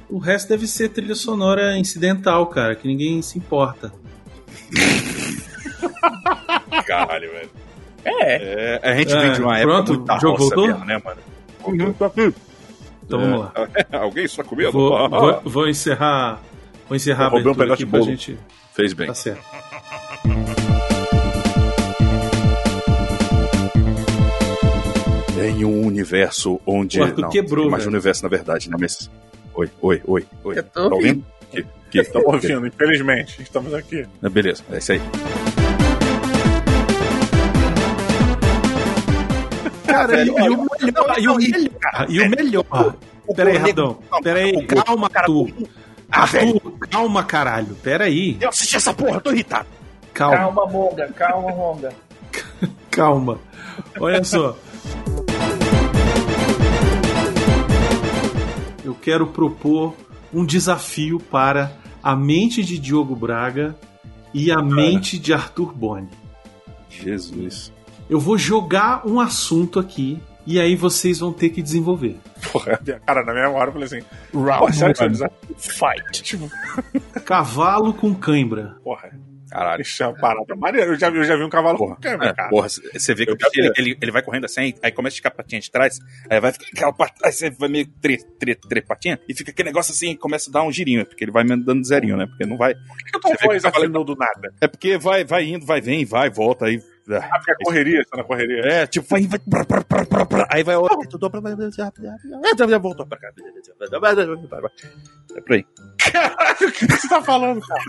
[0.09, 3.91] O resto deve ser trilha sonora incidental, cara, que ninguém se importa.
[6.85, 7.49] Caralho, velho.
[8.05, 8.79] É.
[8.83, 10.67] É, a gente É, vem de uma época pronto, muito da o jogo roça voltou?
[10.73, 11.21] mesmo, né, mano?
[13.05, 13.53] Então vamos lá.
[13.99, 14.71] Alguém está comendo?
[14.71, 15.07] Vou, Ah,
[15.41, 16.39] vou, vou encerrar.
[16.89, 18.11] Vou encerrar a Eu roubei um pedaço aqui de pra bolo.
[18.11, 18.37] gente.
[18.73, 19.07] Fez bem.
[19.07, 19.43] Tá certo.
[25.41, 26.99] Em um universo onde.
[26.99, 28.77] O Arthur não, quebrou, mais um universo, na verdade, né?
[28.79, 29.09] Mas.
[29.53, 30.57] Oi, oi, oi, oi.
[30.59, 31.23] Eu tô Tá ouvindo?
[31.51, 33.41] Que, que, Estamos ouvindo, infelizmente.
[33.41, 34.05] Estamos aqui.
[34.21, 35.01] Ah, Beleza, é isso aí.
[39.85, 40.67] Cara, e, o melhor.
[41.19, 42.05] E o melhor.
[42.09, 42.95] E o melhor.
[43.35, 43.99] Pera aí, Radão.
[44.23, 45.09] Pera aí, calma,
[46.11, 46.11] Arthur.
[46.11, 46.61] Ah, velho.
[46.89, 47.75] Calma, caralho.
[47.75, 48.37] Pera aí.
[48.39, 49.67] Eu assisti essa porra, tô irritado.
[50.13, 51.93] Calma, Calma, Monga, calma, Monga.
[52.91, 53.39] calma.
[53.99, 54.57] Olha só.
[58.83, 59.95] Eu quero propor
[60.33, 61.71] um desafio para
[62.03, 63.75] a mente de Diogo Braga
[64.33, 66.09] e a mente de Arthur Boni.
[66.89, 67.71] Jesus.
[68.09, 72.17] Eu vou jogar um assunto aqui e aí vocês vão ter que desenvolver.
[72.51, 74.01] Porra, cara, na minha hora eu falei assim.
[74.31, 75.31] Porra, sério que você vai dizer?
[75.57, 76.23] Fight.
[76.23, 76.49] Tipo,
[77.25, 78.77] Cavalo com cãibra.
[78.83, 79.11] porra,
[79.49, 79.81] Caralho.
[79.81, 80.91] isso é uma parada maneira.
[80.91, 82.49] Eu já, vi- eu já vi um cavalo com câmera, É, cara.
[82.49, 85.31] porra, você vê que ele, ele, ele vai correndo assim, aí começa a ficar a
[85.33, 88.81] patinha de trás, aí vai ficar aquela pat- aí você vai meio tre, tre, tre
[88.81, 91.55] patinha, e fica aquele negócio assim, começa a dar um girinho, porque ele vai me
[91.57, 92.25] dando zerinho, né?
[92.27, 92.75] Porque não vai.
[92.75, 94.53] Por que eu tô que voz afinou do nada?
[94.61, 96.81] É porque vai, vai indo, vai, vem, vai, volta, aí.
[97.11, 98.61] Ah, porque é correria, tá na correria.
[98.61, 103.31] É, tipo, vai, vai, prá, prá, prá, aí vai outra, prá, prá, voltou pra cá.
[105.35, 105.65] É por aí.
[106.11, 107.81] Caralho, o que você tá falando, cara?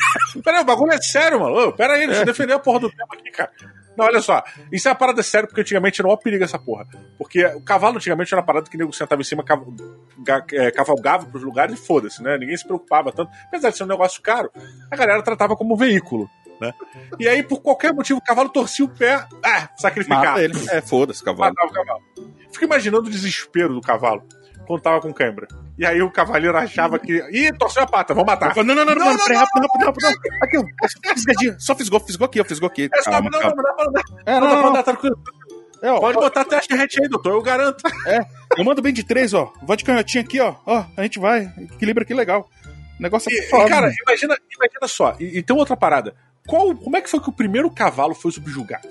[0.44, 1.68] Pera aí, o bagulho é sério, mano.
[1.68, 3.50] Ô, pera aí, deixa eu defender a porra do tema aqui, cara.
[3.96, 4.42] Não, olha só.
[4.72, 6.86] Isso é uma parada séria, porque antigamente era uma perigo essa porra.
[7.18, 9.66] Porque o cavalo antigamente era uma parada que o nego sentava em cima, cav-
[10.18, 12.38] ga- é, cavalgava pros lugares e foda-se, né?
[12.38, 13.30] Ninguém se preocupava tanto.
[13.48, 14.50] Apesar de ser um negócio caro,
[14.90, 16.72] a galera tratava como veículo, né?
[17.18, 20.24] E aí, por qualquer motivo, o cavalo torcia o pé, ah, sacrificava.
[20.24, 20.54] Mata ele.
[20.70, 21.52] É, foda-se, cavalo.
[21.52, 22.02] Matava o cavalo.
[22.52, 24.22] Fico imaginando o desespero do cavalo
[24.70, 25.48] quando tava com cãibra.
[25.76, 27.12] E aí o cavaleiro achava que.
[27.32, 28.54] Ih, torceu a pata, vamos matar.
[28.54, 30.44] Não, não, não, não, Não, não, não, peraí, rápido, rápido, rápido, rápido.
[30.44, 31.56] Aqui, ó, fisgadinho.
[31.58, 32.84] Só fisgou, fisgou aqui, ó, fisgou aqui.
[32.84, 33.56] É Calma, não, calma.
[33.56, 35.18] não, não, não, não, É, não, não, não, não, não, tranquilo.
[35.82, 37.82] É, ó, Pode botar até a charrete aí, doutor, eu garanto.
[38.56, 39.52] Eu mando bem de três, ó.
[39.60, 40.54] Vai de canhotinha aqui, ó.
[40.64, 41.52] Ó, a gente vai.
[41.58, 42.48] Equilibra aqui legal.
[42.96, 43.68] O negócio é foda.
[43.68, 46.14] cara, imagina, imagina só, e, e tem outra parada.
[46.46, 48.86] Qual, como é que foi que o primeiro cavalo foi subjugado?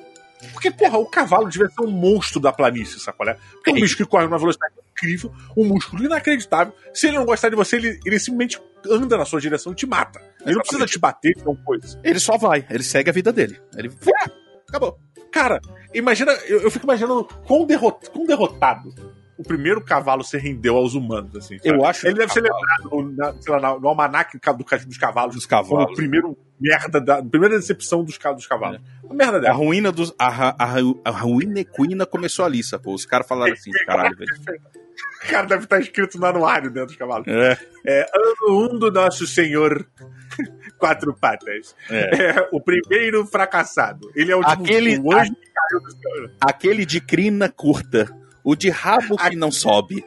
[0.52, 3.38] Porque, porra, o cavalo devia ser um monstro da planície, sacolé?
[3.54, 6.74] Porque é um bicho que corre numa velocidade incrível, um músculo inacreditável.
[6.94, 9.86] Se ele não gostar de você, ele, ele simplesmente anda na sua direção e te
[9.86, 10.22] mata.
[10.46, 12.00] Ele não precisa te bater com coisa.
[12.04, 13.60] Ele só vai, ele segue a vida dele.
[13.76, 13.92] Ele.
[14.68, 15.00] Acabou.
[15.32, 15.60] Cara,
[15.94, 18.94] imagina, eu, eu fico imaginando quão, derrot, quão derrotado
[19.40, 21.58] o primeiro cavalo se rendeu aos humanos, assim.
[21.58, 21.70] sabe?
[21.70, 22.62] Eu acho Ele deve ser cavalo.
[22.62, 25.36] lembrado no, na- sei lá, no almanac do, dos cavalos.
[25.36, 25.92] Dos Como cavalos.
[25.92, 27.18] o primeiro merda da.
[27.20, 28.82] a Primeira decepção dos, dos cavalos.
[29.10, 29.54] Merda A dela.
[29.56, 30.14] ruína dos.
[30.20, 30.68] A, a,
[31.06, 32.94] a ruína equina começou ali, sacou?
[32.94, 34.30] Os caras falaram assim, caralho, velho.
[35.30, 37.26] Cara, deve estar escrito no anuário dentro dos cavalos.
[37.28, 37.58] É.
[37.86, 39.86] É, ano 1 um do nosso senhor
[40.78, 41.74] Quatro Patas.
[41.90, 42.32] É.
[42.40, 44.12] É, o primeiro fracassado.
[44.16, 46.30] Ele é o, tipo, Aquele- o anjo que caiu do céu.
[46.42, 48.10] Aquele de crina curta.
[48.50, 50.04] O de rabo que não sobe.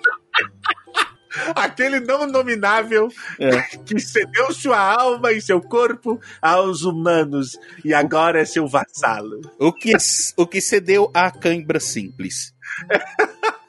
[1.55, 3.09] Aquele não nominável
[3.39, 3.63] É.
[3.87, 9.41] que cedeu sua alma e seu corpo aos humanos e agora é seu vassalo.
[9.61, 9.93] O que,
[10.37, 12.53] o que cedeu a cãibra simples.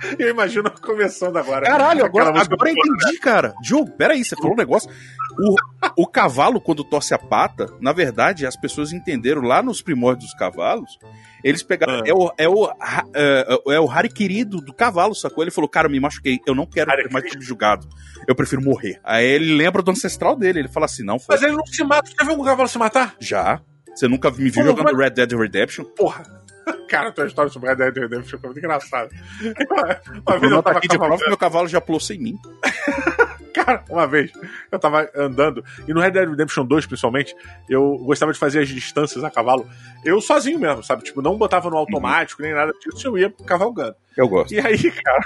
[0.18, 1.66] Eu imagino começando agora.
[1.66, 3.54] Caralho, agora, agora eu do- entendi, cara.
[3.62, 4.90] Diogo, peraí, você falou um negócio.
[5.38, 10.30] O, o cavalo, quando torce a pata, na verdade, as pessoas entenderam lá nos primórdios
[10.30, 10.98] dos cavalos.
[11.44, 11.94] Eles pegaram.
[12.00, 12.02] Ah.
[12.06, 15.44] É o, é, o, ha- é, é o Harry querido do cavalo, sacou?
[15.44, 17.88] Ele falou: Cara, eu me machuquei, eu não quero ser mais subjugado.
[18.26, 19.00] Eu prefiro morrer.
[19.04, 20.60] Aí ele lembra do ancestral dele.
[20.60, 21.34] Ele fala assim: Não, foi.
[21.36, 22.08] Mas ele não se mata.
[22.08, 23.14] Você já viu algum cavalo se matar?
[23.20, 23.60] Já.
[23.94, 25.84] Você nunca me viu jogando Red Dead Redemption?
[25.84, 26.37] Porra.
[26.88, 29.10] Cara, a tua história sobre Red Dead Redemption foi muito engraçada.
[30.26, 32.38] Uma vez eu tá tava aqui de prova meu cavalo já pulou sem mim.
[33.54, 34.30] Cara, uma vez
[34.70, 37.34] eu tava andando, e no Red Dead Redemption 2, principalmente,
[37.68, 39.66] eu gostava de fazer as distâncias a cavalo.
[40.04, 41.02] Eu sozinho mesmo, sabe?
[41.02, 43.96] Tipo, não botava no automático nem nada disso, eu ia cavalgando.
[44.16, 44.52] Eu gosto.
[44.52, 45.20] E aí, cara,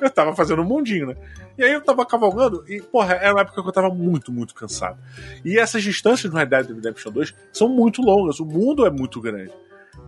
[0.00, 1.16] eu tava fazendo um mundinho, né?
[1.56, 4.54] E aí eu tava cavalgando, e, porra, era uma época que eu tava muito, muito
[4.54, 4.98] cansado.
[5.44, 9.20] E essas distâncias no Red Dead Redemption 2 são muito longas, o mundo é muito
[9.20, 9.52] grande.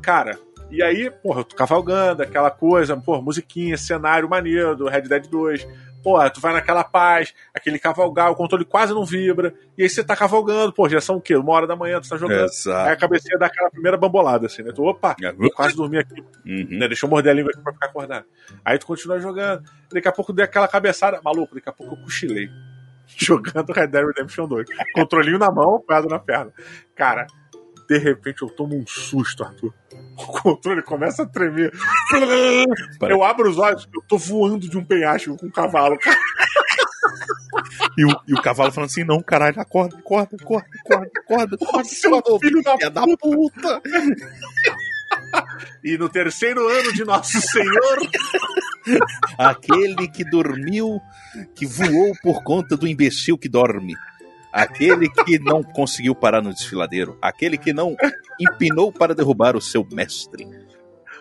[0.02, 0.38] Cara,
[0.70, 5.26] e aí, porra, eu tô cavalgando, aquela coisa, porra, musiquinha, cenário maneiro do Red Dead
[5.28, 5.66] 2.
[6.02, 10.04] Porra, tu vai naquela paz, aquele cavalgar, o controle quase não vibra, e aí você
[10.04, 11.34] tá cavalgando, pô, já são o quê?
[11.34, 12.38] Uma hora da manhã, tu tá jogando.
[12.40, 12.90] Aí Exato.
[12.90, 14.70] a cabecinha dá aquela primeira bambolada, assim, né?
[14.72, 15.30] Tu, opa, É.
[15.36, 16.78] eu quase dormi aqui Uhum.
[16.78, 16.86] né?
[16.86, 18.24] Deixa eu morder a língua aqui pra ficar acordado.
[18.64, 19.64] Aí tu continua jogando.
[19.92, 21.20] Daqui a pouco deu aquela cabeçada.
[21.24, 22.48] Maluco, daqui a pouco eu cochilei.
[23.18, 24.66] Jogando Red Dead Redemption 2.
[24.94, 26.52] Controlinho na mão, apoiado na perna.
[26.94, 27.26] Cara,
[27.88, 29.72] de repente eu tomo um susto, Arthur.
[30.16, 31.70] O controle começa a tremer.
[33.02, 35.98] Eu abro os olhos, eu tô voando de um penhasco com um cavalo.
[35.98, 36.16] cara.
[37.98, 41.84] E o, e o cavalo falando assim: não, caralho, acorda, acorda, acorda, acorda, acorda, acorda,
[41.84, 43.82] Seu filho da filha da puta.
[45.84, 47.98] E no terceiro ano de Nosso Senhor,
[49.38, 51.00] Aquele que dormiu,
[51.54, 53.94] que voou por conta do imbecil que dorme.
[54.56, 57.18] Aquele que não conseguiu parar no desfiladeiro.
[57.20, 57.94] Aquele que não
[58.40, 60.46] empinou para derrubar o seu mestre.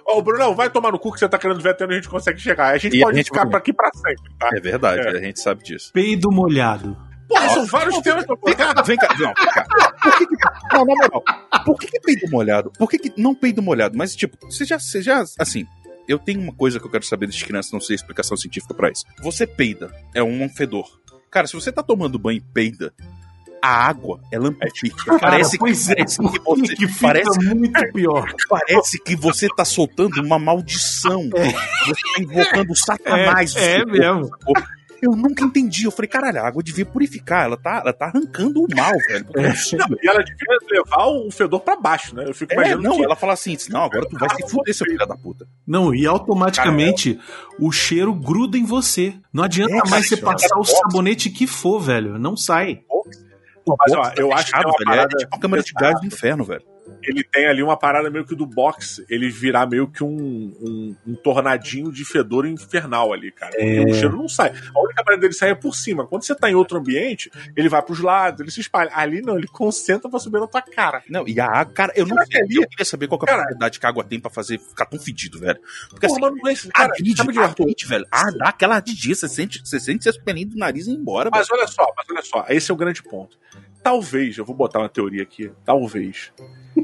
[0.08, 2.10] O Brunão, vai tomar no cu que você tá querendo ver até onde a gente
[2.10, 2.74] consegue chegar.
[2.74, 4.50] A gente E a pode gente ficar por aqui pra sempre, tá?
[4.54, 5.10] É verdade, É.
[5.10, 5.92] a gente sabe disso.
[5.92, 6.96] Peido molhado.
[7.28, 9.08] Porra, são vários temas pra Vem cá, vem cá.
[9.20, 9.66] Não, vem cá.
[10.02, 10.36] Por que que,
[10.74, 11.24] não, na moral,
[11.66, 12.72] por que, que peido molhado?
[12.78, 13.98] Por que, que não peido molhado?
[13.98, 15.24] Mas, tipo, você já, você já.
[15.40, 15.66] Assim,
[16.08, 18.92] eu tenho uma coisa que eu quero saber das crianças, não sei explicação científica pra
[18.92, 19.04] isso.
[19.24, 20.86] Você peida, é um fedor.
[21.32, 22.94] Cara, se você tá tomando banho e peida,
[23.66, 25.18] a água, ela amplifica.
[25.20, 26.76] parece pois que, é, parece que você.
[26.76, 28.32] que fica parece, muito pior.
[28.50, 31.30] parece que você tá soltando uma maldição.
[31.88, 33.56] Você tá invocando o Satanás.
[33.56, 34.30] É, é Você- mesmo.
[35.02, 35.84] Eu nunca entendi.
[35.84, 37.46] Eu falei, caralho, a água devia purificar.
[37.46, 39.26] Ela tá, ela tá arrancando o mal, velho.
[39.36, 39.98] Eu não.
[40.02, 42.24] E ela devia levar o fedor pra baixo, né?
[42.26, 43.04] Eu fico É, imaginando não, que...
[43.06, 45.46] ela fala assim, não, agora tu vai se fuder, seu filho da puta.
[45.68, 47.20] Não, e automaticamente
[47.60, 49.14] o cheiro gruda em você.
[49.32, 50.76] Não adianta Nossa mais você passar o bosta.
[50.78, 52.18] sabonete que for, velho.
[52.18, 52.80] Não sai.
[53.68, 54.70] Mas, ó, tá eu acho que é uma.
[54.70, 56.75] É parada tipo uma câmara de gás do inferno, velho.
[57.04, 60.08] Ele tem ali uma parada meio que do box, ele virar meio que um,
[60.62, 63.52] um, um tornadinho de fedor infernal ali, cara.
[63.52, 64.50] Porque O cheiro não sai.
[64.50, 66.06] A única maneira dele sair é por cima.
[66.08, 68.92] Quando você tá em outro ambiente, ele vai pros lados, ele se espalha.
[68.94, 71.04] Ali não, ele concentra pra subir na tua cara.
[71.10, 73.20] Não, e a água, cara, eu não Será que sei, ali- eu queria saber qual
[73.20, 75.60] que é a propriedade que a água tem pra fazer ficar tão fedido, velho.
[75.90, 76.94] Porque Porra, assim, mas não é cara.
[76.94, 78.06] arde, sabe de arde, velho.
[78.12, 81.30] Ah, dá aquela ardidinha, você sente, você sente você suspendendo do nariz e ir embora,
[81.32, 81.60] Mas velho.
[81.60, 83.38] olha só, mas olha só, esse é o grande ponto.
[83.84, 86.32] Talvez, eu vou botar uma teoria aqui, talvez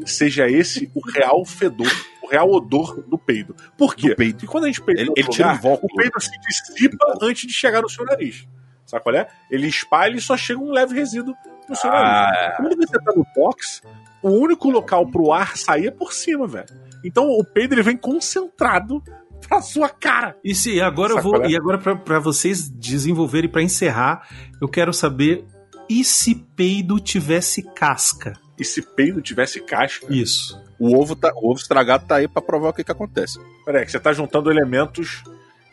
[0.05, 1.87] seja esse o real fedor,
[2.23, 3.55] o real odor do peido.
[3.77, 4.09] Por quê?
[4.09, 4.33] Do peito.
[4.35, 5.87] Porque quando a gente peida Ele- ele tira o lugar, invólucro.
[5.91, 8.47] o peido se dissipa antes de chegar no seu nariz.
[8.85, 9.27] Sabe qual é?
[9.49, 11.33] Ele espalha e só chega um leve resíduo
[11.69, 12.37] no seu nariz.
[12.37, 13.81] Ah, Quando você tá no box,
[14.21, 16.67] o único local pro ar sair é por cima, velho.
[17.03, 19.01] Então o peido ele vem concentrado
[19.47, 20.35] pra sua cara.
[20.43, 21.51] E se agora eu Sabe vou qual é?
[21.51, 24.27] e agora pra vocês desenvolverem pra encerrar,
[24.61, 25.45] eu quero saber
[25.89, 28.33] e se peido tivesse casca?
[28.61, 30.61] E se peido tivesse casca, Isso.
[30.79, 33.39] o ovo tá, o ovo estragado tá aí pra provar o que que acontece.
[33.65, 35.23] Peraí, que você tá juntando elementos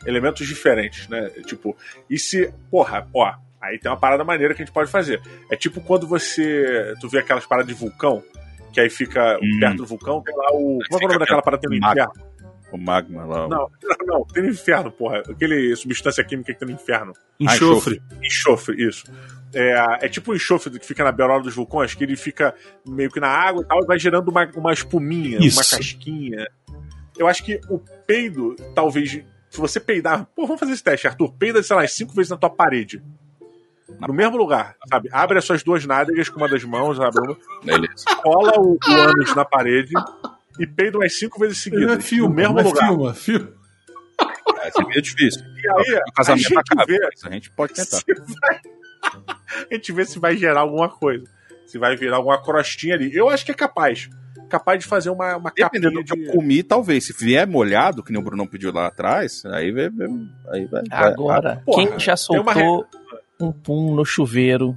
[0.05, 1.29] elementos diferentes, né?
[1.45, 1.75] Tipo,
[2.09, 2.51] e se.
[2.71, 5.21] Porra, ó, aí tem uma parada maneira que a gente pode fazer.
[5.51, 6.93] É tipo quando você.
[6.99, 8.23] Tu vê aquelas paradas de vulcão,
[8.73, 9.59] que aí fica Hum.
[9.59, 10.79] perto do vulcão, tem lá o.
[10.89, 11.91] Como é é o nome daquela parada magma.
[11.91, 12.28] inferno?
[12.71, 13.45] O magma lá.
[13.45, 15.19] o- Não, não, não, tem no inferno, porra.
[15.29, 17.13] Aquele substância química que tem no inferno.
[17.39, 18.01] Enxofre.
[18.23, 19.05] Enxofre, isso.
[19.53, 22.53] É, é tipo o enxofre que fica na berola dos vulcões, que ele fica
[22.87, 25.57] meio que na água e tal, e vai gerando uma, uma espuminha, Isso.
[25.57, 26.47] uma casquinha.
[27.17, 29.09] Eu acho que o peido, talvez,
[29.49, 30.27] se você peidar.
[30.35, 31.33] Pô, vamos fazer esse teste, Arthur.
[31.33, 33.01] Peida, sei lá, as cinco vezes na tua parede.
[34.07, 35.09] No mesmo lugar, sabe?
[35.11, 38.05] Abre as suas duas nádegas com uma das mãos, abre uma, Beleza.
[38.21, 39.91] cola o, o ânus na parede
[40.59, 42.05] e peida umas cinco vezes seguidas.
[42.05, 42.87] Filma, no mesmo lugar.
[42.87, 43.49] Filma, filma.
[44.55, 45.41] Vai ser meio difícil.
[45.41, 46.85] E aí, O a casamento gente acaba.
[46.85, 47.99] vê A gente pode tentar.
[48.41, 48.59] vai-
[49.71, 51.23] a gente vê se vai gerar alguma coisa.
[51.65, 53.15] Se vai virar alguma crostinha ali.
[53.15, 54.09] Eu acho que é capaz.
[54.49, 56.25] Capaz de fazer uma, uma Dependendo capinha do que de...
[56.27, 57.05] eu comi, talvez.
[57.05, 59.89] Se vier molhado, que nem o Brunão pediu lá atrás, aí vai.
[59.89, 60.07] vai-
[60.51, 62.85] Aí vai, vai- Agora, porra, quem já soltou
[63.39, 64.75] um pum no chuveiro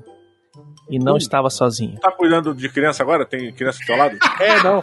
[0.88, 1.18] e não Pum.
[1.18, 1.98] estava sozinho?
[2.00, 3.24] Tá cuidando de criança agora?
[3.24, 4.16] Tem criança do teu lado?
[4.40, 4.82] É, não.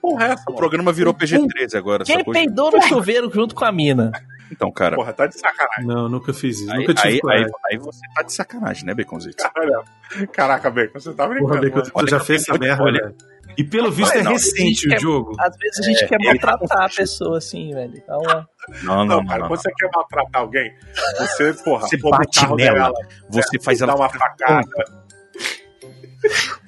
[0.00, 2.04] Porra, é O programa virou PG-13 agora.
[2.04, 4.12] Quem peidou no chuveiro junto com a mina?
[4.52, 4.96] Então, cara.
[4.96, 5.86] Porra, tá de sacanagem.
[5.86, 6.70] Não, nunca fiz isso.
[6.70, 9.42] Aí, nunca tive aí, aí, aí você tá de sacanagem, né, Baconzito?
[9.42, 9.82] Caralho.
[10.32, 11.48] Caraca, Bacon, você tá brincando.
[11.48, 13.14] Porra, Bacon, tu já fez essa olha, merda, olha.
[13.56, 15.34] E pelo visto é não, recente existe, o é- jogo.
[15.38, 17.92] Às vezes a gente quer ele tá maltratar a pessoa assim, velho.
[17.96, 18.44] Então, ó,
[18.82, 19.26] Não, Não, não, não.
[19.26, 20.72] cara, não, quando você quer maltratar alguém,
[21.18, 22.94] você, porra, Você bate carro nela, dela,
[23.30, 24.66] Você faz dá ela uma facada.
[26.24, 26.60] Isso,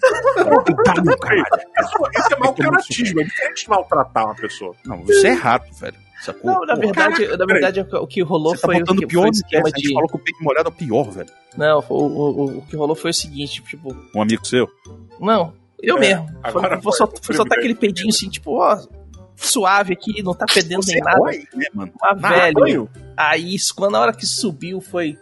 [2.18, 4.74] isso é mau caratismo, é diferente de maltratar uma pessoa.
[4.84, 5.96] Não, você é rato, velho.
[6.22, 6.50] Sacou?
[6.52, 9.06] Não, na Porra, verdade, na verdade o que rolou Você tá foi, o botando que,
[9.06, 9.76] pior foi o no esquema teste.
[9.76, 9.94] A gente de.
[9.94, 11.28] falou que o peito molhado é o pior, velho.
[11.56, 14.68] Não, o, o, o que rolou foi o seguinte, tipo, Um amigo seu.
[15.20, 16.26] não, eu É, mesmo.
[16.42, 17.58] agora Foi, vou foi, só, foi foi soltar bem.
[17.58, 18.78] aquele peidinho assim, tipo, ó,
[19.36, 21.18] suave aqui, não tá fedendo nem nada.
[21.18, 21.92] Rói, né, mano?
[22.00, 22.90] Mas, Na velho, banho?
[23.16, 25.18] aí isso, quando na hora que subiu foi.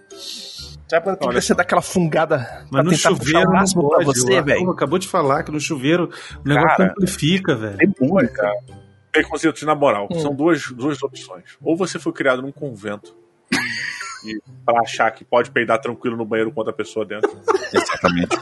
[0.89, 2.37] Sabe quando Olha você dá aquela fungada
[2.71, 4.21] Mas pra no tentar puxar chuveiro o não máximo pra pode.
[4.21, 4.71] você, velho?
[4.71, 6.11] Acabou de falar que no chuveiro
[6.45, 7.79] o negócio Cara, amplifica, velho.
[7.81, 8.55] É bom, cara.
[9.15, 10.19] Baconzitos, na moral, Hum.
[10.21, 11.45] são duas, duas opções.
[11.63, 13.15] Ou você foi criado num convento
[14.25, 17.31] e pra achar que pode peidar tranquilo no banheiro com outra pessoa dentro.
[17.73, 18.37] Exatamente.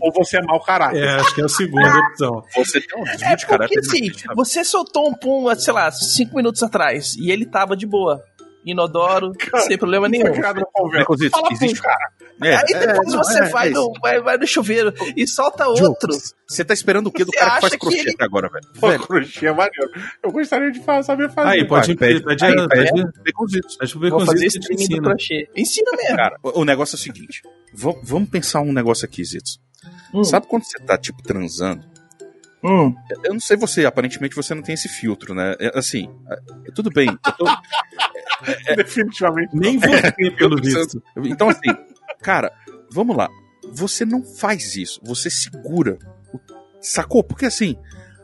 [0.00, 1.02] Ou você é mau caráter.
[1.04, 2.44] É, acho que é a segunda opção.
[2.56, 3.74] Você tem um desvio É de caráter.
[3.74, 7.86] porque assim, você soltou um pum, sei lá, cinco minutos atrás, e ele tava de
[7.86, 8.22] boa.
[8.64, 9.32] Inodoro,
[9.66, 10.32] sem problema nenhum.
[10.32, 10.98] Criado no convento.
[11.00, 11.76] Baconzitos, Fala existe.
[11.76, 12.12] pum, cara.
[12.42, 15.66] É, Aí depois é, você é, vai, é no, vai, vai no chuveiro e solta
[15.68, 16.10] outro.
[16.48, 18.48] Você tá esperando o quê do Você cara que faz que crochê ele- até agora,
[18.48, 18.64] velho?
[18.80, 19.90] Pô, Velho, crochê é maneiro.
[20.22, 21.48] Eu gostaria de saber fazer.
[21.50, 22.92] Aí, pode pedir, pede, aí, pede, pede.
[22.92, 23.76] pede, Baconzitos.
[23.94, 25.02] Vou fazer que te streaming do ensina.
[25.10, 25.48] crochê.
[25.56, 26.16] Ensina mesmo.
[26.16, 27.42] Cara, o o negócio é o seguinte.
[27.74, 29.60] Vamos pensar um negócio aqui, Zitos.
[30.14, 30.24] Hum.
[30.24, 31.84] Sabe quando você tá, tipo, transando?
[32.62, 32.94] Hum.
[33.24, 35.54] Eu não sei você, aparentemente você não tem esse filtro, né?
[35.58, 37.08] É, Assim, é, tudo bem.
[37.08, 37.44] eu tô-
[38.76, 39.50] Definitivamente.
[39.56, 41.02] Nem você, pelo eu- visto.
[41.24, 41.70] Então, assim,
[42.22, 42.52] cara,
[42.90, 43.28] vamos lá.
[43.72, 45.00] Você não faz isso.
[45.04, 45.98] Você segura.
[46.80, 47.22] Sacou?
[47.22, 47.76] Porque assim,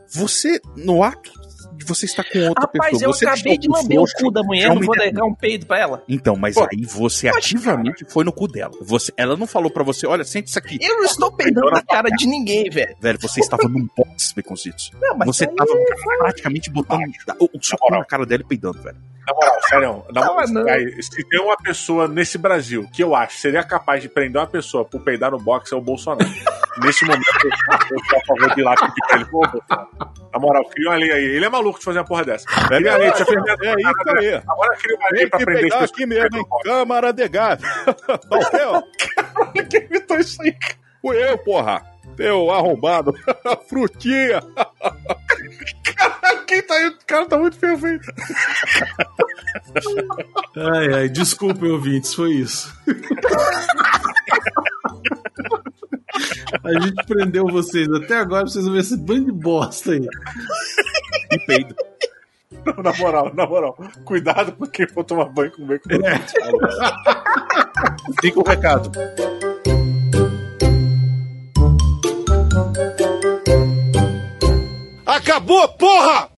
[0.09, 1.31] você, no ato
[1.75, 4.41] de você estar com outra Rapaz, pessoa, eu você acabei de lamber o cu da
[4.41, 6.03] mulher, é não vou negar um peido pra ela.
[6.09, 8.71] Então, mas Pô, aí você ativamente foi no cu dela.
[8.81, 10.79] Você, ela não falou pra você, olha, sente isso aqui.
[10.81, 12.95] Eu não estou peidando na cara de ninguém, velho.
[12.99, 14.89] Velho, você estava num box, Baconzitos.
[14.99, 15.71] Não, mas Você aí- tava
[16.17, 17.03] praticamente botando
[17.39, 18.97] o, o soco na cara dela e peidando, velho.
[19.27, 20.05] Na moral, sério.
[20.13, 21.01] Na Não, moral, não.
[21.01, 24.85] se tem uma pessoa nesse Brasil que eu acho seria capaz de prender uma pessoa
[24.85, 26.27] por peidar no box, é o Bolsonaro.
[26.79, 29.25] Nesse momento, eu eu sou a favor de lá pedir pra ele.
[29.25, 29.41] Pô,
[30.31, 31.23] na moral, cria uma lei aí.
[31.25, 32.45] Ele é maluco de fazer uma porra dessa.
[32.67, 34.13] Cria uma lei, fez merda É isso né?
[34.19, 34.35] aí.
[34.47, 36.29] Agora cria uma lei pra prender as aqui pessoas.
[36.31, 36.45] mesmo, hein?
[36.63, 37.59] Câmara de gás.
[39.71, 40.55] Quem inventou isso aí?
[41.01, 41.81] Fui eu, porra.
[42.17, 43.13] Teu arrombado.
[43.69, 44.41] Frutinha.
[46.47, 46.87] Quem tá aí?
[46.87, 48.11] O cara tá muito perfeito.
[50.55, 52.73] Ai, ai, desculpem, ouvintes, foi isso.
[56.63, 60.07] A gente prendeu vocês até agora pra vocês verem esse bando de bosta aí.
[61.31, 61.75] E peido.
[62.65, 63.77] Não, na moral, na moral.
[64.03, 65.89] Cuidado com quem for tomar banho com bacon.
[68.21, 68.91] Fica o recado.
[75.05, 76.29] Acabou, porra!